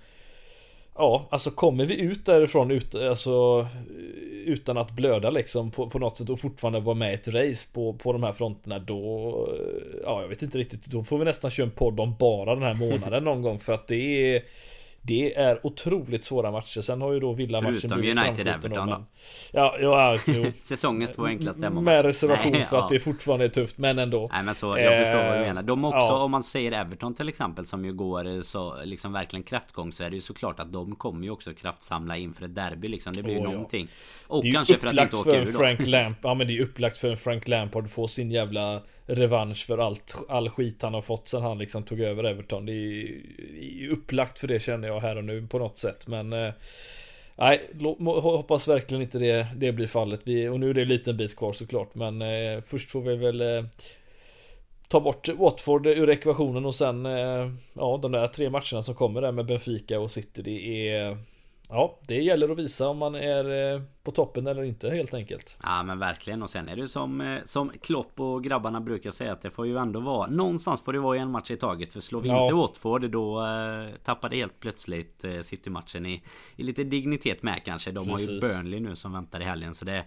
Ja, 0.97 1.27
alltså 1.31 1.51
kommer 1.51 1.87
vi 1.87 2.01
ut 2.01 2.27
därifrån 2.27 2.71
ut, 2.71 2.95
alltså, 2.95 3.67
utan 4.45 4.79
att 4.79 4.91
blöda 4.91 5.31
liksom 5.31 5.71
på, 5.71 5.91
på 5.91 5.99
något 5.99 6.19
sätt 6.19 6.31
och 6.31 6.41
fortfarande 6.41 6.81
vara 6.81 6.95
med 6.95 7.11
i 7.11 7.15
ett 7.15 7.29
race 7.29 7.67
på, 7.73 7.93
på 7.93 8.13
de 8.13 8.23
här 8.23 8.33
fronterna 8.33 8.79
då 8.79 9.49
Ja, 10.05 10.21
jag 10.23 10.29
vet 10.29 10.43
inte 10.43 10.59
riktigt. 10.59 10.87
Då 10.87 11.05
får 11.05 11.19
vi 11.19 11.25
nästan 11.25 11.51
köra 11.51 11.67
en 11.67 11.71
podd 11.71 12.01
om 12.01 12.15
bara 12.19 12.55
den 12.55 12.65
här 12.65 12.75
månaden 12.75 13.25
någon 13.25 13.43
gång 13.43 13.59
för 13.59 13.73
att 13.73 13.87
det 13.87 14.35
är 14.35 14.43
det 15.05 15.35
är 15.35 15.67
otroligt 15.67 16.25
svåra 16.25 16.51
matcher. 16.51 16.81
Sen 16.81 17.01
har 17.01 17.13
ju 17.13 17.21
då 17.21 17.33
Villa-matchen 17.33 17.81
Förutom 17.81 17.99
United 17.99 18.49
Everton 18.49 18.89
då. 18.89 19.05
Ja, 19.53 19.77
ja, 19.81 20.19
jo. 20.27 20.45
Säsongens 20.63 21.11
två 21.11 21.27
enklaste 21.27 21.63
hemmamatcher. 21.63 21.97
Med 21.97 22.05
reservation 22.05 22.53
Nej, 22.53 22.65
för 22.65 22.77
ja. 22.77 22.83
att 22.83 22.89
det 22.89 23.01
fortfarande 23.01 23.45
är 23.45 23.49
tufft, 23.49 23.79
men 23.79 23.99
ändå. 23.99 24.31
Nej 24.33 24.43
men 24.43 24.55
så, 24.55 24.79
jag 24.79 24.99
förstår 24.99 25.23
vad 25.23 25.33
du 25.33 25.41
eh, 25.41 25.47
menar. 25.47 25.63
De 25.63 25.85
också, 25.85 25.99
ja. 25.99 26.23
om 26.23 26.31
man 26.31 26.43
säger 26.43 26.73
Everton 26.73 27.15
till 27.15 27.29
exempel, 27.29 27.67
som 27.67 27.85
ju 27.85 27.93
går 27.93 28.43
så 28.43 28.85
liksom 28.85 29.13
verkligen 29.13 29.43
kraftgång, 29.43 29.93
så 29.93 30.05
är 30.05 30.11
det 30.11 30.17
ju 30.17 30.23
såklart 30.23 30.61
att 30.61 30.73
de 30.73 30.97
kommer 30.97 31.25
ju 31.25 31.31
också 31.31 31.55
kraftsamla 31.55 32.17
inför 32.17 32.45
ett 32.45 32.55
derby 32.55 32.89
liksom. 32.89 33.13
Det 33.13 33.23
blir 33.23 33.35
ju 33.35 33.41
oh, 33.41 33.53
någonting. 33.53 33.89
Och 34.27 34.45
kanske 34.55 34.79
för 34.79 34.87
att 34.87 34.99
inte 34.99 35.17
åka 35.17 35.37
ur 35.37 35.47
då. 35.47 35.53
Frank 35.53 35.87
Lamp, 35.87 36.19
ja 36.23 36.35
men 36.35 36.47
det 36.47 36.53
är 36.53 36.57
ju 36.57 36.65
upplagt 36.65 36.97
för 36.97 37.11
en 37.11 37.17
Frank 37.17 37.49
Lampard 37.49 37.85
att 37.85 37.91
få 37.91 38.09
sin 38.09 38.31
jävla 38.31 38.83
revansch 39.07 39.67
för 39.67 39.79
allt, 39.79 40.17
all 40.29 40.51
skit 40.51 40.83
han 40.83 40.95
har 40.95 41.03
fått 41.03 41.29
sen 41.29 41.43
han 41.43 41.59
liksom 41.59 41.83
tog 41.83 42.01
över 42.01 42.25
Everton. 42.25 42.67
Det 42.67 42.73
är 42.73 43.89
upplagt 43.89 44.39
för 44.39 44.49
det 44.49 44.61
känner 44.61 44.89
jag 44.89 45.01
här 45.01 45.17
och 45.17 45.25
nu 45.25 45.47
på 45.47 45.59
något 45.59 45.79
sätt. 45.79 46.07
Men 46.07 46.33
eh, 46.33 46.53
nej, 47.37 47.61
hoppas 48.05 48.69
verkligen 48.69 49.03
inte 49.03 49.19
det, 49.19 49.47
det 49.57 49.73
blir 49.73 49.87
fallet. 49.87 50.21
Vi, 50.25 50.49
och 50.49 50.61
nu 50.61 50.71
är 50.71 50.75
det 50.75 50.83
en 50.83 50.89
liten 50.89 51.17
bit 51.17 51.37
kvar 51.37 51.53
såklart. 51.53 51.95
Men 51.95 52.23
eh, 52.23 52.61
först 52.61 52.91
får 52.91 53.01
vi 53.01 53.17
väl 53.17 53.41
eh, 53.41 53.65
ta 54.89 55.01
bort 55.01 55.29
Watford 55.29 55.87
ur 55.87 56.11
ekvationen 56.11 56.67
och 56.67 56.75
sen 56.75 57.07
eh, 57.07 57.51
ja, 57.73 57.99
de 58.03 58.13
där 58.13 58.27
tre 58.27 58.51
matcherna 58.51 58.83
som 58.83 58.95
kommer 58.95 59.21
där 59.23 59.33
med 59.33 59.47
Benfica 59.47 60.01
och 60.01 60.11
City. 60.11 60.43
Det 60.43 60.89
är 60.89 61.19
Ja, 61.75 61.99
det 62.07 62.23
gäller 62.23 62.49
att 62.49 62.59
visa 62.59 62.89
om 62.89 62.99
man 62.99 63.15
är 63.15 63.75
eh, 63.75 63.83
på 64.03 64.11
toppen 64.11 64.47
eller 64.47 64.63
inte 64.63 64.91
helt 64.91 65.15
enkelt. 65.15 65.57
Ja 65.63 65.83
men 65.83 65.99
verkligen 65.99 66.43
och 66.43 66.51
sen 66.51 66.69
är 66.69 66.77
det 66.77 66.89
som, 66.89 67.21
eh, 67.21 67.39
som 67.45 67.73
Klopp 67.83 68.21
och 68.21 68.45
grabbarna 68.45 68.81
brukar 68.81 69.11
säga 69.11 69.33
att 69.33 69.43
det 69.43 69.51
får 69.51 69.67
ju 69.67 69.77
ändå 69.77 70.01
vara 70.01 70.27
Någonstans 70.27 70.83
får 70.83 70.93
det 70.93 70.99
vara 70.99 71.19
en 71.19 71.31
match 71.31 71.51
i 71.51 71.57
taget 71.57 71.93
för 71.93 72.01
slår 72.01 72.21
vi 72.21 72.29
ja. 72.29 72.43
inte 72.43 72.55
Watford 72.55 73.11
då 73.11 73.47
eh, 73.47 73.89
tappar 74.05 74.29
det 74.29 74.37
helt 74.37 74.61
plötsligt 74.61 75.25
eh, 75.25 75.41
City-matchen 75.41 76.07
i, 76.07 76.23
i 76.57 76.63
lite 76.63 76.85
dignitet 76.85 77.43
med 77.43 77.65
kanske. 77.65 77.91
De 77.91 78.07
Precis. 78.07 78.29
har 78.29 78.35
ju 78.35 78.41
Burnley 78.41 78.81
nu 78.81 78.97
som 78.97 79.13
väntar 79.13 79.41
i 79.41 79.45
helgen 79.45 79.75
så 79.75 79.85
det 79.85 80.05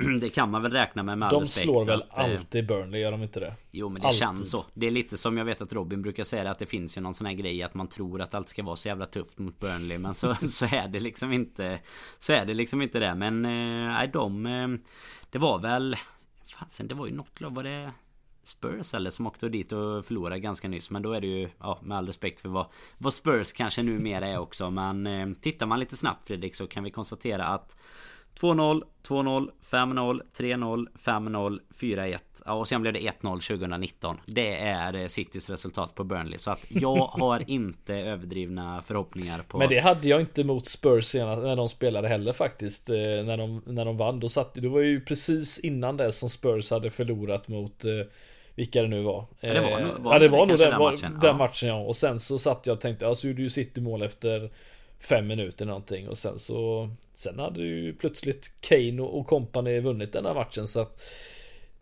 Det 0.20 0.28
kan 0.28 0.50
man 0.50 0.62
väl 0.62 0.72
räkna 0.72 1.02
med 1.02 1.18
med 1.18 1.30
De 1.30 1.46
slår 1.46 1.84
väl 1.84 2.02
att, 2.02 2.18
eh, 2.18 2.24
alltid 2.24 2.66
Burnley, 2.66 3.00
gör 3.00 3.12
de 3.12 3.22
inte 3.22 3.40
det? 3.40 3.54
Jo 3.70 3.88
men 3.88 4.00
det 4.00 4.06
alltid. 4.06 4.20
känns 4.20 4.50
så 4.50 4.64
Det 4.74 4.86
är 4.86 4.90
lite 4.90 5.16
som 5.16 5.36
jag 5.36 5.44
vet 5.44 5.62
att 5.62 5.72
Robin 5.72 6.02
brukar 6.02 6.24
säga 6.24 6.50
att 6.50 6.58
det 6.58 6.66
finns 6.66 6.96
ju 6.96 7.00
någon 7.00 7.14
sån 7.14 7.26
här 7.26 7.34
grej 7.34 7.62
att 7.62 7.74
man 7.74 7.88
tror 7.88 8.22
att 8.22 8.34
allt 8.34 8.48
ska 8.48 8.62
vara 8.62 8.76
så 8.76 8.88
jävla 8.88 9.06
tufft 9.06 9.38
mot 9.38 9.60
Burnley 9.60 9.98
Men 9.98 10.14
så, 10.14 10.34
så 10.48 10.64
är 10.64 10.88
det 10.88 10.98
liksom 10.98 11.32
inte 11.32 11.78
Så 12.18 12.32
är 12.32 12.46
det 12.46 12.54
liksom 12.54 12.82
inte 12.82 12.98
det 12.98 13.14
men 13.14 13.29
men, 13.30 13.44
eh, 13.44 13.92
Nej 13.92 14.08
de 14.08 14.46
eh, 14.46 14.68
Det 15.30 15.38
var 15.38 15.58
väl 15.58 15.96
Fasen 16.58 16.88
det 16.88 16.94
var 16.94 17.06
ju 17.06 17.14
något 17.14 17.40
lag 17.40 17.54
var 17.54 17.62
det 17.62 17.92
Spurs 18.42 18.94
eller 18.94 19.10
som 19.10 19.26
åkte 19.26 19.48
dit 19.48 19.72
och 19.72 20.04
förlorade 20.04 20.40
ganska 20.40 20.68
nyss? 20.68 20.90
Men 20.90 21.02
då 21.02 21.12
är 21.12 21.20
det 21.20 21.26
ju 21.26 21.48
Ja 21.58 21.78
med 21.82 21.98
all 21.98 22.06
respekt 22.06 22.40
för 22.40 22.48
vad 22.48 22.66
Vad 22.98 23.14
Spurs 23.14 23.52
kanske 23.52 23.82
numera 23.82 24.26
är 24.26 24.38
också. 24.38 24.70
Men 24.70 25.06
eh, 25.06 25.28
Tittar 25.40 25.66
man 25.66 25.80
lite 25.80 25.96
snabbt 25.96 26.26
Fredrik 26.26 26.54
så 26.54 26.66
kan 26.66 26.84
vi 26.84 26.90
konstatera 26.90 27.46
att 27.46 27.76
2-0, 28.40 28.82
2-0, 29.08 29.50
5-0, 29.70 30.20
3-0, 30.36 30.86
5-0, 30.94 31.58
4-1. 31.80 32.18
Ja, 32.44 32.52
och 32.52 32.68
sen 32.68 32.82
blev 32.82 32.94
det 32.94 33.00
1-0 33.00 33.12
2019. 33.22 34.16
Det 34.26 34.56
är 34.56 34.94
eh, 34.94 35.06
Citys 35.06 35.50
resultat 35.50 35.94
på 35.94 36.04
Burnley. 36.04 36.38
Så 36.38 36.50
att 36.50 36.66
jag 36.68 36.96
har 37.06 37.50
inte 37.50 37.94
överdrivna 37.94 38.82
förhoppningar 38.82 39.38
på... 39.48 39.58
Men 39.58 39.68
det 39.68 39.80
hade 39.80 40.08
jag 40.08 40.20
inte 40.20 40.44
mot 40.44 40.66
Spurs 40.66 41.04
senast 41.04 41.42
när 41.42 41.56
de 41.56 41.68
spelade 41.68 42.08
heller 42.08 42.32
faktiskt. 42.32 42.90
Eh, 42.90 42.96
när 42.96 43.36
de, 43.36 43.62
när 43.66 43.84
de 43.84 43.96
vann. 43.96 44.20
Då 44.20 44.28
satt, 44.28 44.54
det 44.54 44.68
var 44.68 44.80
ju 44.80 45.00
precis 45.00 45.58
innan 45.58 45.96
det 45.96 46.12
som 46.12 46.30
Spurs 46.30 46.70
hade 46.70 46.90
förlorat 46.90 47.48
mot 47.48 47.84
eh, 47.84 47.90
vilka 48.54 48.82
det 48.82 48.88
nu 48.88 49.02
var. 49.02 49.26
Ja, 49.40 49.54
det 49.54 49.60
var 49.60 49.80
nog, 49.80 49.98
var 49.98 50.12
ja, 50.12 50.18
det 50.18 50.28
var 50.28 50.46
nog 50.46 50.58
den, 50.58 50.70
den, 50.70 50.78
matchen. 50.78 51.12
den 51.12 51.30
ja. 51.30 51.32
matchen 51.32 51.68
ja. 51.68 51.80
Och 51.80 51.96
sen 51.96 52.20
så 52.20 52.38
satt 52.38 52.66
jag 52.66 52.74
och 52.74 52.80
tänkte, 52.80 53.04
ja 53.04 53.14
så 53.14 53.28
gjorde 53.28 53.42
ju 53.42 53.50
City 53.50 53.80
mål 53.80 54.02
efter 54.02 54.50
fem 55.00 55.26
minuter 55.26 55.66
någonting 55.66 56.08
och 56.08 56.18
sen 56.18 56.38
så 56.38 56.90
Sen 57.14 57.38
hade 57.38 57.62
ju 57.62 57.94
plötsligt 57.94 58.52
Kane 58.60 59.02
och, 59.02 59.26
kompani 59.26 59.26
company 59.26 59.80
vunnit 59.80 60.12
den 60.12 60.26
här 60.26 60.34
matchen 60.34 60.68
så 60.68 60.80
att 60.80 61.02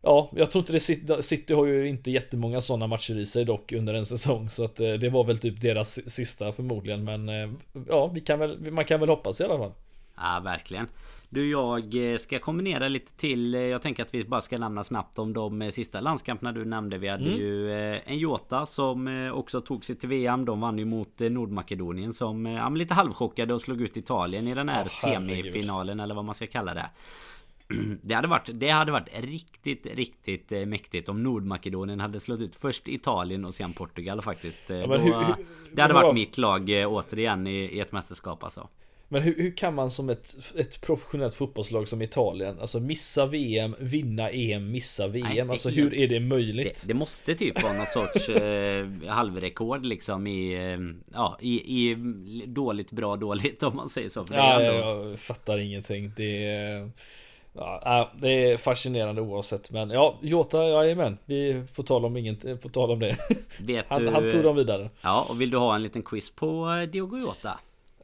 Ja, 0.02 0.30
jag 0.36 0.50
tror 0.50 0.62
inte 0.62 0.72
det 0.72 0.80
City, 0.80 1.22
City 1.22 1.54
har 1.54 1.66
ju 1.66 1.88
inte 1.88 2.10
jättemånga 2.10 2.60
sådana 2.60 2.86
matcher 2.86 3.18
i 3.18 3.26
sig 3.26 3.44
dock 3.44 3.72
under 3.72 3.94
en 3.94 4.06
säsong 4.06 4.50
så 4.50 4.64
att 4.64 4.80
eh, 4.80 4.92
det 4.92 5.10
var 5.10 5.24
väl 5.24 5.38
typ 5.38 5.60
deras 5.60 6.12
sista 6.12 6.52
förmodligen 6.52 7.04
men 7.04 7.28
eh, 7.28 7.50
ja, 7.88 8.06
vi 8.06 8.20
kan 8.20 8.38
väl, 8.38 8.70
man 8.72 8.84
kan 8.84 9.00
väl 9.00 9.08
hoppas 9.08 9.40
i 9.40 9.44
alla 9.44 9.58
fall. 9.58 9.72
Ja, 10.16 10.40
verkligen. 10.44 10.88
Du, 11.30 11.50
jag 11.50 12.12
eh, 12.12 12.16
ska 12.16 12.38
kombinera 12.38 12.88
lite 12.88 13.12
till. 13.12 13.54
Jag 13.54 13.82
tänker 13.82 14.02
att 14.02 14.14
vi 14.14 14.24
bara 14.24 14.40
ska 14.40 14.58
nämna 14.58 14.84
snabbt 14.84 15.18
om 15.18 15.32
de 15.32 15.70
sista 15.72 16.00
landskamperna 16.00 16.52
du 16.52 16.64
nämnde. 16.64 16.98
Vi 16.98 17.08
hade 17.08 17.24
mm. 17.24 17.38
ju 17.38 17.72
en 18.00 18.18
Jota 18.18 18.66
som 18.66 19.30
också 19.34 19.60
tog 19.60 19.84
sig 19.84 19.96
till 19.96 20.08
VM. 20.08 20.44
De 20.44 20.60
vann 20.60 20.78
ju 20.78 20.84
mot 20.84 21.20
Nordmakedonien 21.20 22.12
som 22.12 22.46
ja, 22.46 22.68
lite 22.68 22.94
halvchockade 22.94 23.54
och 23.54 23.60
slog 23.60 23.80
ut 23.80 23.96
Italien 23.96 24.48
i 24.48 24.54
den 24.54 24.68
här 24.68 24.84
oh, 24.84 24.88
semifinalen 24.88 26.00
eller 26.00 26.14
vad 26.14 26.24
man 26.24 26.34
ska 26.34 26.46
kalla 26.46 26.74
det. 26.74 26.90
Det 28.02 28.14
hade, 28.14 28.28
varit, 28.28 28.50
det 28.52 28.70
hade 28.70 28.92
varit 28.92 29.08
riktigt, 29.20 29.86
riktigt 29.86 30.52
eh, 30.52 30.66
mäktigt 30.66 31.08
om 31.08 31.22
Nordmakedonien 31.22 32.00
hade 32.00 32.20
slått 32.20 32.40
ut 32.40 32.56
först 32.56 32.88
Italien 32.88 33.44
och 33.44 33.54
sen 33.54 33.72
Portugal 33.72 34.22
faktiskt. 34.22 34.70
Eh, 34.70 34.76
ja, 34.76 34.96
hur, 34.96 35.14
hur, 35.14 35.34
det 35.72 35.82
hade 35.82 35.94
varit 35.94 36.06
var... 36.06 36.14
mitt 36.14 36.38
lag 36.38 36.80
eh, 36.80 36.92
återigen 36.92 37.46
i, 37.46 37.50
i 37.50 37.80
ett 37.80 37.92
mästerskap 37.92 38.44
alltså. 38.44 38.68
Men 39.10 39.22
hur, 39.22 39.34
hur, 39.36 39.56
kan 39.56 39.74
man 39.74 39.90
som 39.90 40.08
ett, 40.08 40.36
ett 40.56 40.80
professionellt 40.80 41.34
fotbollslag 41.34 41.88
som 41.88 42.02
Italien, 42.02 42.60
alltså 42.60 42.80
missa 42.80 43.26
VM, 43.26 43.76
vinna 43.78 44.30
EM, 44.30 44.70
missa 44.70 45.08
VM? 45.08 45.28
Nej, 45.28 45.40
alltså 45.40 45.68
hur 45.68 45.94
är 45.94 46.08
det 46.08 46.20
möjligt? 46.20 46.80
Det, 46.82 46.88
det 46.88 46.94
måste 46.94 47.34
typ 47.34 47.62
vara 47.62 47.72
något 47.72 47.92
sorts 47.92 48.28
eh, 48.28 48.86
halvrekord 49.06 49.84
liksom 49.84 50.26
i, 50.26 50.54
eh, 50.54 50.78
ja, 51.14 51.36
i, 51.40 51.90
i 51.90 51.96
dåligt, 52.46 52.92
bra, 52.92 53.16
dåligt 53.16 53.62
om 53.62 53.76
man 53.76 53.88
säger 53.88 54.08
så. 54.08 54.24
För 54.24 54.34
ja, 54.34 54.60
ändå... 54.60 54.78
jag 54.78 55.18
fattar 55.18 55.58
ingenting. 55.58 56.12
Det 56.16 56.46
är... 56.46 56.90
Ja, 57.54 58.10
det 58.20 58.28
är 58.28 58.56
fascinerande 58.56 59.20
oavsett 59.20 59.70
men 59.70 59.90
ja, 59.90 60.18
Jota, 60.22 60.68
jajamän. 60.68 61.18
Vi 61.24 61.62
får 61.74 61.82
tala 61.82 62.06
om 62.06 62.16
inget, 62.16 62.62
på 62.62 62.68
tal 62.68 62.90
om 62.90 62.98
det. 62.98 63.16
Han, 63.88 64.04
du, 64.04 64.10
han 64.10 64.30
tog 64.30 64.42
dem 64.42 64.56
vidare. 64.56 64.90
Ja, 65.00 65.26
och 65.30 65.40
vill 65.40 65.50
du 65.50 65.56
ha 65.56 65.74
en 65.74 65.82
liten 65.82 66.02
quiz 66.02 66.30
på 66.30 66.70
eh, 66.70 66.90
Diogo 66.90 67.18
Jota? 67.18 67.58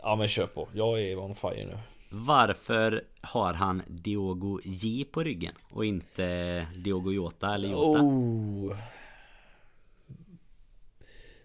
Ja 0.07 0.17
men 0.17 0.29
kör 0.29 0.47
på, 0.47 0.69
jag 0.73 1.03
är 1.03 1.19
on 1.19 1.35
fire 1.35 1.67
nu. 1.67 1.79
Varför 2.11 3.05
har 3.21 3.55
han 3.55 3.83
Diogo 3.87 4.61
J 4.65 5.05
på 5.05 5.23
ryggen 5.23 5.53
och 5.71 5.85
inte 5.85 6.67
Diogo 6.77 7.13
Jota 7.13 7.55
eller 7.55 7.69
Jota? 7.69 8.03
Oh. 8.03 8.77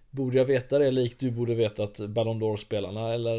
Borde 0.10 0.38
jag 0.38 0.46
veta 0.46 0.80
det 0.80 0.92
likt 0.92 1.20
du 1.20 1.32
borde 1.32 1.56
veta 1.56 1.84
att 1.84 2.00
Ballon 2.00 2.42
d'Or 2.42 2.58
spelarna 2.58 3.14
eller? 3.14 3.38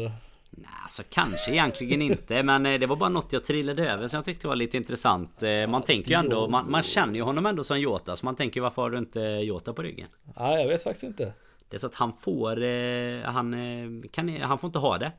Nej, 0.49 0.69
alltså 0.83 1.03
kanske 1.09 1.51
egentligen 1.51 2.01
inte 2.01 2.43
men 2.43 2.65
eh, 2.65 2.79
det 2.79 2.87
var 2.87 2.95
bara 2.95 3.09
något 3.09 3.33
jag 3.33 3.43
trillade 3.43 3.91
över 3.91 4.07
som 4.07 4.17
jag 4.17 4.25
tyckte 4.25 4.47
var 4.47 4.55
lite 4.55 4.77
intressant 4.77 5.43
eh, 5.43 5.67
Man 5.67 5.83
tänker 5.83 6.09
ju 6.09 6.15
ändå, 6.15 6.47
man, 6.47 6.71
man 6.71 6.83
känner 6.83 7.15
ju 7.15 7.21
honom 7.21 7.45
ändå 7.45 7.63
som 7.63 7.79
Jota 7.79 8.15
så 8.15 8.25
man 8.25 8.35
tänker 8.35 8.61
varför 8.61 8.81
har 8.81 8.89
du 8.89 8.97
inte 8.97 9.19
Jota 9.19 9.73
på 9.73 9.81
ryggen? 9.81 10.07
Nej 10.39 10.61
jag 10.61 10.67
vet 10.67 10.83
faktiskt 10.83 11.03
inte 11.03 11.33
Det 11.71 11.77
är 11.77 11.79
så 11.79 11.87
att 11.87 11.95
han 11.95 12.13
får, 12.13 12.63
eh, 12.63 13.21
han, 13.23 14.03
kan, 14.11 14.41
han 14.41 14.57
får 14.57 14.67
inte 14.67 14.79
ha 14.79 14.97
det 14.97 15.11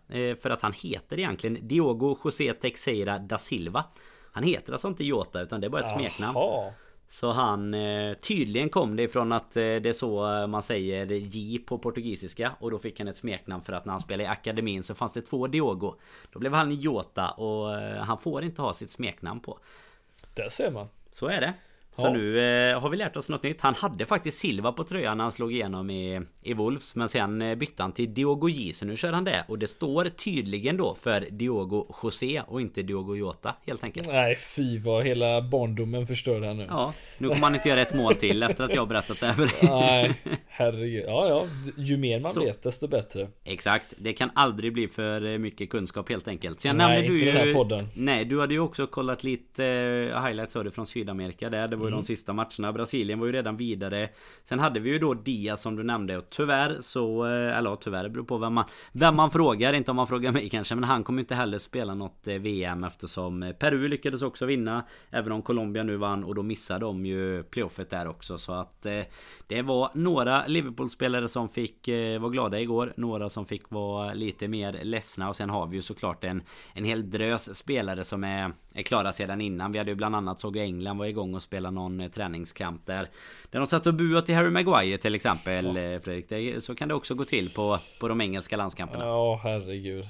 För 0.43 0.51
att 0.51 0.63
han 0.63 0.73
heter 0.73 1.19
egentligen 1.19 1.69
Diogo 1.69 2.17
José 2.25 2.53
Teixeira 2.53 3.19
da 3.19 3.39
Silva. 3.39 3.85
Han 4.33 4.45
heter 4.45 4.73
alltså 4.73 4.89
inte 4.89 5.05
Jota 5.05 5.41
utan 5.41 5.61
det 5.61 5.67
är 5.67 5.69
bara 5.69 5.83
ett 5.83 5.87
Aha. 5.87 5.99
smeknamn 5.99 6.37
så 7.13 7.33
han 7.33 7.75
eh, 7.75 8.15
Tydligen 8.15 8.69
kom 8.69 8.97
det 8.97 9.03
ifrån 9.03 9.33
att 9.33 9.57
eh, 9.57 9.61
det 9.61 9.87
är 9.87 9.93
så 9.93 10.41
eh, 10.41 10.47
man 10.47 10.63
säger 10.63 11.07
J 11.07 11.59
på 11.59 11.79
portugisiska 11.79 12.53
Och 12.61 12.71
då 12.71 12.79
fick 12.79 12.99
han 12.99 13.09
ett 13.09 13.17
smeknamn 13.17 13.63
för 13.63 13.73
att 13.73 13.85
när 13.85 13.93
han 13.93 14.01
spelade 14.01 14.25
i 14.25 14.27
akademin 14.27 14.83
så 14.83 14.95
fanns 14.95 15.13
det 15.13 15.23
två 15.23 15.47
Diogo. 15.47 15.95
Då 16.33 16.39
blev 16.39 16.53
han 16.53 16.73
Jota 16.73 17.31
och 17.31 17.69
han 18.05 18.19
får 18.19 18.45
inte 18.45 18.63
ha 18.63 18.73
sitt 18.73 18.91
smeknamn 18.91 19.41
på. 19.41 19.59
Där 20.35 20.49
ser 20.49 20.71
man. 20.71 20.89
Så 21.13 21.27
är 21.27 21.41
det 21.41 21.53
så 21.93 22.07
ja. 22.07 22.13
nu 22.13 22.41
eh, 22.71 22.81
har 22.81 22.89
vi 22.89 22.97
lärt 22.97 23.17
oss 23.17 23.29
något 23.29 23.43
nytt. 23.43 23.61
Han 23.61 23.75
hade 23.75 24.07
faktiskt 24.07 24.39
Silva 24.39 24.73
på 24.73 24.85
tröjan 24.85 25.17
när 25.17 25.25
han 25.25 25.33
slog 25.33 25.53
igenom 25.53 25.91
i, 25.91 26.21
i 26.43 26.55
Wolves. 26.55 26.95
Men 26.95 27.09
sen 27.09 27.43
eh, 27.43 27.55
bytte 27.55 27.83
han 27.83 27.93
till 27.93 28.15
Diogo 28.15 28.49
J. 28.49 28.73
Så 28.73 28.85
nu 28.85 28.97
kör 28.97 29.13
han 29.13 29.25
det. 29.25 29.45
Och 29.49 29.59
det 29.59 29.67
står 29.67 30.05
tydligen 30.05 30.77
då 30.77 30.95
för 30.95 31.27
Diogo 31.31 31.87
José 32.03 32.43
och 32.49 32.61
inte 32.61 32.83
Diogo 32.83 33.15
Jota 33.17 33.55
helt 33.67 33.85
enkelt. 33.85 34.09
Nej 34.09 34.37
fy 34.37 34.79
vad 34.79 35.05
hela 35.05 35.43
barndomen 35.43 36.07
förstörde 36.07 36.47
han 36.47 36.57
nu. 36.57 36.67
Ja, 36.69 36.95
nu 37.19 37.29
kommer 37.29 37.41
han 37.41 37.55
inte 37.55 37.69
göra 37.69 37.81
ett 37.81 37.95
mål 37.95 38.15
till 38.15 38.43
efter 38.43 38.65
att 38.65 38.75
jag 38.75 38.89
berättat 38.89 39.21
det 39.21 39.27
här 39.27 39.35
för 39.35 39.43
dig. 39.43 39.53
Nej, 39.63 40.15
herregud. 40.49 41.05
Ja, 41.07 41.29
ja. 41.29 41.47
Ju 41.77 41.97
mer 41.97 42.21
man 42.21 42.33
så, 42.33 42.41
vet 42.41 42.63
desto 42.63 42.89
bättre. 42.89 43.29
Exakt. 43.45 43.95
Det 43.99 44.13
kan 44.13 44.31
aldrig 44.35 44.73
bli 44.73 44.89
för 44.89 45.25
eh, 45.25 45.39
mycket 45.39 45.71
kunskap 45.71 46.09
helt 46.09 46.29
enkelt. 46.29 46.61
Sen 46.61 46.77
nej, 46.77 46.99
inte 46.99 47.13
du 47.13 47.33
den 47.33 47.37
här 47.37 47.55
podden. 47.55 47.89
Nej, 47.95 48.25
du 48.25 48.41
hade 48.41 48.55
ju 48.55 48.61
också 48.61 48.87
kollat 48.87 49.25
lite 49.25 49.63
uh, 49.65 50.25
highlights 50.25 50.57
av 50.57 50.65
det 50.65 50.71
från 50.71 50.87
Sydamerika 50.87 51.51
där. 51.51 51.69
Det 51.69 51.77
var 51.83 51.89
ju 51.89 51.93
mm. 51.93 52.01
de 52.01 52.07
sista 52.07 52.33
matcherna. 52.33 52.73
Brasilien 52.73 53.19
var 53.19 53.27
ju 53.27 53.33
redan 53.33 53.57
vidare. 53.57 54.09
Sen 54.45 54.59
hade 54.59 54.81
vi 54.81 54.91
ju 54.91 54.99
då 54.99 55.15
Diaz 55.15 55.63
som 55.63 55.77
du 55.77 55.83
nämnde 55.83 56.19
och 56.19 56.31
tyvärr 56.31 56.77
så... 56.81 57.27
Eh, 57.27 57.59
eller 57.59 57.77
tyvärr, 57.77 58.03
det 58.03 58.11
beror 58.11 58.25
på 58.25 58.39
vem 58.39 58.55
man, 58.55 58.65
vem 58.93 59.17
man 59.17 59.31
frågar. 59.31 59.73
Inte 59.73 59.91
om 59.91 59.97
man 59.97 60.07
frågar 60.07 60.33
mig 60.33 60.49
kanske. 60.49 60.75
Men 60.75 60.85
han 60.85 61.05
kommer 61.05 61.21
inte 61.21 61.35
heller 61.35 61.59
spela 61.59 61.95
något 61.95 62.27
eh, 62.27 62.35
VM 62.35 62.85
eftersom 62.85 63.43
eh, 63.43 63.53
Peru 63.53 63.89
lyckades 63.89 64.23
också 64.23 64.47
vinna. 64.47 64.85
Även 65.11 65.33
om 65.33 65.43
Colombia 65.43 65.83
nu 65.83 65.97
vann 65.97 66.25
och 66.25 66.35
då 66.35 66.43
missade 66.43 66.81
de 66.81 67.07
ju 67.07 67.43
playoffet 67.43 67.91
där 67.91 68.09
också. 68.09 68.39
Så 68.39 68.53
att 68.53 68.87
det 69.55 69.63
var 69.63 69.91
några 69.95 70.47
Liverpool-spelare 70.47 71.29
som 71.29 71.49
fick 71.49 71.89
vara 72.21 72.31
glada 72.31 72.61
igår. 72.61 72.93
Några 72.97 73.29
som 73.29 73.47
fick 73.47 73.71
vara 73.71 74.15
lite 74.15 74.49
mer 74.49 74.81
ledsna. 74.83 75.29
Och 75.29 75.37
sen 75.37 75.51
har 75.51 75.67
vi 75.67 75.77
ju 75.77 75.83
såklart 75.83 76.25
en, 76.25 76.43
en 76.75 76.85
hel 76.85 77.11
drös 77.11 77.59
spelare 77.59 78.05
som 78.05 78.25
är, 78.25 78.53
är 78.75 78.83
klara 78.83 79.13
sedan 79.13 79.41
innan. 79.41 79.73
Vi 79.73 79.79
hade 79.79 79.91
ju 79.91 79.95
bland 79.95 80.17
annat 80.17 80.41
såg 80.41 80.57
England 80.57 80.99
var 80.99 81.07
igång 81.07 81.35
och 81.35 81.43
spela 81.43 81.71
någon 81.71 82.11
träningskamp 82.11 82.87
där. 82.87 83.09
Där 83.51 83.59
de 83.59 83.67
satt 83.67 83.87
och 83.87 83.95
buade 83.95 84.27
till 84.27 84.35
Harry 84.35 84.51
Maguire 84.51 84.99
till 84.99 85.15
exempel 85.15 85.65
ja. 85.65 86.01
Fredrik. 86.01 86.29
Det, 86.29 86.65
så 86.65 86.75
kan 86.75 86.89
det 86.89 86.95
också 86.95 87.15
gå 87.15 87.25
till 87.25 87.51
på, 87.51 87.79
på 88.01 88.09
de 88.09 88.21
engelska 88.21 88.57
landskamperna. 88.57 89.05
Ja, 89.05 89.41
herregud. 89.43 90.05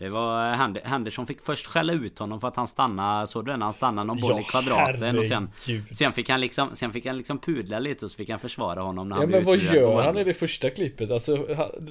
Det 0.00 0.08
var 0.08 0.52
Henderson 0.84 1.26
fick 1.26 1.42
först 1.42 1.66
skälla 1.66 1.92
ut 1.92 2.18
honom 2.18 2.40
för 2.40 2.48
att 2.48 2.56
han 2.56 2.68
stannade 2.68 3.26
Såg 3.26 3.46
du 3.46 3.56
när 3.56 3.64
han 3.64 3.72
stannade 3.72 4.06
någon 4.06 4.20
boll 4.20 4.30
ja, 4.30 4.40
i 4.40 4.42
kvadraten 4.42 5.18
och 5.18 5.26
sen 5.26 5.50
Sen 5.92 6.12
fick 6.12 6.28
han 6.28 6.40
liksom 6.40 6.70
Sen 6.74 6.92
fick 6.92 7.06
han 7.06 7.16
liksom 7.16 7.38
pudla 7.38 7.78
lite 7.78 8.04
och 8.04 8.10
så 8.10 8.16
fick 8.16 8.30
han 8.30 8.38
försvara 8.38 8.80
honom 8.80 9.08
när 9.08 9.16
ja, 9.16 9.20
han 9.20 9.30
men 9.30 9.44
vad 9.44 9.58
gör 9.58 10.02
han 10.02 10.18
i 10.18 10.24
det 10.24 10.34
första 10.34 10.70
klippet? 10.70 11.10
Alltså 11.10 11.36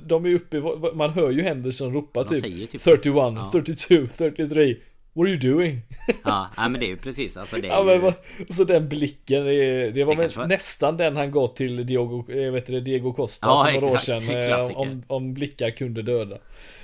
De 0.03 0.25
är 0.25 0.35
uppe 0.35 0.61
Man 0.93 1.09
hör 1.09 1.31
ju 1.31 1.41
Henderson 1.41 1.93
ropa 1.93 2.23
typ, 2.23 2.43
typ 2.43 2.81
31, 2.81 3.35
ja. 3.35 3.49
32, 3.53 4.07
33 4.17 4.75
What 5.13 5.25
are 5.25 5.29
you 5.29 5.53
doing? 5.53 5.81
ja, 6.23 6.49
men 6.57 6.73
det 6.73 6.85
är 6.85 6.89
ju 6.89 6.97
precis 6.97 7.37
alltså 7.37 7.57
det 7.57 7.67
ja, 7.67 7.83
men, 7.83 8.01
ju... 8.05 8.13
Så 8.49 8.63
den 8.63 8.89
blicken 8.89 9.45
Det, 9.45 9.91
det 9.91 10.03
var 10.03 10.15
det 10.15 10.37
var... 10.37 10.47
nästan 10.47 10.97
den 10.97 11.15
han 11.17 11.31
gav 11.31 11.47
till 11.47 11.85
Diogo, 11.85 12.33
jag 12.33 12.51
vet 12.51 12.65
det, 12.65 12.81
Diego 12.81 13.13
Costa 13.13 13.47
ja, 13.47 13.65
för 13.65 13.81
några 13.81 13.95
exakt, 13.95 14.09
år 14.09 14.41
sedan 14.41 14.69
eh, 14.69 14.77
om, 14.77 15.03
om 15.07 15.33
blickar 15.33 15.69
kunde 15.69 16.01
döda 16.01 16.37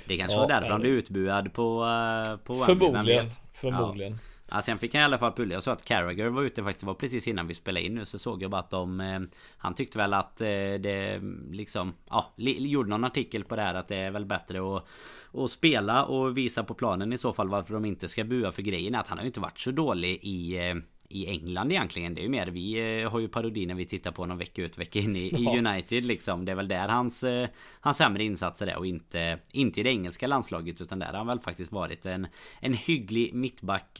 Det 0.06 0.16
kanske 0.16 0.36
ja, 0.36 0.40
var 0.40 0.48
därför 0.48 0.70
han 0.70 0.80
blev 0.80 0.92
utbuad 0.92 1.52
på, 1.52 1.84
eh, 1.84 2.36
på 2.36 2.54
Förmodligen 2.54 3.30
Förmodligen 3.52 4.18
ja. 4.50 4.62
Sen 4.62 4.78
fick 4.78 4.94
han 4.94 5.02
i 5.02 5.04
alla 5.04 5.18
fall 5.18 5.32
pulla. 5.32 5.54
Jag 5.54 5.62
såg 5.62 5.72
att 5.72 5.84
Carragher 5.84 6.28
var 6.28 6.42
ute 6.42 6.62
faktiskt. 6.62 6.80
Det 6.80 6.86
var 6.86 6.94
precis 6.94 7.28
innan 7.28 7.46
vi 7.46 7.54
spelade 7.54 7.86
in 7.86 7.94
nu. 7.94 8.04
Så 8.04 8.18
såg 8.18 8.42
jag 8.42 8.50
bara 8.50 8.60
att 8.60 8.70
de... 8.70 9.00
Eh, 9.00 9.20
han 9.58 9.74
tyckte 9.74 9.98
väl 9.98 10.14
att 10.14 10.40
eh, 10.40 10.46
det 10.80 11.20
liksom... 11.50 11.94
Ja, 12.10 12.32
gjorde 12.36 12.90
någon 12.90 13.04
artikel 13.04 13.44
på 13.44 13.56
det 13.56 13.62
här. 13.62 13.74
Att 13.74 13.88
det 13.88 13.96
är 13.96 14.10
väl 14.10 14.24
bättre 14.24 14.76
att 14.76 14.84
och 15.36 15.50
spela 15.50 16.04
och 16.04 16.38
visa 16.38 16.64
på 16.64 16.74
planen 16.74 17.12
i 17.12 17.18
så 17.18 17.32
fall 17.32 17.48
varför 17.48 17.74
de 17.74 17.84
inte 17.84 18.08
ska 18.08 18.24
bua 18.24 18.52
för 18.52 18.62
grejen 18.62 18.94
är 18.94 18.98
att 18.98 19.08
han 19.08 19.18
har 19.18 19.22
ju 19.22 19.26
inte 19.26 19.40
varit 19.40 19.58
så 19.58 19.70
dålig 19.70 20.18
i 20.22 20.68
eh, 20.68 20.74
i 21.08 21.26
England 21.26 21.72
egentligen. 21.72 22.14
Det 22.14 22.20
är 22.20 22.22
ju 22.22 22.28
mer 22.28 22.46
vi 22.46 23.00
eh, 23.02 23.10
har 23.10 23.20
ju 23.20 23.28
parodi 23.28 23.66
när 23.66 23.74
vi 23.74 23.86
tittar 23.86 24.10
på 24.10 24.26
någon 24.26 24.38
vecka 24.38 24.62
ut 24.62 24.78
vecka 24.78 24.98
in 24.98 25.16
i, 25.16 25.28
i 25.28 25.58
United 25.58 26.04
liksom. 26.04 26.44
Det 26.44 26.52
är 26.52 26.56
väl 26.56 26.68
där 26.68 26.88
hans 26.88 27.24
eh, 27.24 27.48
Hans 27.80 27.96
sämre 27.96 28.24
insatser 28.24 28.66
är 28.66 28.78
och 28.78 28.86
inte 28.86 29.38
Inte 29.52 29.80
i 29.80 29.82
det 29.82 29.90
engelska 29.90 30.26
landslaget 30.26 30.80
utan 30.80 30.98
där 30.98 31.06
har 31.06 31.14
han 31.14 31.26
väl 31.26 31.40
faktiskt 31.40 31.72
varit 31.72 32.06
en 32.06 32.26
En 32.60 32.72
hygglig 32.72 33.34
mittback 33.34 33.90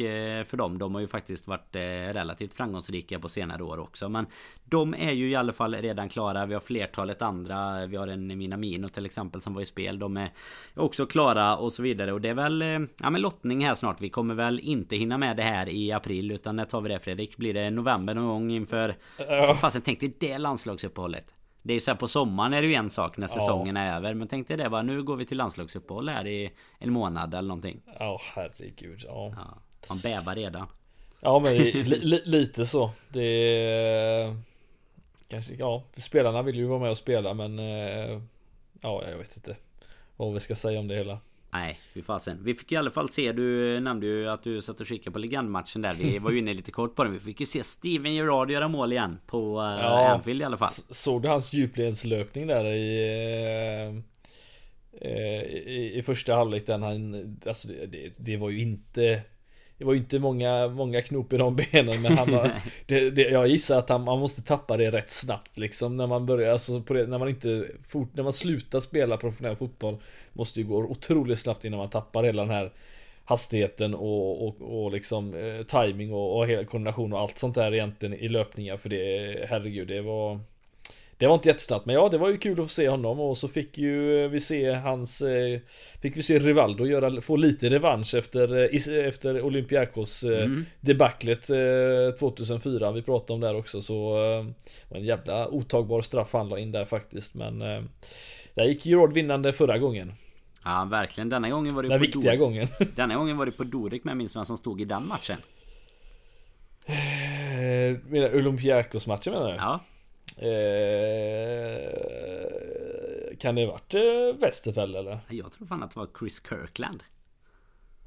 för 0.46 0.56
dem. 0.56 0.78
De 0.78 0.94
har 0.94 1.00
ju 1.00 1.08
faktiskt 1.08 1.46
varit 1.46 1.76
relativt 2.14 2.54
framgångsrika 2.54 3.18
på 3.18 3.28
senare 3.28 3.62
år 3.62 3.78
också. 3.78 4.08
Men 4.08 4.26
de 4.64 4.94
är 4.94 5.12
ju 5.12 5.30
i 5.30 5.34
alla 5.34 5.52
fall 5.52 5.74
redan 5.74 6.08
klara. 6.08 6.46
Vi 6.46 6.54
har 6.54 6.60
flertalet 6.60 7.22
andra. 7.22 7.86
Vi 7.86 7.96
har 7.96 8.08
en 8.08 8.38
Minamino 8.38 8.88
till 8.88 9.06
exempel 9.06 9.40
som 9.40 9.54
var 9.54 9.62
i 9.62 9.66
spel. 9.66 9.98
De 9.98 10.16
är 10.16 10.30
också 10.74 11.06
klara 11.06 11.56
och 11.56 11.72
så 11.72 11.82
vidare. 11.82 12.12
Och 12.12 12.20
det 12.20 12.28
är 12.28 12.34
väl 12.34 12.88
ja, 13.02 13.10
men 13.10 13.20
lottning 13.20 13.64
här 13.64 13.74
snart. 13.74 14.00
Vi 14.00 14.08
kommer 14.08 14.34
väl 14.34 14.60
inte 14.60 14.96
hinna 14.96 15.18
med 15.18 15.36
det 15.36 15.42
här 15.42 15.68
i 15.68 15.92
april. 15.92 16.30
Utan 16.30 16.56
när 16.56 16.64
tar 16.64 16.80
vi 16.80 16.88
det 16.88 16.95
Fredrik? 16.98 17.36
Blir 17.36 17.54
det 17.54 17.70
november 17.70 18.14
någon 18.14 18.26
gång 18.26 18.50
inför... 18.50 18.94
Ja. 19.18 19.54
Fasen 19.54 19.82
tänk 19.82 20.00
dig 20.00 20.16
det 20.20 20.38
landslagsuppehållet. 20.38 21.34
Det 21.62 21.72
är 21.72 21.74
ju 21.74 21.80
så 21.80 21.90
här 21.90 21.98
på 21.98 22.08
sommaren 22.08 22.52
är 22.52 22.62
det 22.62 22.68
ju 22.68 22.74
en 22.74 22.90
sak 22.90 23.16
när 23.16 23.26
säsongen 23.26 23.76
ja. 23.76 23.82
är 23.82 23.96
över. 23.96 24.14
Men 24.14 24.28
tänk 24.28 24.48
dig 24.48 24.56
det 24.56 24.70
bara 24.70 24.82
nu 24.82 25.02
går 25.02 25.16
vi 25.16 25.26
till 25.26 25.36
landslagsuppehåll 25.36 26.08
här 26.08 26.26
i 26.26 26.52
en 26.78 26.92
månad 26.92 27.34
eller 27.34 27.48
någonting. 27.48 27.80
Ja 27.98 28.20
herregud. 28.34 29.02
Ja. 29.06 29.32
ja. 29.36 29.58
Man 29.88 29.98
bävar 29.98 30.34
redan. 30.34 30.66
Ja 31.20 31.38
men 31.38 31.56
li, 31.56 31.82
li, 31.82 32.22
lite 32.24 32.66
så. 32.66 32.90
Det 33.08 33.22
är... 33.22 34.36
kanske, 35.28 35.54
ja, 35.54 35.84
spelarna 35.96 36.42
vill 36.42 36.56
ju 36.56 36.66
vara 36.66 36.78
med 36.78 36.90
och 36.90 36.96
spela 36.96 37.34
men 37.34 37.58
eh, 37.58 38.20
ja, 38.80 39.02
jag 39.10 39.18
vet 39.18 39.36
inte 39.36 39.56
vad 40.16 40.34
vi 40.34 40.40
ska 40.40 40.54
säga 40.54 40.80
om 40.80 40.88
det 40.88 40.94
hela. 40.94 41.18
Nej, 41.60 41.78
vi 41.92 42.02
får 42.02 42.18
sen. 42.18 42.38
Vi 42.44 42.54
fick 42.54 42.72
i 42.72 42.76
alla 42.76 42.90
fall 42.90 43.08
se, 43.08 43.32
du 43.32 43.80
nämnde 43.80 44.06
ju 44.06 44.28
att 44.28 44.42
du 44.42 44.62
satt 44.62 44.80
och 44.80 44.86
kikade 44.86 45.10
på 45.10 45.18
legendmatchen 45.18 45.82
där. 45.82 45.94
Vi 45.94 46.18
var 46.18 46.30
ju 46.30 46.38
inne 46.38 46.52
lite 46.52 46.70
kort 46.70 46.94
på 46.94 47.04
den. 47.04 47.12
Vi 47.12 47.18
fick 47.18 47.40
ju 47.40 47.46
se 47.46 47.62
Steven 47.62 48.14
Gerrard 48.14 48.50
göra 48.50 48.68
mål 48.68 48.92
igen 48.92 49.18
på 49.26 49.60
uh, 49.60 49.64
ja, 49.64 50.08
Anfield 50.08 50.42
i 50.42 50.44
alla 50.44 50.56
fall. 50.56 50.72
Såg 50.90 51.22
du 51.22 51.28
hans 51.28 51.52
djupledslöpning 51.52 52.46
där 52.46 52.64
i, 52.64 54.02
uh, 55.00 55.08
i, 55.08 55.92
i 55.94 56.02
första 56.02 56.34
halvlek 56.34 56.66
den 56.66 56.82
han, 56.82 57.36
alltså 57.46 57.68
det, 57.68 58.18
det 58.18 58.36
var 58.36 58.50
ju 58.50 58.60
inte 58.60 59.22
det 59.78 59.84
var 59.84 59.92
ju 59.92 59.98
inte 59.98 60.18
många, 60.18 60.68
många 60.68 61.02
knop 61.02 61.32
i 61.32 61.36
de 61.36 61.56
benen 61.56 62.02
men 62.02 62.18
han 62.18 62.32
var, 62.32 62.50
det, 62.86 63.10
det, 63.10 63.22
Jag 63.22 63.48
gissar 63.48 63.78
att 63.78 63.88
han, 63.88 64.04
man 64.04 64.18
måste 64.18 64.42
tappa 64.42 64.76
det 64.76 64.90
rätt 64.90 65.10
snabbt 65.10 65.58
liksom 65.58 65.96
när 65.96 66.06
man 66.06 66.26
börjar, 66.26 66.52
alltså 66.52 66.78
det, 66.78 67.06
när 67.06 67.18
man 67.18 67.28
inte 67.28 67.66
fort, 67.88 68.08
När 68.12 68.22
man 68.22 68.32
slutar 68.32 68.80
spela 68.80 69.16
professionell 69.16 69.56
fotboll 69.56 69.96
Måste 70.32 70.60
ju 70.60 70.66
gå 70.66 70.76
otroligt 70.76 71.38
snabbt 71.38 71.64
innan 71.64 71.78
man 71.78 71.90
tappar 71.90 72.24
hela 72.24 72.42
den 72.42 72.54
här 72.54 72.72
Hastigheten 73.24 73.94
och, 73.94 74.46
och, 74.46 74.84
och 74.84 74.92
liksom 74.92 75.34
eh, 75.34 75.62
timing 75.62 76.12
och, 76.12 76.40
och 76.40 76.46
koordination 76.46 77.12
och 77.12 77.18
allt 77.18 77.38
sånt 77.38 77.54
där 77.54 77.74
egentligen 77.74 78.14
i 78.14 78.28
löpningar 78.28 78.76
för 78.76 78.88
det 78.88 79.46
Herregud 79.48 79.88
det 79.88 80.00
var 80.00 80.40
det 81.18 81.26
var 81.26 81.34
inte 81.34 81.48
jättesnabbt 81.48 81.86
men 81.86 81.94
ja 81.94 82.08
det 82.08 82.18
var 82.18 82.28
ju 82.28 82.38
kul 82.38 82.60
att 82.60 82.66
få 82.66 82.74
se 82.74 82.88
honom. 82.88 83.20
Och 83.20 83.38
så 83.38 83.48
fick 83.48 83.78
ju 83.78 84.28
vi 84.28 84.40
se 84.40 84.72
hans 84.72 85.22
eh, 85.22 85.60
Fick 86.02 86.16
vi 86.16 86.22
se 86.22 86.38
Rivaldo 86.38 86.86
göra, 86.86 87.20
få 87.20 87.36
lite 87.36 87.70
revansch 87.70 88.14
efter, 88.14 88.58
eh, 88.58 89.06
efter 89.06 89.42
Olympiakos 89.42 90.22
eh, 90.22 90.44
mm. 90.44 90.64
debaclet 90.80 91.50
2004 92.18 92.92
Vi 92.92 93.02
pratade 93.02 93.32
om 93.32 93.40
där 93.40 93.56
också 93.56 93.82
så 93.82 94.10
var 94.88 94.98
en 94.98 95.04
jävla 95.04 95.48
otagbar 95.48 96.02
straff 96.02 96.32
han 96.32 96.48
la 96.48 96.58
in 96.58 96.72
där 96.72 96.84
faktiskt. 96.84 97.34
Men 97.34 97.58
Där 98.54 98.64
gick 98.64 98.86
Gerard 98.86 99.12
vinnande 99.12 99.52
förra 99.52 99.78
gången. 99.78 100.12
Ja 100.64 100.88
verkligen. 100.90 101.28
Denna 101.28 101.50
gången 101.50 101.74
var 101.74 101.82
det 101.82 101.88
Den 101.88 101.98
på 101.98 102.02
viktiga 102.02 102.32
Dor 102.32 102.38
gången. 102.38 102.68
Denna 102.96 103.14
gången 103.14 103.36
var 103.36 103.46
det 103.46 103.52
på 103.52 103.64
Dorek 103.64 104.04
med 104.04 104.16
minns 104.16 104.36
vem 104.36 104.44
som 104.44 104.56
stod 104.56 104.80
i 104.80 104.84
den 104.84 105.08
matchen? 105.08 105.36
Menar 108.08 108.36
Olympiakos 108.36 109.06
matchen 109.06 109.32
menar 109.32 109.48
du? 109.48 109.56
Ja 109.56 109.80
Eh, 110.36 110.48
kan 113.38 113.54
det 113.54 113.66
varit 113.66 113.94
eh, 113.94 114.00
Westerfeld 114.40 114.96
eller? 114.96 115.18
Jag 115.28 115.52
tror 115.52 115.66
fan 115.66 115.82
att 115.82 115.90
det 115.90 116.00
var 116.00 116.08
Chris 116.18 116.42
Kirkland. 116.48 117.04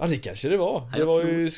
Ja 0.02 0.08
det 0.08 0.18
kanske 0.18 0.50
det 0.50 0.58
var. 0.58 0.92
Det 0.96 1.04
var 1.04 1.22
tror... 1.22 1.30
ju 1.30 1.50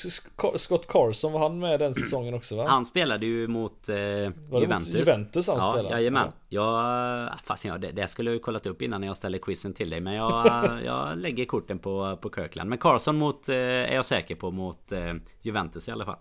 Scott 0.57 0.87
Carson 0.87 1.31
var 1.31 1.39
han 1.39 1.59
med 1.59 1.79
den 1.79 1.93
säsongen 1.93 2.33
också 2.33 2.55
va? 2.55 2.67
Han 2.67 2.85
spelade 2.85 3.25
ju 3.25 3.47
mot 3.47 3.89
eh, 3.89 3.95
Juventus. 3.95 4.95
Juventus 4.95 5.47
han 5.47 5.57
ja, 5.57 5.73
spelade? 5.73 5.95
Jajamän. 5.95 6.31
Ja. 6.49 7.29
Jag, 7.29 7.39
fast 7.43 7.65
jag, 7.65 7.81
det, 7.81 7.91
det 7.91 8.07
skulle 8.07 8.29
jag 8.29 8.35
ju 8.35 8.39
kollat 8.39 8.65
upp 8.65 8.81
innan 8.81 9.03
jag 9.03 9.15
ställer 9.15 9.37
quizen 9.37 9.73
till 9.73 9.89
dig. 9.89 10.01
Men 10.01 10.13
jag, 10.13 10.45
jag 10.85 11.17
lägger 11.17 11.45
korten 11.45 11.79
på, 11.79 12.17
på 12.21 12.29
Kirkland. 12.29 12.69
Men 12.69 12.77
Carson 12.77 13.15
mot, 13.15 13.49
eh, 13.49 13.55
är 13.55 13.95
jag 13.95 14.05
säker 14.05 14.35
på 14.35 14.51
mot 14.51 14.91
eh, 14.91 15.13
Juventus 15.41 15.87
i 15.87 15.91
alla 15.91 16.05
fall. 16.05 16.19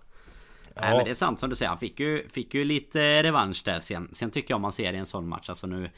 Ja. 0.74 0.80
Nej 0.80 0.96
men 0.96 1.04
det 1.04 1.10
är 1.10 1.14
sant 1.14 1.40
som 1.40 1.50
du 1.50 1.56
säger. 1.56 1.68
Han 1.68 1.78
fick 1.78 2.00
ju, 2.00 2.28
fick 2.28 2.54
ju 2.54 2.64
lite 2.64 3.22
revansch 3.22 3.62
där 3.64 3.80
sen. 3.80 4.08
Sen 4.12 4.30
tycker 4.30 4.54
jag 4.54 4.60
man 4.60 4.72
ser 4.72 4.92
i 4.92 4.96
en 4.96 5.06
sån 5.06 5.28
match. 5.28 5.48
Alltså 5.48 5.66
nu 5.66 5.90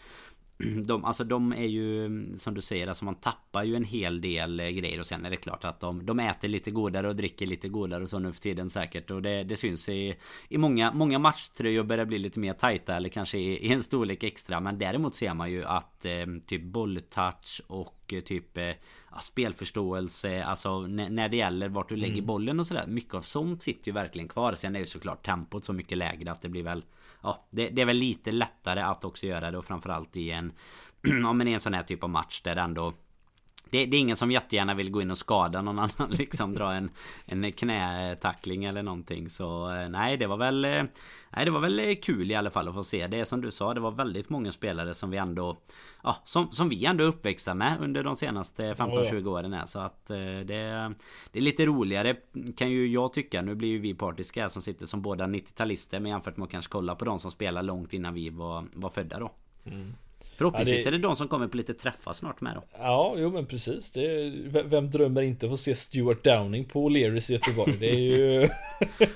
de, 0.86 1.04
alltså 1.04 1.24
de 1.24 1.52
är 1.52 1.66
ju 1.66 2.08
som 2.36 2.54
du 2.54 2.60
säger, 2.60 2.86
alltså 2.86 3.04
man 3.04 3.14
tappar 3.14 3.64
ju 3.64 3.76
en 3.76 3.84
hel 3.84 4.20
del 4.20 4.60
eh, 4.60 4.68
grejer 4.68 5.00
och 5.00 5.06
sen 5.06 5.24
är 5.24 5.30
det 5.30 5.36
klart 5.36 5.64
att 5.64 5.80
de, 5.80 6.06
de 6.06 6.20
äter 6.20 6.48
lite 6.48 6.70
godare 6.70 7.08
och 7.08 7.16
dricker 7.16 7.46
lite 7.46 7.68
godare 7.68 8.02
och 8.02 8.08
så 8.08 8.18
nu 8.18 8.32
för 8.32 8.40
tiden 8.40 8.70
säkert. 8.70 9.10
Och 9.10 9.22
det, 9.22 9.42
det 9.42 9.56
syns 9.56 9.88
i, 9.88 10.14
i 10.48 10.58
många, 10.58 10.92
många 10.92 11.18
matchtröjor 11.18 11.84
börjar 11.84 12.04
bli 12.04 12.18
lite 12.18 12.40
mer 12.40 12.52
tajta 12.52 12.96
eller 12.96 13.08
kanske 13.08 13.38
i, 13.38 13.66
i, 13.66 13.72
en 13.72 13.82
storlek 13.82 14.22
extra. 14.22 14.60
Men 14.60 14.78
däremot 14.78 15.14
ser 15.14 15.34
man 15.34 15.50
ju 15.50 15.64
att 15.64 16.04
eh, 16.04 16.26
typ 16.46 16.62
bolltouch 16.62 17.60
och 17.66 18.12
eh, 18.12 18.20
typ 18.20 18.58
eh, 18.58 18.64
ja, 19.10 19.18
spelförståelse 19.20 20.44
Alltså 20.44 20.80
när 20.80 21.28
det 21.28 21.36
gäller 21.36 21.68
vart 21.68 21.88
du 21.88 21.96
lägger 21.96 22.14
mm. 22.14 22.26
bollen 22.26 22.60
och 22.60 22.66
sådär. 22.66 22.86
Mycket 22.86 23.14
av 23.14 23.20
sånt 23.20 23.62
sitter 23.62 23.88
ju 23.88 23.92
verkligen 23.92 24.28
kvar. 24.28 24.54
Sen 24.54 24.76
är 24.76 24.80
ju 24.80 24.86
såklart 24.86 25.26
tempot 25.26 25.64
så 25.64 25.72
mycket 25.72 25.98
lägre 25.98 26.30
att 26.30 26.42
det 26.42 26.48
blir 26.48 26.62
väl 26.62 26.84
Ja 27.22 27.46
det, 27.50 27.68
det 27.68 27.82
är 27.82 27.86
väl 27.86 27.96
lite 27.96 28.32
lättare 28.32 28.80
att 28.80 29.04
också 29.04 29.26
göra 29.26 29.50
det 29.50 29.58
och 29.58 29.64
framförallt 29.64 30.16
i 30.16 30.30
en 30.30 30.52
Ja 31.22 31.32
men 31.32 31.48
i 31.48 31.52
en 31.52 31.60
sån 31.60 31.74
här 31.74 31.82
typ 31.82 32.04
av 32.04 32.10
match 32.10 32.42
där 32.42 32.54
det 32.54 32.60
ändå 32.60 32.94
det, 33.72 33.86
det, 33.86 33.96
är 33.96 34.00
ingen 34.00 34.16
som 34.16 34.30
jättegärna 34.30 34.74
vill 34.74 34.90
gå 34.90 35.02
in 35.02 35.10
och 35.10 35.18
skada 35.18 35.62
någon 35.62 35.78
annan 35.98 36.10
liksom 36.10 36.54
dra 36.54 36.72
en, 36.72 36.90
en 37.24 37.52
knätackling 37.52 38.64
eller 38.64 38.82
någonting. 38.82 39.30
Så 39.30 39.70
eh, 39.70 39.88
nej 39.88 40.16
det 40.16 40.26
var 40.26 40.36
väl 40.36 40.64
eh, 40.64 40.82
Nej 41.30 41.44
det 41.44 41.50
var 41.50 41.60
väl 41.60 41.78
eh, 41.78 41.94
kul 41.94 42.30
i 42.30 42.34
alla 42.34 42.50
fall 42.50 42.68
att 42.68 42.74
få 42.74 42.84
se. 42.84 43.06
Det 43.06 43.24
som 43.24 43.40
du 43.40 43.50
sa 43.50 43.74
det 43.74 43.80
var 43.80 43.90
väldigt 43.90 44.28
många 44.28 44.52
spelare 44.52 44.94
som 44.94 45.10
vi 45.10 45.16
ändå 45.16 45.56
Ja 46.02 46.16
som, 46.24 46.52
som 46.52 46.68
vi 46.68 46.84
ändå 46.84 47.04
är 47.04 47.08
uppväxta 47.08 47.54
med 47.54 47.76
under 47.80 48.04
de 48.04 48.16
senaste 48.16 48.74
15-20 48.74 49.26
åren 49.26 49.52
här. 49.52 49.66
Så 49.66 49.78
att 49.78 50.06
det 50.06 50.44
Det 50.44 51.38
är 51.38 51.40
lite 51.40 51.66
roligare 51.66 52.16
kan 52.56 52.70
ju 52.70 52.86
jag 52.86 53.12
tycka. 53.12 53.42
Nu 53.42 53.54
blir 53.54 53.68
ju 53.68 53.78
vi 53.78 53.94
partiska 53.94 54.48
som 54.48 54.62
sitter 54.62 54.86
som 54.86 55.02
båda 55.02 55.26
90-talister 55.26 56.00
men 56.00 56.10
jämfört 56.10 56.36
med 56.36 56.44
att 56.44 56.50
kanske 56.50 56.72
kolla 56.72 56.94
på 56.94 57.04
de 57.04 57.18
som 57.18 57.30
spelar 57.30 57.62
långt 57.62 57.92
innan 57.92 58.14
vi 58.14 58.30
var, 58.30 58.64
var 58.72 58.90
födda 58.90 59.18
då. 59.18 59.30
Mm. 59.64 59.94
Förhoppningsvis 60.36 60.84
ja, 60.84 60.90
det... 60.90 60.96
är 60.96 60.98
det 60.98 61.08
de 61.08 61.16
som 61.16 61.28
kommer 61.28 61.48
på 61.48 61.56
lite 61.56 61.74
träffar 61.74 62.12
snart 62.12 62.40
med 62.40 62.54
då. 62.54 62.62
Ja, 62.78 63.14
jo 63.18 63.30
men 63.30 63.46
precis. 63.46 63.96
Är... 63.96 64.62
Vem 64.62 64.90
drömmer 64.90 65.22
inte 65.22 65.46
att 65.46 65.52
få 65.52 65.56
se 65.56 65.74
Stuart 65.74 66.24
Downing 66.24 66.64
på 66.64 66.88
O'Learys 66.88 67.30
i 67.30 67.32
Göteborg? 67.32 67.76
Det 67.80 67.90
är 67.90 68.00
ju... 68.00 68.48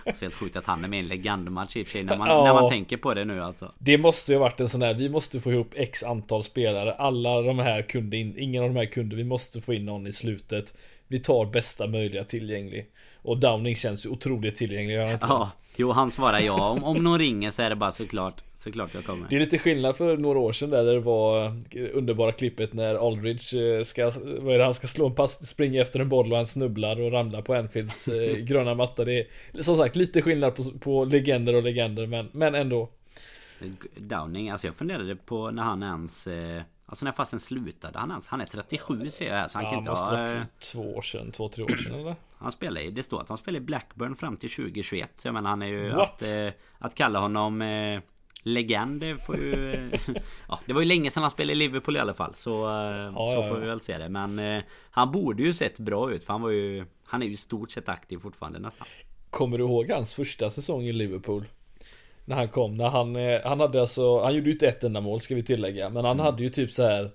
helt 0.20 0.34
sjukt 0.34 0.56
att 0.56 0.66
han 0.66 0.84
är 0.84 0.88
med 0.88 0.98
i 0.98 1.02
en 1.02 1.08
legendmatch 1.08 1.76
i 1.76 1.82
och 1.82 1.86
för 1.86 1.92
sig 1.92 2.02
när 2.02 2.16
man, 2.16 2.28
ja, 2.28 2.44
när 2.44 2.54
man 2.54 2.68
tänker 2.68 2.96
på 2.96 3.14
det 3.14 3.24
nu 3.24 3.42
alltså. 3.42 3.72
Det 3.78 3.98
måste 3.98 4.32
ju 4.32 4.38
ha 4.38 4.44
varit 4.44 4.60
en 4.60 4.68
sån 4.68 4.82
här, 4.82 4.94
vi 4.94 5.08
måste 5.08 5.40
få 5.40 5.52
ihop 5.52 5.70
x 5.74 6.02
antal 6.02 6.42
spelare. 6.42 6.92
Alla 6.92 7.42
de 7.42 7.58
här 7.58 7.82
kunde 7.82 8.16
in, 8.16 8.38
ingen 8.38 8.62
av 8.62 8.68
de 8.68 8.76
här 8.76 8.86
kunde, 8.86 9.16
vi 9.16 9.24
måste 9.24 9.60
få 9.60 9.74
in 9.74 9.84
någon 9.84 10.06
i 10.06 10.12
slutet. 10.12 10.74
Vi 11.08 11.18
tar 11.18 11.44
bästa 11.44 11.86
möjliga 11.86 12.24
tillgänglig. 12.24 12.86
Och 13.26 13.38
Downing 13.38 13.76
känns 13.76 14.06
ju 14.06 14.10
otroligt 14.10 14.56
tillgänglig, 14.56 14.94
gör 14.94 15.04
han 15.04 15.14
inte? 15.14 15.26
Ja, 15.28 15.50
jo 15.76 15.92
han 15.92 16.10
svarar 16.10 16.40
ja. 16.40 16.68
Om, 16.68 16.84
om 16.84 17.04
någon 17.04 17.18
ringer 17.18 17.50
så 17.50 17.62
är 17.62 17.70
det 17.70 17.76
bara 17.76 17.92
såklart 17.92 18.42
Såklart 18.58 18.94
jag 18.94 19.04
kommer. 19.04 19.26
Det 19.30 19.36
är 19.36 19.40
lite 19.40 19.58
skillnad 19.58 19.96
för 19.96 20.16
några 20.16 20.38
år 20.38 20.52
sedan 20.52 20.70
där, 20.70 20.84
där 20.84 20.94
det 20.94 21.00
var 21.00 21.56
underbara 21.92 22.32
klippet 22.32 22.72
när 22.72 22.94
Aldridge 22.94 23.76
eh, 23.78 23.82
ska, 23.82 24.04
vad 24.40 24.54
är 24.54 24.58
det, 24.58 24.64
han 24.64 24.74
ska 24.74 24.86
slå 24.86 25.06
en 25.06 25.14
pass, 25.14 25.46
springa 25.48 25.82
efter 25.82 26.00
en 26.00 26.08
boll 26.08 26.30
och 26.30 26.36
han 26.36 26.46
snubblar 26.46 27.00
och 27.00 27.12
ramlar 27.12 27.42
på 27.42 27.54
Anfields 27.54 28.08
eh, 28.08 28.36
gröna 28.36 28.74
matta. 28.74 29.04
Det 29.04 29.26
är 29.52 29.62
som 29.62 29.76
sagt 29.76 29.96
lite 29.96 30.22
skillnad 30.22 30.54
på, 30.54 30.62
på 30.62 31.04
legender 31.04 31.54
och 31.54 31.62
legender 31.62 32.06
men, 32.06 32.28
men 32.32 32.54
ändå. 32.54 32.88
Downing, 33.96 34.50
alltså 34.50 34.66
jag 34.66 34.76
funderade 34.76 35.16
på 35.16 35.50
när 35.50 35.62
han 35.62 35.82
ens 35.82 36.26
eh, 36.26 36.62
Alltså 36.88 37.04
när 37.04 37.12
fasen 37.12 37.40
slutade 37.40 37.98
han 37.98 38.10
ens? 38.10 38.28
Han 38.28 38.40
är 38.40 38.46
37 38.46 39.10
ser 39.10 39.26
jag 39.26 39.34
här 39.34 39.48
så 39.48 39.58
han 39.58 39.64
ja, 39.64 39.70
kan 39.70 39.78
inte 39.78 39.90
ha... 39.90 40.28
Eh, 40.28 40.42
två 40.72 40.96
år 40.96 41.02
sedan, 41.02 41.32
två, 41.32 41.48
tre 41.48 41.64
år 41.64 41.76
sedan 41.76 41.94
eller? 41.94 42.16
Han 42.38 42.52
spelar 42.52 42.80
i, 42.80 42.90
det 42.90 43.02
står 43.02 43.20
att 43.20 43.28
han 43.28 43.38
spelar 43.38 43.56
i 43.56 43.60
Blackburn 43.60 44.16
fram 44.16 44.36
till 44.36 44.50
2021 44.50 45.10
Så 45.16 45.28
jag 45.28 45.34
menar 45.34 45.50
han 45.50 45.62
är 45.62 45.66
ju 45.66 45.90
What? 45.90 46.10
att, 46.10 46.22
eh, 46.22 46.52
att 46.78 46.94
kalla 46.94 47.18
honom 47.18 47.62
eh, 47.62 48.00
Legend 48.42 49.20
får 49.26 49.36
ju... 49.36 49.90
ja, 50.48 50.60
det 50.66 50.72
var 50.72 50.80
ju 50.80 50.86
länge 50.86 51.10
sedan 51.10 51.22
han 51.22 51.30
spelade 51.30 51.52
i 51.52 51.56
Liverpool 51.56 51.96
i 51.96 51.98
alla 51.98 52.14
fall 52.14 52.34
Så, 52.34 52.50
ja, 52.50 53.12
så 53.14 53.42
ja, 53.42 53.48
får 53.48 53.60
vi 53.60 53.66
väl 53.66 53.80
se 53.80 53.98
det 53.98 54.08
Men 54.08 54.38
eh, 54.38 54.62
han 54.90 55.12
borde 55.12 55.42
ju 55.42 55.52
sett 55.52 55.78
bra 55.78 56.12
ut 56.12 56.24
för 56.24 56.32
han 56.32 56.42
var 56.42 56.50
ju 56.50 56.86
Han 57.04 57.22
är 57.22 57.26
ju 57.26 57.32
i 57.32 57.36
stort 57.36 57.70
sett 57.70 57.88
aktiv 57.88 58.18
fortfarande 58.18 58.58
nästan 58.58 58.86
Kommer 59.30 59.58
du 59.58 59.64
ihåg 59.64 59.90
hans 59.90 60.14
första 60.14 60.50
säsong 60.50 60.82
i 60.82 60.92
Liverpool? 60.92 61.44
När 62.28 62.36
han 62.36 62.48
kom, 62.48 62.74
när 62.74 62.88
han, 62.88 63.16
eh, 63.16 63.40
han 63.44 63.60
hade 63.60 63.80
alltså, 63.80 64.20
han 64.20 64.34
gjorde 64.34 64.46
ju 64.46 64.52
inte 64.52 64.68
ett 64.68 64.84
enda 64.84 65.00
mål 65.00 65.20
ska 65.20 65.34
vi 65.34 65.42
tillägga 65.42 65.90
Men 65.90 66.04
han 66.04 66.16
mm. 66.16 66.26
hade 66.26 66.42
ju 66.42 66.48
typ 66.48 66.72
så 66.72 66.82
här 66.82 67.10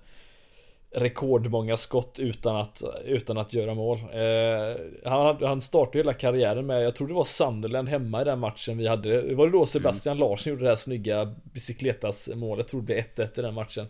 rekordmånga 0.94 1.76
skott 1.76 2.18
utan 2.18 2.56
att, 2.56 2.82
utan 3.04 3.38
att 3.38 3.52
göra 3.52 3.74
mål. 3.74 3.98
Eh, 3.98 5.10
han, 5.10 5.36
han 5.42 5.60
startade 5.60 5.98
hela 5.98 6.12
karriären 6.12 6.66
med, 6.66 6.84
jag 6.84 6.94
tror 6.94 7.08
det 7.08 7.14
var 7.14 7.24
Sunderland 7.24 7.88
hemma 7.88 8.22
i 8.22 8.24
den 8.24 8.38
matchen 8.38 8.78
vi 8.78 8.86
hade. 8.86 9.34
Var 9.34 9.46
det 9.46 9.52
då 9.52 9.66
Sebastian 9.66 10.16
mm. 10.16 10.28
Larsson 10.28 10.50
gjorde 10.50 10.64
det 10.64 10.68
här 10.68 10.76
snygga 10.76 11.34
bicicletas 11.42 12.30
målet? 12.34 12.64
Jag 12.64 12.68
tror 12.68 12.80
det 12.80 12.86
blev 12.86 13.26
1-1 13.28 13.38
i 13.38 13.42
den 13.42 13.54
matchen. 13.54 13.86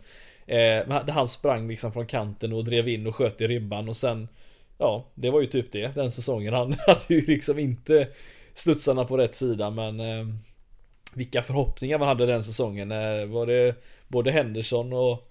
Eh, 0.46 1.12
han 1.14 1.28
sprang 1.28 1.68
liksom 1.68 1.92
från 1.92 2.06
kanten 2.06 2.52
och 2.52 2.64
drev 2.64 2.88
in 2.88 3.06
och 3.06 3.16
sköt 3.16 3.40
i 3.40 3.48
ribban 3.48 3.88
och 3.88 3.96
sen 3.96 4.28
Ja, 4.78 5.04
det 5.14 5.30
var 5.30 5.40
ju 5.40 5.46
typ 5.46 5.72
det 5.72 5.94
den 5.94 6.10
säsongen. 6.10 6.54
Han 6.54 6.72
hade 6.86 7.14
ju 7.14 7.20
liksom 7.20 7.58
inte 7.58 8.08
studsarna 8.54 9.04
på 9.04 9.16
rätt 9.16 9.34
sida 9.34 9.70
men 9.70 10.00
eh, 10.00 10.26
Vilka 11.14 11.42
förhoppningar 11.42 11.98
man 11.98 12.08
hade 12.08 12.26
den 12.26 12.44
säsongen. 12.44 12.92
Eh, 12.92 13.26
var 13.26 13.46
det 13.46 13.74
både 14.08 14.30
Henderson 14.30 14.92
och 14.92 15.28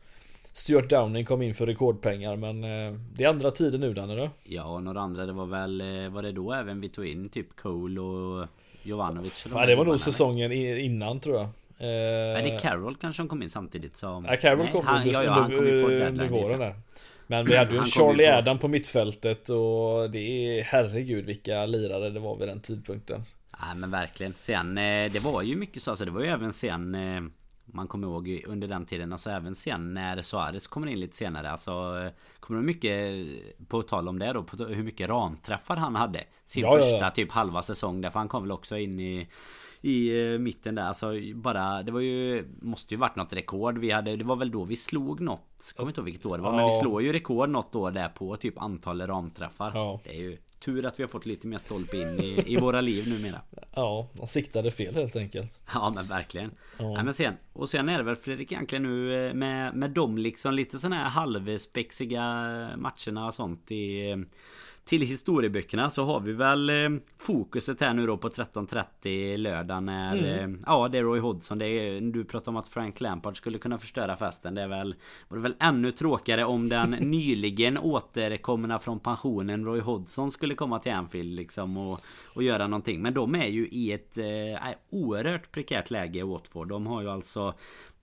Stuart 0.53 0.89
Downing 0.89 1.25
kom 1.25 1.41
in 1.41 1.55
för 1.55 1.65
rekordpengar 1.65 2.35
men 2.35 2.63
eh, 2.63 2.99
det 3.15 3.23
är 3.23 3.27
andra 3.27 3.51
tider 3.51 3.77
nu 3.77 3.93
Dan 3.93 4.09
eller? 4.09 4.29
Ja, 4.43 4.79
några 4.79 5.01
andra 5.01 5.25
det 5.25 5.33
var 5.33 5.45
väl 5.45 5.81
eh, 5.81 6.09
Var 6.09 6.21
det 6.21 6.31
då 6.31 6.53
även 6.53 6.81
vi 6.81 6.89
tog 6.89 7.05
in 7.05 7.29
typ 7.29 7.55
Cole 7.55 8.01
och 8.01 8.47
Jovanovic? 8.83 9.47
Ja, 9.53 9.65
det 9.65 9.75
var 9.75 9.85
nog 9.85 9.99
säsongen 9.99 10.51
innan 10.51 11.19
tror 11.19 11.37
jag. 11.37 11.47
Är 11.83 12.43
det 12.43 12.59
Carroll 12.59 12.95
kanske 12.95 13.17
som 13.17 13.29
kom 13.29 13.43
in 13.43 13.49
samtidigt 13.49 13.97
som... 13.97 14.25
Ja, 14.25 14.35
Carroll 14.35 14.67
kom 14.67 14.85
han, 14.85 15.09
ja, 15.09 15.23
ja, 15.23 15.31
han 15.31 15.55
kom 15.55 15.67
in 15.67 15.83
på 15.83 15.89
under 15.89 16.27
våren 16.27 16.59
där. 16.59 16.75
Men 17.27 17.45
vi 17.45 17.55
hade 17.57 17.71
ju 17.71 17.77
en 17.77 17.85
Charlie. 17.85 18.27
Adam 18.27 18.57
på 18.57 18.67
mittfältet 18.67 19.49
och 19.49 20.09
det 20.11 20.19
är 20.59 20.63
herregud 20.63 21.25
vilka 21.25 21.65
lirare 21.65 22.09
det 22.09 22.19
var 22.19 22.35
vid 22.35 22.47
den 22.47 22.59
tidpunkten. 22.59 23.23
Ja 23.61 23.75
men 23.75 23.91
verkligen. 23.91 24.33
Sen 24.33 24.75
det 24.75 25.23
var 25.23 25.41
ju 25.41 25.55
mycket 25.55 25.83
så, 25.83 25.91
alltså 25.91 26.05
det 26.05 26.11
var 26.11 26.21
ju 26.21 26.27
även 26.27 26.53
sen 26.53 26.97
man 27.65 27.87
kommer 27.87 28.07
ihåg 28.07 28.43
under 28.47 28.67
den 28.67 28.85
tiden. 28.85 29.11
Alltså 29.11 29.29
även 29.29 29.55
sen 29.55 29.93
när 29.93 30.21
Suarez 30.21 30.67
kommer 30.67 30.87
in 30.87 30.99
lite 30.99 31.17
senare. 31.17 31.51
Alltså 31.51 31.71
kommer 32.39 32.59
du 32.59 32.65
mycket 32.65 33.27
på 33.67 33.81
tal 33.81 34.07
om 34.07 34.19
det 34.19 34.33
då. 34.33 34.43
På 34.43 34.63
hur 34.63 34.83
mycket 34.83 35.09
ramträffar 35.09 35.75
han 35.75 35.95
hade. 35.95 36.23
Sin 36.45 36.63
ja, 36.63 36.71
första 36.75 36.89
ja, 36.89 36.97
ja. 36.97 37.11
typ 37.11 37.31
halva 37.31 37.61
säsong. 37.61 38.01
Därför 38.01 38.19
han 38.19 38.27
kom 38.27 38.43
väl 38.43 38.51
också 38.51 38.77
in 38.77 38.99
i 38.99 39.27
i 39.81 40.31
eh, 40.33 40.39
mitten 40.39 40.75
där. 40.75 40.83
Alltså 40.83 41.11
bara, 41.35 41.83
det 41.83 41.91
var 41.91 41.99
ju, 41.99 42.47
måste 42.61 42.93
ju 42.93 42.99
varit 42.99 43.15
något 43.15 43.33
rekord. 43.33 43.77
Vi 43.77 43.91
hade, 43.91 44.15
det 44.15 44.23
var 44.23 44.35
väl 44.35 44.51
då 44.51 44.63
vi 44.63 44.75
slog 44.75 45.21
något. 45.21 45.73
Kommer 45.75 45.89
inte 45.89 46.01
ihåg 46.01 46.05
vilket 46.05 46.25
år 46.25 46.37
det 46.37 46.43
var. 46.43 46.51
Ja. 46.51 46.55
Men 46.55 46.65
vi 46.65 46.79
slår 46.79 47.01
ju 47.01 47.13
rekord 47.13 47.49
något 47.49 47.75
år 47.75 47.91
där 47.91 48.09
på 48.09 48.35
typ 48.35 48.61
antal 48.61 49.07
ramträffar. 49.07 49.71
Ja. 49.75 49.99
Det 50.03 50.09
är 50.09 50.21
ju 50.21 50.37
tur 50.61 50.85
att 50.85 50.99
vi 50.99 51.03
har 51.03 51.07
fått 51.07 51.25
lite 51.25 51.47
mer 51.47 51.57
stolpe 51.57 51.97
in 51.97 52.19
i, 52.19 52.43
i 52.53 52.57
våra 52.57 52.81
liv 52.81 53.09
numera. 53.09 53.41
Ja, 53.75 54.09
de 54.13 54.27
siktade 54.27 54.71
fel 54.71 54.95
helt 54.95 55.15
enkelt. 55.15 55.59
Ja 55.73 55.91
men 55.95 56.05
verkligen. 56.05 56.51
Ja. 56.77 56.93
Nej, 56.93 57.03
men 57.03 57.13
sen, 57.13 57.33
och 57.53 57.69
sen 57.69 57.89
är 57.89 57.97
det 57.97 58.03
väl 58.03 58.15
Fredrik 58.15 58.51
egentligen 58.51 58.83
nu 58.83 59.27
eh, 59.27 59.33
med, 59.33 59.75
med 59.75 59.91
de 59.91 60.17
liksom 60.17 60.53
lite 60.53 60.79
sådana 60.79 60.95
här 60.95 61.09
halvspexiga 61.09 62.21
matcherna 62.77 63.25
och 63.25 63.33
sånt 63.33 63.71
i 63.71 64.15
till 64.91 65.01
historieböckerna 65.01 65.89
så 65.89 66.03
har 66.03 66.19
vi 66.19 66.33
väl 66.33 66.69
eh, 66.69 66.89
fokuset 67.17 67.81
här 67.81 67.93
nu 67.93 68.07
då 68.07 68.17
på 68.17 68.29
13.30 68.29 69.37
lördag 69.37 69.83
när 69.83 70.17
mm. 70.17 70.55
eh, 70.55 70.59
Ja 70.65 70.87
det 70.87 70.97
är 70.97 71.03
Roy 71.03 71.19
Hodgson. 71.19 71.59
Det 71.59 71.65
är, 71.65 72.01
Du 72.01 72.23
pratar 72.23 72.51
om 72.51 72.57
att 72.57 72.67
Frank 72.67 73.01
Lampard 73.01 73.37
skulle 73.37 73.57
kunna 73.57 73.77
förstöra 73.77 74.17
festen. 74.17 74.55
Det 74.55 74.61
är 74.61 74.67
väl 74.67 74.95
Var 75.27 75.37
det 75.37 75.43
väl 75.43 75.55
ännu 75.59 75.91
tråkigare 75.91 76.45
om 76.45 76.69
den 76.69 76.89
nyligen 76.99 77.77
återkomna 77.77 78.79
från 78.79 78.99
pensionen 78.99 79.65
Roy 79.65 79.79
Hodgson 79.79 80.31
skulle 80.31 80.55
komma 80.55 80.79
till 80.79 80.91
Anfield 80.91 81.35
liksom 81.35 81.77
och, 81.77 81.99
och 82.35 82.43
göra 82.43 82.67
någonting. 82.67 83.01
Men 83.01 83.13
de 83.13 83.35
är 83.35 83.47
ju 83.47 83.67
i 83.67 83.91
ett 83.91 84.17
eh, 84.17 84.25
oerhört 84.89 85.51
prekärt 85.51 85.91
läge 85.91 86.23
Watford. 86.23 86.69
De 86.69 86.87
har 86.87 87.01
ju 87.01 87.09
alltså 87.09 87.53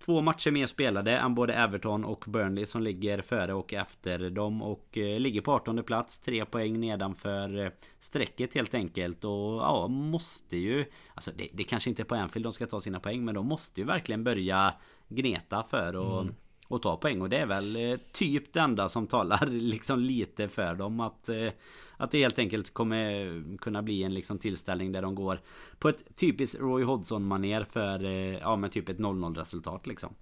Två 0.05 0.21
matcher 0.21 0.51
mer 0.51 0.67
spelade 0.67 1.17
än 1.17 1.35
både 1.35 1.55
Everton 1.55 2.05
och 2.05 2.25
Burnley 2.27 2.67
som 2.67 2.83
ligger 2.83 3.23
före 3.23 3.55
och 3.55 3.75
efter 3.75 4.31
dem 4.31 4.63
och 4.63 4.99
eh, 4.99 5.21
ligger 5.21 5.41
på 5.41 5.53
18 5.53 5.83
plats. 5.83 6.19
Tre 6.19 6.45
poäng 6.45 6.81
nedanför 6.81 7.65
eh, 7.65 7.71
strecket 7.99 8.55
helt 8.55 8.75
enkelt 8.75 9.25
och 9.25 9.33
ja, 9.33 9.89
måste 9.89 10.57
ju... 10.57 10.85
Alltså 11.15 11.31
det, 11.37 11.49
det 11.53 11.65
kanske 11.65 11.91
inte 11.91 12.03
är 12.03 12.05
på 12.05 12.15
Anfield 12.15 12.47
de 12.47 12.53
ska 12.53 12.67
ta 12.67 12.81
sina 12.81 13.01
poäng 13.01 13.25
men 13.25 13.35
de 13.35 13.47
måste 13.47 13.81
ju 13.81 13.87
verkligen 13.87 14.25
börja 14.25 14.75
gneta 15.09 15.63
för 15.63 15.89
att 15.89 16.23
mm 16.23 16.35
och 16.69 16.83
ta 16.83 16.97
poäng. 16.97 17.23
Och 17.23 17.29
det 17.29 17.37
är 17.37 17.47
väl 17.47 17.77
eh, 17.77 17.99
typ 18.13 18.53
det 18.53 18.61
enda 18.61 18.89
som 18.89 19.07
talar 19.07 19.47
liksom 19.51 20.01
lite 20.01 20.49
för 20.49 20.75
dem. 20.75 21.01
Att, 21.01 21.29
eh, 21.29 21.49
att 21.97 22.11
det 22.11 22.19
helt 22.19 22.39
enkelt 22.39 22.75
kommer 22.75 23.57
kunna 23.59 23.83
bli 23.83 24.03
en 24.03 24.15
liksom 24.15 24.39
tillställning 24.39 24.93
där 24.93 25.03
de 25.03 25.15
går 25.15 25.41
på 25.79 25.89
ett 25.89 26.17
typiskt 26.17 26.61
Roy 26.61 26.85
Hodgson-maner 26.85 27.65
för 27.65 28.05
eh, 28.05 28.39
ja, 28.39 28.57
men 28.57 28.71
typ 28.71 28.89
ett 28.89 28.99
0-0 28.99 29.35
resultat 29.35 29.87
liksom. 29.87 30.15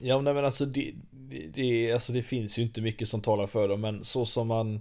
Ja 0.00 0.20
men 0.20 0.44
alltså 0.44 0.66
det, 0.66 0.94
det, 1.54 1.92
alltså 1.92 2.12
det 2.12 2.22
finns 2.22 2.58
ju 2.58 2.62
inte 2.62 2.80
mycket 2.80 3.08
som 3.08 3.20
talar 3.20 3.46
för 3.46 3.68
dem 3.68 3.80
men 3.80 4.04
så 4.04 4.26
som 4.26 4.48
man 4.48 4.80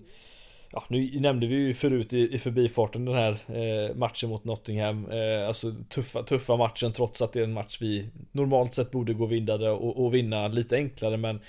Ja, 0.74 0.84
nu 0.88 1.20
nämnde 1.20 1.48
vi 1.48 1.56
ju 1.56 1.74
förut 1.74 2.14
i, 2.14 2.34
i 2.34 2.38
förbifarten 2.38 3.06
den 3.06 3.16
här 3.16 3.38
eh, 3.48 3.96
matchen 3.96 4.30
mot 4.30 4.44
Nottingham. 4.44 5.10
Eh, 5.12 5.48
alltså 5.48 5.72
tuffa, 5.90 6.24
tuffa 6.24 6.58
matchen 6.58 6.94
trots 6.94 7.22
att 7.22 7.34
det 7.34 7.40
är 7.40 7.44
en 7.44 7.54
match 7.54 7.78
vi 7.82 8.10
normalt 8.32 8.74
sett 8.74 8.92
borde 8.92 9.14
gå 9.14 9.26
vidare 9.26 9.72
och, 9.72 10.06
och 10.06 10.14
vinna 10.14 10.48
lite 10.48 10.76
enklare 10.76 11.18
men 11.18 11.40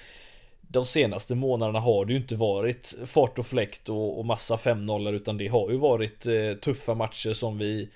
de 0.60 0.84
senaste 0.84 1.34
månaderna 1.34 1.80
har 1.80 2.04
det 2.04 2.12
ju 2.12 2.18
inte 2.18 2.36
varit 2.36 2.94
fart 3.04 3.38
och 3.38 3.46
fläkt 3.46 3.88
och, 3.88 4.18
och 4.18 4.26
massa 4.26 4.56
5-0 4.56 5.12
utan 5.12 5.38
det 5.38 5.48
har 5.48 5.70
ju 5.70 5.76
varit 5.76 6.26
eh, 6.26 6.52
tuffa 6.60 6.94
matcher 6.94 7.32
som 7.32 7.58
vi 7.58 7.88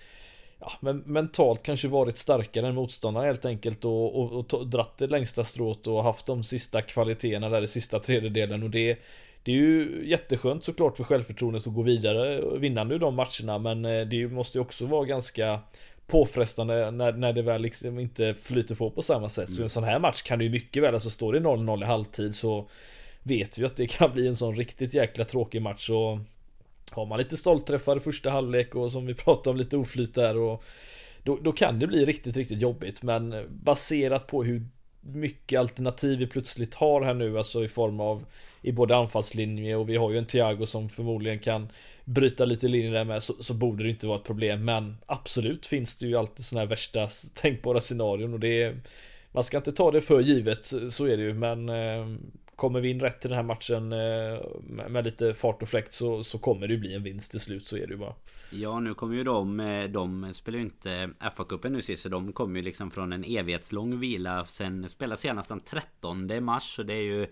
ja, 0.61 0.72
men 0.81 0.99
mentalt 0.99 1.62
kanske 1.62 1.89
varit 1.89 2.18
starkare 2.18 2.66
än 2.66 2.74
motståndarna 2.74 3.27
helt 3.27 3.45
enkelt 3.45 3.85
och, 3.85 4.16
och, 4.16 4.55
och 4.55 4.66
dratt 4.66 4.99
det 4.99 5.07
längsta 5.07 5.45
strået 5.45 5.87
och 5.87 6.03
haft 6.03 6.27
de 6.27 6.45
sista 6.45 6.83
kvaliteterna 6.83 7.49
där 7.49 7.62
i 7.62 7.66
sista 7.66 7.99
tredjedelen 7.99 8.62
och 8.62 8.70
det 8.70 8.99
det 9.47 9.53
är 9.53 9.57
ju 9.57 10.03
jätteskönt 10.05 10.64
såklart 10.64 10.97
för 10.97 11.05
självförtroendet 11.05 11.66
att 11.66 11.74
gå 11.74 11.82
vidare 11.82 12.42
och 12.42 12.62
vinna 12.62 12.84
nu 12.84 12.99
de 12.99 13.14
matcherna 13.14 13.59
men 13.59 13.84
eh, 13.84 14.07
det 14.07 14.28
måste 14.28 14.59
ju 14.59 14.62
också 14.62 14.86
vara 14.86 15.05
ganska 15.05 15.61
påfrestande 16.07 16.90
när, 16.90 17.12
när 17.12 17.32
det 17.32 17.42
väl 17.42 17.62
liksom 17.62 17.99
inte 17.99 18.34
flyter 18.34 18.74
på 18.74 18.90
på 18.90 19.03
samma 19.03 19.28
sätt. 19.28 19.49
Mm. 19.49 19.57
Så 19.57 19.62
en 19.62 19.68
sån 19.68 19.84
här 19.84 19.99
match 19.99 20.22
kan 20.22 20.38
det 20.38 20.44
ju 20.44 20.51
mycket 20.51 20.82
väl, 20.82 20.94
alltså 20.94 21.11
står 21.11 21.32
det 21.32 21.40
0-0 21.40 21.82
i 21.82 21.84
halvtid 21.84 22.34
så 22.34 22.68
vet 23.22 23.59
vi 23.59 23.64
att 23.64 23.76
det 23.76 23.86
kan 23.86 24.12
bli 24.12 24.26
en 24.26 24.36
sån 24.36 24.57
riktigt 24.57 24.94
jäkla 24.94 25.24
tråkig 25.24 25.62
match 25.62 25.90
och 25.90 26.18
har 26.90 27.07
man 27.07 27.18
lite 27.18 27.36
stoltträffar 27.36 27.97
i 27.97 28.01
första 28.01 28.30
halvlek 28.30 28.74
och 28.74 28.92
som 28.92 29.07
vi 29.07 29.14
pratade 29.24 29.51
om 29.51 29.57
lite 29.57 29.76
oflyt 29.76 30.14
där 30.14 30.36
och 30.36 30.64
då, 31.22 31.38
då 31.42 31.53
kan 31.53 31.78
det 31.78 31.86
bli 31.86 32.05
riktigt, 32.05 32.36
riktigt 32.36 32.61
jobbigt 32.61 33.03
men 33.03 33.47
baserat 33.49 34.26
på 34.26 34.44
hur 34.44 34.62
mycket 35.12 35.61
alternativ 35.61 36.18
vi 36.18 36.26
plötsligt 36.26 36.74
har 36.74 37.02
här 37.02 37.14
nu, 37.14 37.38
alltså 37.38 37.64
i 37.64 37.68
form 37.68 38.00
av 38.00 38.24
i 38.62 38.72
både 38.72 38.96
anfallslinje 38.96 39.76
och 39.76 39.88
vi 39.88 39.96
har 39.96 40.11
ju 40.11 40.18
en 40.18 40.26
Thiago 40.26 40.66
som 40.66 40.88
förmodligen 40.88 41.38
kan 41.38 41.68
bryta 42.04 42.44
lite 42.44 42.68
linjer 42.68 42.92
där 42.92 43.04
med 43.04 43.22
så, 43.22 43.34
så 43.40 43.54
borde 43.54 43.84
det 43.84 43.90
inte 43.90 44.07
vara 44.07 44.18
ett 44.18 44.24
problem. 44.24 44.64
Men 44.64 44.96
absolut 45.07 45.66
finns 45.66 45.96
det 45.96 46.07
ju 46.07 46.16
alltid 46.16 46.44
sådana 46.44 46.61
här 46.61 46.68
värsta 46.68 47.09
tänkbara 47.34 47.80
scenarion 47.80 48.34
och 48.34 48.40
det 48.40 48.62
är 48.62 48.80
man 49.32 49.44
ska 49.44 49.57
inte 49.57 49.72
ta 49.72 49.90
det 49.90 50.00
för 50.00 50.20
givet, 50.20 50.72
så 50.90 51.04
är 51.04 51.16
det 51.16 51.22
ju, 51.22 51.34
men 51.34 51.68
eh, 51.68 52.07
Kommer 52.57 52.80
vi 52.80 52.88
in 52.88 53.00
rätt 53.00 53.24
i 53.24 53.28
den 53.28 53.36
här 53.36 53.42
matchen 53.42 53.92
eh, 53.92 54.88
med 54.88 55.04
lite 55.04 55.34
fart 55.34 55.62
och 55.62 55.68
fläkt 55.68 55.94
så, 55.94 56.24
så 56.24 56.38
kommer 56.38 56.68
det 56.68 56.76
bli 56.76 56.94
en 56.94 57.02
vinst 57.02 57.30
till 57.30 57.40
slut, 57.40 57.66
så 57.66 57.76
är 57.76 57.86
det 57.86 57.92
ju 57.92 57.96
bara. 57.96 58.14
Ja 58.50 58.80
nu 58.80 58.94
kommer 58.94 59.16
ju 59.16 59.24
de, 59.24 59.61
eh, 59.61 59.84
de 59.84 60.34
spelar 60.34 60.59
ju 60.59 60.64
inte 60.64 61.11
FA-cupen 61.20 61.68
nu 61.68 61.82
sist 61.82 62.02
så 62.02 62.09
de 62.09 62.32
kommer 62.32 62.57
ju 62.57 62.64
liksom 62.64 62.90
från 62.90 63.12
en 63.12 63.24
evighetslång 63.24 63.98
vila. 63.98 64.44
Sen 64.46 64.88
spelar 64.88 65.16
senast 65.16 65.48
den 65.48 65.61
13 65.61 66.44
mars 66.44 66.76
så 66.76 66.82
det 66.82 66.94
är 66.94 67.02
ju 67.02 67.26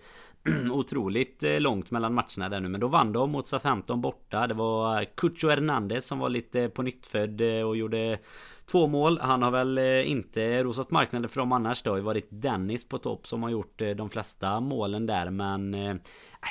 Otroligt 0.71 1.43
eh, 1.43 1.59
långt 1.59 1.91
mellan 1.91 2.13
matcherna 2.13 2.49
där 2.49 2.59
nu. 2.59 2.69
Men 2.69 2.81
då 2.81 2.87
vann 2.87 3.13
de 3.13 3.31
mot 3.31 3.47
Southampton 3.47 4.01
borta. 4.01 4.47
Det 4.47 4.53
var 4.53 5.05
Cucho 5.15 5.49
Hernandez 5.49 6.05
som 6.05 6.19
var 6.19 6.29
lite 6.29 6.69
på 6.69 6.81
nyttfödd 6.81 7.41
och 7.41 7.77
gjorde 7.77 8.19
Två 8.65 8.87
mål. 8.87 9.19
Han 9.21 9.41
har 9.41 9.51
väl 9.51 9.77
eh, 9.77 10.11
inte 10.11 10.63
rosat 10.63 10.91
marknaden 10.91 11.29
för 11.29 11.39
dem 11.39 11.51
annars. 11.51 11.81
Det 11.81 11.89
har 11.89 11.97
ju 11.97 12.03
varit 12.03 12.27
Dennis 12.29 12.87
på 12.87 12.97
topp 12.97 13.27
som 13.27 13.43
har 13.43 13.49
gjort 13.49 13.81
eh, 13.81 13.89
de 13.89 14.09
flesta 14.09 14.59
målen 14.59 15.05
där 15.05 15.29
men 15.29 15.73
eh, 15.73 15.89
äh, 15.89 15.97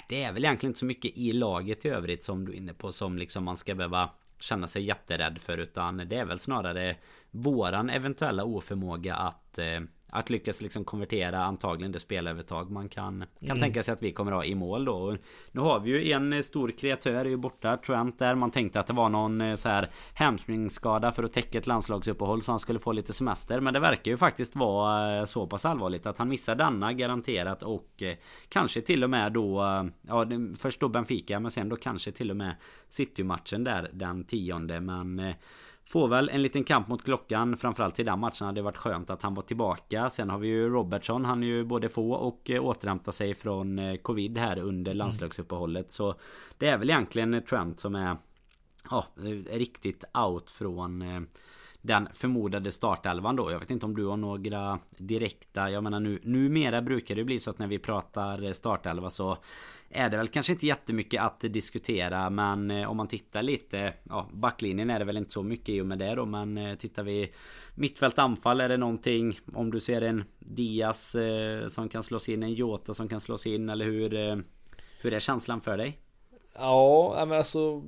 Det 0.08 0.22
är 0.22 0.32
väl 0.32 0.44
egentligen 0.44 0.70
inte 0.70 0.78
så 0.78 0.86
mycket 0.86 1.18
i 1.18 1.32
laget 1.32 1.84
i 1.84 1.88
övrigt 1.88 2.24
som 2.24 2.46
du 2.46 2.52
är 2.52 2.56
inne 2.56 2.74
på 2.74 2.92
som 2.92 3.18
liksom 3.18 3.44
man 3.44 3.56
ska 3.56 3.74
behöva 3.74 4.10
känna 4.38 4.66
sig 4.66 4.82
jätterädd 4.82 5.38
för 5.38 5.58
utan 5.58 5.96
det 5.96 6.16
är 6.16 6.24
väl 6.24 6.38
snarare 6.38 6.96
våran 7.30 7.90
eventuella 7.90 8.44
oförmåga 8.44 9.14
att 9.14 9.58
eh, 9.58 9.80
att 10.14 10.30
lyckas 10.30 10.60
liksom 10.60 10.84
konvertera 10.84 11.44
antagligen 11.44 11.92
det 11.92 12.00
spelövertag 12.00 12.70
man 12.70 12.88
kan 12.88 13.24
Kan 13.40 13.50
mm. 13.50 13.60
tänka 13.60 13.82
sig 13.82 13.92
att 13.92 14.02
vi 14.02 14.12
kommer 14.12 14.32
ha 14.32 14.44
i 14.44 14.54
mål 14.54 14.84
då. 14.84 15.16
Nu 15.52 15.60
har 15.60 15.80
vi 15.80 15.90
ju 15.90 16.12
en 16.12 16.42
stor 16.42 16.70
kreatör 16.70 17.24
ju 17.24 17.36
borta 17.36 17.76
Trent 17.76 18.18
där. 18.18 18.34
Man 18.34 18.50
tänkte 18.50 18.80
att 18.80 18.86
det 18.86 18.92
var 18.92 19.08
någon 19.08 19.40
eh, 19.40 19.54
så 19.54 19.68
här 19.68 19.88
Hamstringskada 20.14 21.12
för 21.12 21.22
att 21.22 21.32
täcka 21.32 21.58
ett 21.58 21.66
landslagsuppehåll 21.66 22.42
så 22.42 22.52
han 22.52 22.58
skulle 22.58 22.78
få 22.78 22.92
lite 22.92 23.12
semester. 23.12 23.60
Men 23.60 23.74
det 23.74 23.80
verkar 23.80 24.10
ju 24.10 24.16
faktiskt 24.16 24.56
vara 24.56 25.18
eh, 25.18 25.24
så 25.24 25.46
pass 25.46 25.64
allvarligt 25.64 26.06
att 26.06 26.18
han 26.18 26.28
missar 26.28 26.54
denna 26.54 26.92
garanterat 26.92 27.62
och 27.62 28.02
Kanske 28.48 28.80
till 28.80 29.04
och 29.04 29.10
med 29.10 29.32
då 29.32 29.64
Ja 30.02 30.26
först 30.58 30.80
då 30.80 30.88
Benfica 30.88 31.40
men 31.40 31.50
sen 31.50 31.68
då 31.68 31.76
kanske 31.76 32.12
till 32.12 32.30
och 32.30 32.36
med 32.36 32.56
City-matchen 32.88 33.64
där 33.64 33.90
den 33.92 34.24
tionde. 34.24 34.80
Men 34.80 35.34
Får 35.86 36.08
väl 36.08 36.28
en 36.28 36.42
liten 36.42 36.64
kamp 36.64 36.88
mot 36.88 37.04
klockan 37.04 37.56
Framförallt 37.56 37.94
till 37.94 38.06
den 38.06 38.18
matchen. 38.18 38.46
Hade 38.46 38.60
det 38.60 38.62
varit 38.62 38.76
skönt 38.76 39.10
att 39.10 39.22
han 39.22 39.34
var 39.34 39.42
tillbaka. 39.42 40.10
Sen 40.10 40.30
har 40.30 40.38
vi 40.38 40.48
ju 40.48 40.68
Robertson 40.68 41.24
Han 41.24 41.42
är 41.42 41.46
ju 41.46 41.64
både 41.64 41.88
få 41.88 42.12
och 42.12 42.50
eh, 42.50 42.64
återhämta 42.64 43.12
sig 43.12 43.34
från 43.34 43.78
eh, 43.78 43.96
Covid 43.96 44.38
här 44.38 44.58
under 44.58 44.90
mm. 44.90 44.98
landslagsuppehållet. 44.98 45.90
Så 45.90 46.14
Det 46.58 46.68
är 46.68 46.78
väl 46.78 46.90
egentligen 46.90 47.42
Trent 47.48 47.80
som 47.80 47.94
är 47.94 48.16
Ja 48.90 49.04
riktigt 49.50 50.04
out 50.14 50.50
från 50.50 51.02
den 51.84 52.08
förmodade 52.12 52.72
startelvan 52.72 53.36
då. 53.36 53.52
Jag 53.52 53.58
vet 53.58 53.70
inte 53.70 53.86
om 53.86 53.96
du 53.96 54.06
har 54.06 54.16
några 54.16 54.78
direkta... 54.90 55.70
Jag 55.70 55.82
menar 55.82 56.00
nu 56.00 56.18
numera 56.22 56.82
brukar 56.82 57.14
det 57.14 57.24
bli 57.24 57.40
så 57.40 57.50
att 57.50 57.58
när 57.58 57.66
vi 57.66 57.78
pratar 57.78 58.52
startelva 58.52 59.10
så 59.10 59.38
är 59.88 60.10
det 60.10 60.16
väl 60.16 60.28
kanske 60.28 60.52
inte 60.52 60.66
jättemycket 60.66 61.22
att 61.22 61.40
diskutera 61.40 62.30
men 62.30 62.70
eh, 62.70 62.90
om 62.90 62.96
man 62.96 63.08
tittar 63.08 63.42
lite 63.42 63.94
Ja 64.02 64.28
backlinjen 64.32 64.90
är 64.90 64.98
det 64.98 65.04
väl 65.04 65.16
inte 65.16 65.32
så 65.32 65.42
mycket 65.42 65.68
i 65.68 65.80
och 65.80 65.86
med 65.86 65.98
det 65.98 66.14
då 66.14 66.26
men 66.26 66.58
eh, 66.58 66.74
tittar 66.74 67.02
vi 67.02 67.32
Mittfält 67.74 68.18
anfall 68.18 68.60
är 68.60 68.68
det 68.68 68.76
någonting 68.76 69.38
Om 69.54 69.70
du 69.70 69.80
ser 69.80 70.02
en 70.02 70.24
Diaz 70.38 71.14
eh, 71.14 71.68
som 71.68 71.88
kan 71.88 72.02
slås 72.02 72.28
in 72.28 72.42
En 72.42 72.54
Jota 72.54 72.94
som 72.94 73.08
kan 73.08 73.20
slås 73.20 73.46
in 73.46 73.68
eller 73.68 73.84
hur 73.84 74.14
eh, 74.14 74.36
Hur 75.00 75.12
är 75.12 75.20
känslan 75.20 75.60
för 75.60 75.76
dig? 75.76 76.03
Ja, 76.54 77.24
men 77.28 77.38
alltså 77.38 77.82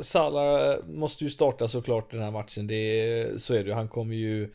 Salah 0.00 0.78
måste 0.86 1.24
ju 1.24 1.30
starta 1.30 1.68
såklart 1.68 2.10
den 2.10 2.22
här 2.22 2.30
matchen. 2.30 2.66
Det, 2.66 3.40
så 3.40 3.54
är 3.54 3.58
det 3.58 3.68
ju. 3.68 3.72
Han 3.72 3.88
kommer 3.88 4.14
ju 4.14 4.52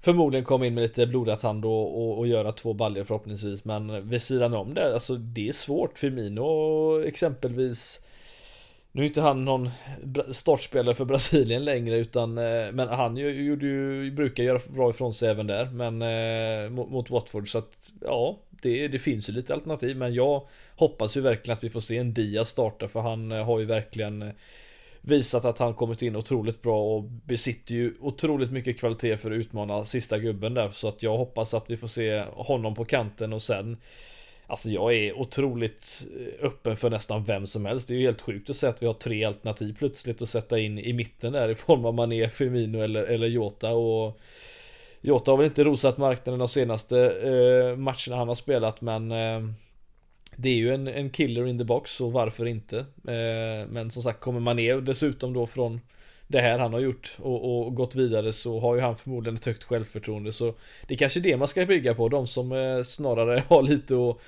förmodligen 0.00 0.44
komma 0.44 0.66
in 0.66 0.74
med 0.74 0.82
lite 0.82 1.06
blodad 1.06 1.42
hand 1.42 1.64
och, 1.64 2.02
och, 2.02 2.18
och, 2.18 2.26
göra 2.26 2.52
två 2.52 2.72
baljor 2.72 3.04
förhoppningsvis. 3.04 3.64
Men 3.64 4.08
vid 4.08 4.22
sidan 4.22 4.54
om 4.54 4.74
det, 4.74 4.94
alltså 4.94 5.16
det 5.16 5.48
är 5.48 5.52
svårt. 5.52 5.98
Firmino 5.98 7.02
exempelvis 7.04 8.00
nu 8.92 9.02
är 9.02 9.06
inte 9.06 9.20
han 9.20 9.44
någon 9.44 9.70
startspelare 10.30 10.94
för 10.94 11.04
Brasilien 11.04 11.64
längre 11.64 11.96
utan 11.96 12.38
eh, 12.38 12.72
Men 12.72 12.88
han 12.88 13.16
gjorde 13.16 13.66
ju, 13.66 14.10
brukar 14.10 14.42
göra 14.44 14.60
bra 14.68 14.90
ifrån 14.90 15.14
sig 15.14 15.28
även 15.28 15.46
där 15.46 15.66
Men 15.66 16.02
eh, 16.02 16.70
mot, 16.70 16.90
mot 16.90 17.10
Watford 17.10 17.52
så 17.52 17.58
att 17.58 17.92
ja 18.00 18.38
det, 18.62 18.88
det 18.88 18.98
finns 18.98 19.28
ju 19.28 19.32
lite 19.32 19.54
alternativ 19.54 19.96
men 19.96 20.14
jag 20.14 20.46
hoppas 20.76 21.16
ju 21.16 21.20
verkligen 21.20 21.56
att 21.56 21.64
vi 21.64 21.70
får 21.70 21.80
se 21.80 21.96
en 21.96 22.14
Diaz 22.14 22.48
starta 22.48 22.88
för 22.88 23.00
han 23.00 23.32
eh, 23.32 23.44
har 23.44 23.58
ju 23.58 23.64
verkligen 23.64 24.22
eh, 24.22 24.32
visat 25.00 25.44
att 25.44 25.58
han 25.58 25.74
kommit 25.74 26.02
in 26.02 26.16
otroligt 26.16 26.62
bra 26.62 26.82
och 26.82 27.02
besitter 27.02 27.74
ju 27.74 27.94
otroligt 28.00 28.50
mycket 28.50 28.80
kvalitet 28.80 29.16
för 29.16 29.30
att 29.30 29.36
utmana 29.36 29.84
sista 29.84 30.18
gubben 30.18 30.54
där 30.54 30.70
så 30.70 30.88
att 30.88 31.02
jag 31.02 31.16
hoppas 31.16 31.54
att 31.54 31.70
vi 31.70 31.76
får 31.76 31.88
se 31.88 32.24
honom 32.30 32.74
på 32.74 32.84
kanten 32.84 33.32
och 33.32 33.42
sen 33.42 33.76
Alltså 34.50 34.70
jag 34.70 34.94
är 34.94 35.18
otroligt 35.18 36.06
eh, 36.20 36.46
öppen 36.46 36.76
för 36.76 36.90
nästan 36.90 37.24
vem 37.24 37.46
som 37.46 37.64
helst. 37.64 37.88
Det 37.88 37.94
är 37.94 37.98
ju 37.98 38.04
helt 38.04 38.20
sjukt 38.20 38.50
att 38.50 38.56
säga 38.56 38.70
att 38.70 38.82
vi 38.82 38.86
har 38.86 38.92
tre 38.92 39.24
alternativ 39.24 39.76
plötsligt 39.78 40.22
att 40.22 40.28
sätta 40.28 40.58
in 40.58 40.78
i 40.78 40.92
mitten 40.92 41.32
där 41.32 41.48
i 41.48 41.54
form 41.54 41.84
av 41.84 41.94
Mané, 41.94 42.30
Firmino 42.30 42.78
eller, 42.78 43.02
eller 43.02 43.26
Jota 43.26 43.72
och 43.72 44.20
Jota 45.00 45.30
har 45.30 45.38
väl 45.38 45.46
inte 45.46 45.64
rosat 45.64 45.98
marknaden 45.98 46.38
de 46.38 46.48
senaste 46.48 46.98
eh, 47.10 47.76
matcherna 47.76 48.16
han 48.16 48.28
har 48.28 48.34
spelat 48.34 48.80
men 48.80 49.12
eh, 49.12 49.40
Det 50.36 50.48
är 50.48 50.56
ju 50.56 50.74
en, 50.74 50.88
en 50.88 51.10
killer 51.10 51.46
in 51.46 51.58
the 51.58 51.64
box 51.64 52.00
och 52.00 52.12
varför 52.12 52.46
inte? 52.46 52.78
Eh, 52.78 53.68
Men 53.68 53.90
som 53.90 54.02
sagt 54.02 54.20
kommer 54.20 54.40
Mané 54.40 54.74
dessutom 54.74 55.32
då 55.32 55.46
från 55.46 55.80
det 56.28 56.40
här 56.40 56.58
han 56.58 56.72
har 56.72 56.80
gjort 56.80 57.16
och, 57.18 57.66
och, 57.66 57.74
gått 57.74 57.94
vidare 57.94 58.32
så 58.32 58.60
har 58.60 58.74
ju 58.74 58.80
han 58.80 58.96
förmodligen 58.96 59.36
ett 59.36 59.44
högt 59.44 59.64
självförtroende. 59.64 60.32
Så 60.32 60.54
det 60.86 60.94
är 60.94 60.98
kanske 60.98 61.20
det 61.20 61.36
man 61.36 61.48
ska 61.48 61.66
bygga 61.66 61.94
på, 61.94 62.08
de 62.08 62.26
som 62.26 62.52
eh, 62.52 62.82
snarare 62.82 63.42
har 63.48 63.62
lite 63.62 63.94
och 63.94 64.20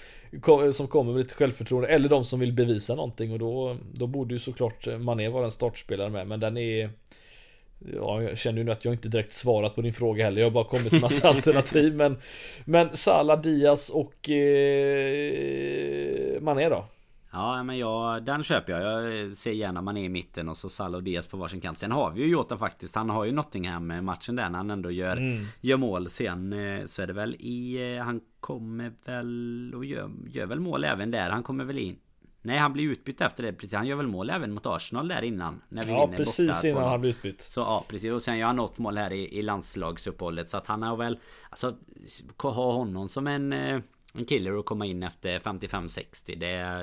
som 0.73 0.89
kommer 0.89 1.13
med 1.13 1.23
lite 1.23 1.35
självförtroende 1.35 1.89
eller 1.89 2.09
de 2.09 2.25
som 2.25 2.41
vill 2.41 2.53
bevisa 2.53 2.95
någonting. 2.95 3.33
Och 3.33 3.39
då, 3.39 3.77
då 3.93 4.07
borde 4.07 4.35
ju 4.35 4.39
såklart 4.39 4.87
eh, 4.87 4.99
Mané 4.99 5.29
vara 5.29 5.45
en 5.45 5.51
startspelare 5.51 6.11
med 6.11 6.27
men 6.27 6.41
den 6.41 6.57
är 6.57 6.91
Ja, 7.95 8.23
jag 8.23 8.39
känner 8.39 8.59
ju 8.59 8.65
nu 8.65 8.73
att 8.73 8.85
jag 8.85 8.95
inte 8.95 9.09
direkt 9.09 9.33
svarat 9.33 9.75
på 9.75 9.81
din 9.83 9.93
fråga 9.93 10.25
heller. 10.25 10.41
Jag 10.41 10.47
har 10.47 10.53
bara 10.53 10.65
kommit 10.65 10.93
med 10.93 11.01
massa 11.01 11.29
alternativ. 11.35 11.95
Men, 11.95 12.19
men 12.65 12.97
Salah, 12.97 13.41
Diaz 13.41 13.91
och 13.91 14.31
eh, 14.31 15.61
Mané 16.41 16.69
då? 16.69 16.85
Ja 17.33 17.63
men 17.63 17.79
jag, 17.79 18.23
den 18.23 18.43
köper 18.43 18.73
jag. 18.73 18.83
Jag 18.83 19.37
ser 19.37 19.53
gärna 19.53 19.83
man 19.83 19.97
är 19.97 20.05
i 20.05 20.09
mitten 20.09 20.49
och 20.49 20.57
så 20.57 20.69
Salah 20.69 20.97
och 20.97 21.03
Diaz 21.03 21.27
på 21.27 21.37
varsin 21.37 21.61
kant. 21.61 21.79
Sen 21.79 21.93
har 21.93 22.11
vi 22.11 22.21
ju 22.23 22.31
Jota 22.31 22.59
faktiskt. 22.59 22.95
Han 22.95 23.11
har 23.11 23.25
ju 23.25 23.33
Nottingham 23.33 24.05
matchen 24.05 24.37
där 24.37 24.49
när 24.49 24.59
han 24.59 24.71
ändå 24.71 24.91
gör, 24.91 25.17
mm. 25.17 25.45
gör 25.61 25.77
mål. 25.77 26.09
Sen 26.09 26.53
eh, 26.53 26.85
så 26.85 27.03
är 27.03 27.07
det 27.07 27.13
väl 27.13 27.37
i... 27.39 27.95
Eh, 27.97 28.05
han 28.05 28.21
kommer 28.41 28.93
väl 29.05 29.73
och 29.77 29.85
gör, 29.85 30.11
gör 30.31 30.47
väl 30.47 30.61
mål 30.61 30.85
även 30.85 31.11
där. 31.11 31.31
Han 31.31 31.43
kommer 31.43 31.65
väl 31.65 31.79
in. 31.79 31.99
Nej 32.43 32.59
han 32.59 32.73
blir 32.73 32.91
utbytt 32.91 33.21
efter 33.21 33.43
det 33.43 33.53
precis. 33.53 33.75
Han 33.75 33.87
gör 33.87 33.97
väl 33.97 34.07
mål 34.07 34.31
även 34.31 34.53
mot 34.53 34.67
Arsenal 34.67 35.09
där 35.09 35.23
innan. 35.23 35.61
När 35.69 35.83
vi 35.83 35.93
ja 35.93 36.07
vinner 36.07 36.17
precis 36.17 36.65
innan 36.65 36.89
han 36.89 37.01
blir 37.01 37.11
utbytt. 37.11 37.41
Så 37.41 37.61
ja 37.61 37.85
precis. 37.89 38.13
Och 38.13 38.23
sen 38.23 38.39
gör 38.39 38.47
han 38.47 38.57
något 38.57 38.79
mål 38.79 38.99
här 38.99 39.13
i, 39.13 39.39
i 39.39 39.43
landslagsuppehållet. 39.43 40.51
Så 40.51 40.57
att 40.57 40.67
han 40.67 40.83
har 40.83 40.97
väl... 40.97 41.19
Alltså 41.51 41.77
ha 42.43 42.73
honom 42.73 43.09
som 43.09 43.27
en... 43.27 43.53
Eh, 43.53 43.81
en 44.15 44.25
killer 44.25 44.59
att 44.59 44.65
komma 44.65 44.87
in 44.87 45.03
efter 45.03 45.39
55-60 45.39 46.05
det, 46.27 46.37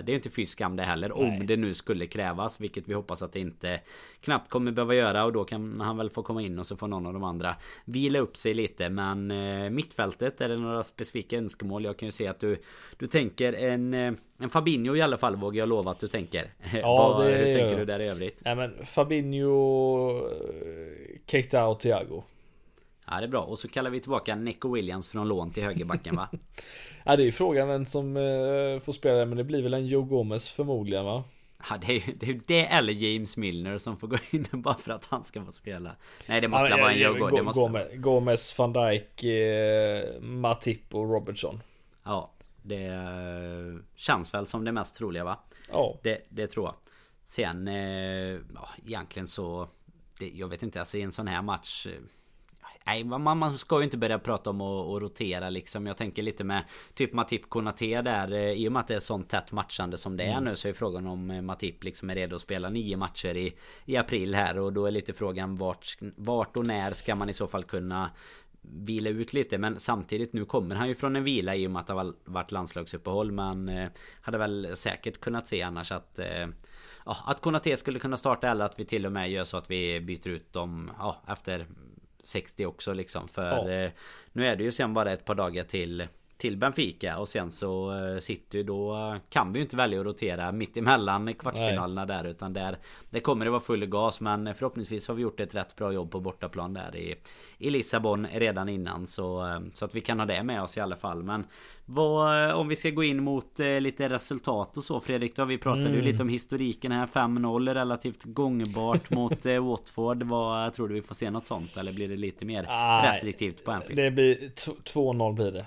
det 0.05 0.11
är 0.11 0.15
inte 0.15 0.29
fy 0.29 0.45
skam 0.45 0.75
det 0.75 0.83
heller 0.83 1.09
Nej. 1.09 1.39
Om 1.39 1.47
det 1.47 1.57
nu 1.57 1.73
skulle 1.73 2.05
krävas 2.05 2.59
Vilket 2.59 2.87
vi 2.87 2.93
hoppas 2.93 3.21
att 3.21 3.33
det 3.33 3.39
inte 3.39 3.79
Knappt 4.21 4.49
kommer 4.49 4.71
behöva 4.71 4.95
göra 4.95 5.25
och 5.25 5.33
då 5.33 5.43
kan 5.43 5.81
han 5.81 5.97
väl 5.97 6.09
få 6.09 6.23
komma 6.23 6.41
in 6.41 6.59
och 6.59 6.65
så 6.65 6.75
får 6.75 6.87
någon 6.87 7.05
av 7.05 7.13
de 7.13 7.23
andra 7.23 7.55
Vila 7.85 8.19
upp 8.19 8.37
sig 8.37 8.53
lite. 8.53 8.89
Men 8.89 9.31
eh, 9.31 9.69
Mittfältet 9.69 10.41
är 10.41 10.49
det 10.49 10.57
några 10.57 10.83
specifika 10.83 11.37
önskemål? 11.37 11.85
Jag 11.85 11.97
kan 11.97 12.07
ju 12.07 12.11
se 12.11 12.27
att 12.27 12.39
du 12.39 12.57
Du 12.97 13.07
tänker 13.07 13.53
en 13.53 13.93
eh, 13.93 14.13
En 14.39 14.49
Fabinho 14.49 14.95
i 14.95 15.01
alla 15.01 15.17
fall 15.17 15.35
vågar 15.35 15.59
jag 15.59 15.69
lova 15.69 15.91
att 15.91 15.99
du 15.99 16.07
tänker. 16.07 16.51
Ja 16.73 17.13
Vad, 17.17 17.25
det 17.25 17.37
Hur 17.37 17.53
tänker 17.53 17.77
du 17.77 17.85
där 17.85 18.01
i 18.01 18.07
övrigt? 18.07 18.41
Nej 18.45 18.55
men 18.55 18.85
Fabinho 18.85 20.09
eh, 20.17 21.19
Keita 21.25 21.67
och 21.67 21.79
Thiago 21.79 22.23
Ja 23.07 23.17
det 23.17 23.23
är 23.23 23.27
bra. 23.27 23.41
Och 23.41 23.59
så 23.59 23.67
kallar 23.67 23.89
vi 23.89 23.99
tillbaka 23.99 24.35
Neco 24.35 24.73
Williams 24.73 25.09
från 25.09 25.27
lån 25.27 25.51
till 25.51 25.63
högerbacken 25.63 26.15
va? 26.15 26.29
ja 27.03 27.15
det 27.15 27.23
är 27.23 27.25
ju 27.25 27.31
frågan 27.31 27.67
vem 27.67 27.85
som 27.85 28.17
eh, 28.17 28.79
får 28.79 28.91
spela 28.91 29.25
men 29.25 29.37
det 29.37 29.43
blir 29.43 29.63
väl 29.63 29.73
en 29.73 29.87
Joe 29.87 30.01
Gomez 30.01 30.49
förmodligen 30.49 31.05
va? 31.05 31.23
Ja 31.69 31.75
det 31.81 31.87
är 31.87 32.07
ju 32.07 32.13
det, 32.13 32.47
det, 32.47 32.65
eller 32.65 32.93
James 32.93 33.37
Milner 33.37 33.77
som 33.77 33.97
får 33.97 34.07
gå 34.07 34.17
in 34.31 34.45
bara 34.51 34.77
för 34.77 34.91
att 34.91 35.05
han 35.05 35.23
ska 35.23 35.45
få 35.45 35.51
spela. 35.51 35.91
Nej 36.29 36.41
det 36.41 36.47
måste 36.47 36.67
ja, 36.69 36.77
vara 36.77 36.91
en 36.91 36.99
Joe 36.99 37.13
Gomez. 37.13 37.43
Måste... 37.43 37.59
Gomez, 37.59 37.87
Gomez, 37.95 38.59
van 38.59 38.73
Dijk, 38.73 39.23
eh, 39.23 40.21
Matip 40.21 40.95
och 40.95 41.11
Robertson. 41.11 41.61
Ja 42.03 42.33
det 42.67 43.79
känns 43.95 44.33
väl 44.33 44.45
som 44.45 44.65
det 44.65 44.71
mest 44.71 44.95
troliga 44.95 45.23
va? 45.23 45.39
Ja. 45.71 45.99
Det, 46.03 46.21
det 46.29 46.47
tror 46.47 46.65
jag. 46.65 46.75
Sen 47.25 47.67
eh, 47.67 48.39
ja, 48.55 48.69
egentligen 48.85 49.27
så 49.27 49.67
det, 50.19 50.29
Jag 50.29 50.47
vet 50.47 50.63
inte 50.63 50.79
alltså 50.79 50.97
i 50.97 51.01
en 51.01 51.11
sån 51.11 51.27
här 51.27 51.41
match 51.41 51.87
eh, 51.87 52.01
Nej 52.87 53.03
man, 53.03 53.37
man 53.37 53.57
ska 53.57 53.77
ju 53.77 53.83
inte 53.83 53.97
börja 53.97 54.19
prata 54.19 54.49
om 54.49 54.61
att 54.61 55.01
rotera 55.01 55.49
liksom. 55.49 55.87
Jag 55.87 55.97
tänker 55.97 56.23
lite 56.23 56.43
med 56.43 56.63
Typ 56.93 57.13
Matip 57.13 57.49
Konate 57.49 58.01
där 58.01 58.31
eh, 58.31 58.51
I 58.51 58.67
och 58.67 58.71
med 58.71 58.79
att 58.79 58.87
det 58.87 58.95
är 58.95 58.99
sånt 58.99 59.29
tätt 59.29 59.51
matchande 59.51 59.97
som 59.97 60.17
det 60.17 60.23
är 60.23 60.31
mm. 60.31 60.43
nu 60.43 60.55
Så 60.55 60.67
är 60.67 60.73
frågan 60.73 61.07
om 61.07 61.31
eh, 61.31 61.41
Matip 61.41 61.83
liksom 61.83 62.09
är 62.09 62.15
redo 62.15 62.35
att 62.35 62.41
spela 62.41 62.69
nio 62.69 62.97
matcher 62.97 63.35
i, 63.37 63.53
i 63.85 63.97
april 63.97 64.35
här. 64.35 64.59
Och 64.59 64.73
då 64.73 64.85
är 64.85 64.91
lite 64.91 65.13
frågan 65.13 65.57
vart, 65.57 65.97
vart 66.15 66.57
och 66.57 66.65
när 66.65 66.93
ska 66.93 67.15
man 67.15 67.29
i 67.29 67.33
så 67.33 67.47
fall 67.47 67.63
kunna 67.63 68.09
vila 68.61 69.09
ut 69.09 69.33
lite. 69.33 69.57
Men 69.57 69.79
samtidigt 69.79 70.33
nu 70.33 70.45
kommer 70.45 70.75
han 70.75 70.87
ju 70.87 70.95
från 70.95 71.15
en 71.15 71.23
vila 71.23 71.55
i 71.55 71.67
och 71.67 71.71
med 71.71 71.79
att 71.79 71.87
det 71.87 71.93
har 71.93 72.13
varit 72.25 72.51
landslagsuppehåll. 72.51 73.31
Men 73.31 73.69
eh, 73.69 73.89
hade 74.21 74.37
väl 74.37 74.71
säkert 74.75 75.19
kunnat 75.19 75.47
se 75.47 75.61
annars 75.61 75.91
att 75.91 76.19
eh, 76.19 76.47
ja, 77.05 77.17
att 77.25 77.41
Konate 77.41 77.77
skulle 77.77 77.99
kunna 77.99 78.17
starta 78.17 78.49
eller 78.49 78.65
att 78.65 78.79
vi 78.79 78.85
till 78.85 79.05
och 79.05 79.11
med 79.11 79.31
gör 79.31 79.43
så 79.43 79.57
att 79.57 79.71
vi 79.71 79.99
byter 80.01 80.27
ut 80.27 80.53
dem 80.53 80.91
ja, 80.99 81.21
efter 81.27 81.67
60 82.27 82.65
också 82.65 82.93
liksom 82.93 83.27
för 83.27 83.47
ja. 83.47 83.69
eh, 83.69 83.91
Nu 84.31 84.47
är 84.47 84.55
det 84.55 84.63
ju 84.63 84.71
sen 84.71 84.93
bara 84.93 85.11
ett 85.11 85.25
par 85.25 85.35
dagar 85.35 85.63
till 85.63 86.07
till 86.37 86.57
Benfica 86.57 87.17
och 87.17 87.27
sen 87.27 87.51
så 87.51 87.91
eh, 87.91 88.19
City 88.19 88.63
då 88.63 89.17
kan 89.29 89.53
vi 89.53 89.59
ju 89.59 89.63
inte 89.63 89.75
välja 89.75 89.99
att 89.99 90.05
rotera 90.05 90.51
mitt 90.51 90.77
emellan 90.77 91.33
kvartsfinalerna 91.33 92.05
Nej. 92.05 92.17
där 92.17 92.29
utan 92.29 92.53
där 92.53 92.77
Det 93.09 93.19
kommer 93.19 93.45
det 93.45 93.51
vara 93.51 93.61
full 93.61 93.85
gas 93.85 94.21
men 94.21 94.55
förhoppningsvis 94.55 95.07
har 95.07 95.15
vi 95.15 95.21
gjort 95.21 95.39
ett 95.39 95.55
rätt 95.55 95.75
bra 95.75 95.91
jobb 95.91 96.11
på 96.11 96.19
bortaplan 96.19 96.73
där 96.73 96.95
i 96.95 97.15
I 97.57 97.69
Lissabon 97.69 98.27
redan 98.33 98.69
innan 98.69 99.07
så 99.07 99.47
eh, 99.47 99.59
Så 99.73 99.85
att 99.85 99.95
vi 99.95 100.01
kan 100.01 100.19
ha 100.19 100.25
det 100.25 100.43
med 100.43 100.61
oss 100.61 100.77
i 100.77 100.79
alla 100.79 100.95
fall 100.95 101.23
men 101.23 101.45
vad, 101.85 102.51
Om 102.51 102.67
vi 102.67 102.75
ska 102.75 102.89
gå 102.89 103.03
in 103.03 103.23
mot 103.23 103.59
eh, 103.59 103.81
lite 103.81 104.09
resultat 104.09 104.77
och 104.77 104.83
så 104.83 104.99
Fredrik 104.99 105.35
då 105.35 105.45
vi 105.45 105.57
pratat 105.57 105.85
mm. 105.85 105.95
ju 105.95 106.01
lite 106.01 106.23
om 106.23 106.29
historiken 106.29 106.91
här 106.91 107.07
5-0 107.07 107.73
relativt 107.73 108.23
gångbart 108.23 109.09
mot 109.09 109.45
Watford 109.45 110.23
Vad 110.23 110.73
tror 110.73 110.87
du 110.87 110.93
vi 110.93 111.01
får 111.01 111.15
se 111.15 111.31
något 111.31 111.45
sånt 111.45 111.77
eller 111.77 111.93
blir 111.93 112.07
det 112.07 112.15
lite 112.15 112.45
mer 112.45 112.63
Nej, 112.63 113.09
restriktivt 113.09 113.63
på 113.63 113.71
Anfield? 113.71 113.97
Det 113.97 114.11
blir 114.11 114.35
2-0 114.35 115.33
blir 115.33 115.51
det 115.51 115.65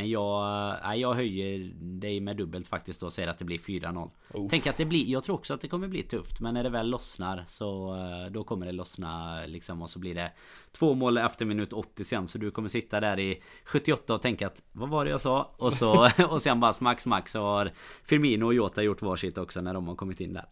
men 0.00 0.10
jag, 0.10 0.76
nej, 0.82 1.00
jag 1.00 1.14
höjer 1.14 1.72
dig 1.76 2.20
med 2.20 2.36
dubbelt 2.36 2.68
faktiskt 2.68 3.00
då 3.00 3.06
och 3.06 3.12
säger 3.12 3.28
att 3.28 3.38
det 3.38 3.44
blir 3.44 3.58
4-0 3.58 4.10
Tänk 4.50 4.66
att 4.66 4.76
det 4.76 4.84
blir, 4.84 5.06
jag 5.06 5.24
tror 5.24 5.36
också 5.36 5.54
att 5.54 5.60
det 5.60 5.68
kommer 5.68 5.88
bli 5.88 6.02
tufft 6.02 6.40
Men 6.40 6.54
när 6.54 6.62
det 6.62 6.70
väl 6.70 6.90
lossnar 6.90 7.44
så 7.46 7.94
eh, 7.94 8.32
Då 8.32 8.44
kommer 8.44 8.66
det 8.66 8.72
lossna 8.72 9.40
liksom 9.46 9.82
och 9.82 9.90
så 9.90 9.98
blir 9.98 10.14
det 10.14 10.32
Två 10.72 10.94
mål 10.94 11.18
efter 11.18 11.46
minut 11.46 11.72
80 11.72 12.04
sen 12.04 12.28
så 12.28 12.38
du 12.38 12.50
kommer 12.50 12.68
sitta 12.68 13.00
där 13.00 13.20
i 13.20 13.42
78 13.64 14.14
och 14.14 14.22
tänka 14.22 14.46
att 14.46 14.62
Vad 14.72 14.88
var 14.88 15.04
det 15.04 15.10
jag 15.10 15.20
sa? 15.20 15.54
Och 15.56 15.72
så 15.72 16.08
och 16.28 16.42
sen 16.42 16.60
bara 16.60 16.72
smack 16.72 17.00
smack 17.00 17.28
så 17.28 17.40
har 17.40 17.70
Firmino 18.04 18.44
och 18.44 18.54
Jota 18.54 18.82
gjort 18.82 19.02
varsitt 19.02 19.38
också 19.38 19.60
när 19.60 19.74
de 19.74 19.88
har 19.88 19.94
kommit 19.94 20.20
in 20.20 20.32
där 20.32 20.44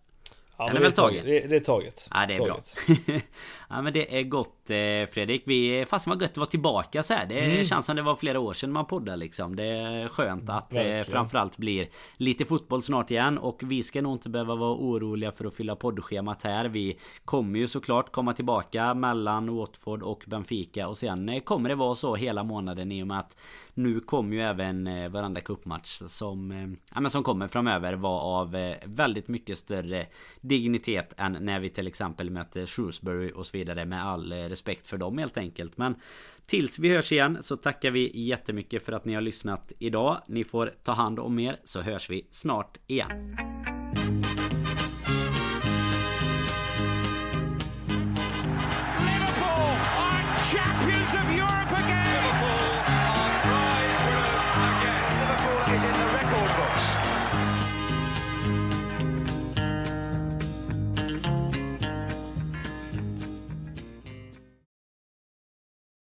Ja, 0.59 0.67
Den 0.67 0.77
är 0.77 0.81
väl 0.81 0.93
taget? 0.93 1.25
Det, 1.25 1.47
det 1.47 1.57
är 1.57 1.61
taget. 1.61 2.09
Ja, 2.11 2.27
det 2.27 2.35
är 2.35 2.39
taget. 2.39 2.75
bra. 3.07 3.21
ja, 3.69 3.83
men 3.83 3.93
det 3.93 4.19
är 4.19 4.23
gott 4.23 4.71
eh, 4.71 5.13
Fredrik. 5.13 5.43
Vi, 5.47 5.85
fast 5.89 6.07
vad 6.07 6.23
gött 6.23 6.31
att 6.31 6.37
vara 6.37 6.47
tillbaka 6.47 7.03
så 7.03 7.15
här. 7.15 7.27
Det 7.27 7.41
mm. 7.41 7.65
känns 7.65 7.87
som 7.87 7.97
det 7.97 8.03
var 8.03 8.17
flera 8.17 8.41
år 8.41 8.53
sedan 8.53 8.73
man 8.73 8.87
poddade 8.87 9.17
liksom. 9.17 9.57
Det 9.57 9.65
är 9.65 10.09
skönt 10.09 10.51
att 10.51 10.73
eh, 10.73 11.03
framförallt 11.03 11.57
blir 11.57 11.89
lite 12.17 12.45
fotboll 12.45 12.83
snart 12.83 13.11
igen. 13.11 13.39
Och 13.39 13.61
vi 13.65 13.83
ska 13.83 14.03
nog 14.03 14.15
inte 14.15 14.29
behöva 14.29 14.55
vara 14.55 14.75
oroliga 14.75 15.33
för 15.33 15.45
att 15.45 15.55
fylla 15.55 15.77
poddschemat 15.77 16.43
här. 16.43 16.69
Vi 16.69 16.99
kommer 17.25 17.59
ju 17.59 17.67
såklart 17.67 18.13
komma 18.13 18.33
tillbaka 18.33 18.95
mellan 18.95 19.57
Watford 19.57 20.03
och 20.03 20.25
Benfica. 20.27 20.89
Och 20.89 20.99
sen 20.99 21.29
eh, 21.29 21.41
kommer 21.41 21.69
det 21.69 21.75
vara 21.75 21.95
så 21.95 22.17
hela 22.17 22.45
månaden 22.45 22.93
i 22.93 23.03
och 23.03 23.07
med 23.07 23.19
att 23.19 23.37
nu 23.75 24.01
kommer 24.01 24.37
ju 24.37 24.43
även 24.43 25.13
varandra 25.13 25.41
cupmatch 25.41 26.03
som, 26.07 26.77
ja, 26.95 27.01
men 27.01 27.11
som 27.11 27.23
kommer 27.23 27.47
framöver 27.47 27.93
vara 27.93 28.21
av 28.21 28.75
väldigt 28.85 29.29
mycket 29.29 29.59
större 29.59 30.07
dignitet 30.41 31.15
än 31.17 31.37
när 31.41 31.61
vi 31.61 31.69
till 31.69 31.87
exempel 31.87 32.31
möter 32.31 32.67
Shrewsbury 32.67 33.33
och 33.33 33.47
så 33.47 33.58
vidare 33.59 33.85
med 33.85 34.07
all 34.07 34.33
eh, 34.33 34.37
respekt 34.37 34.87
för 34.87 34.99
dem 34.99 35.19
helt 35.19 35.37
enkelt. 35.37 35.77
Men 35.77 35.95
tills 36.47 36.79
vi 36.79 36.89
hörs 36.89 37.13
igen 37.13 37.39
så 37.41 37.57
tackar 37.57 37.91
vi 37.91 38.11
jättemycket 38.15 38.85
för 38.85 38.93
att 38.93 39.05
ni 39.05 39.15
har 39.15 39.21
lyssnat 39.21 39.73
idag. 39.79 40.23
Ni 40.27 40.45
får 40.45 40.73
ta 40.83 40.93
hand 40.93 41.19
om 41.19 41.39
er 41.39 41.57
så 41.65 41.81
hörs 41.81 42.11
vi 42.11 42.27
snart 42.31 42.79
igen. 42.87 43.37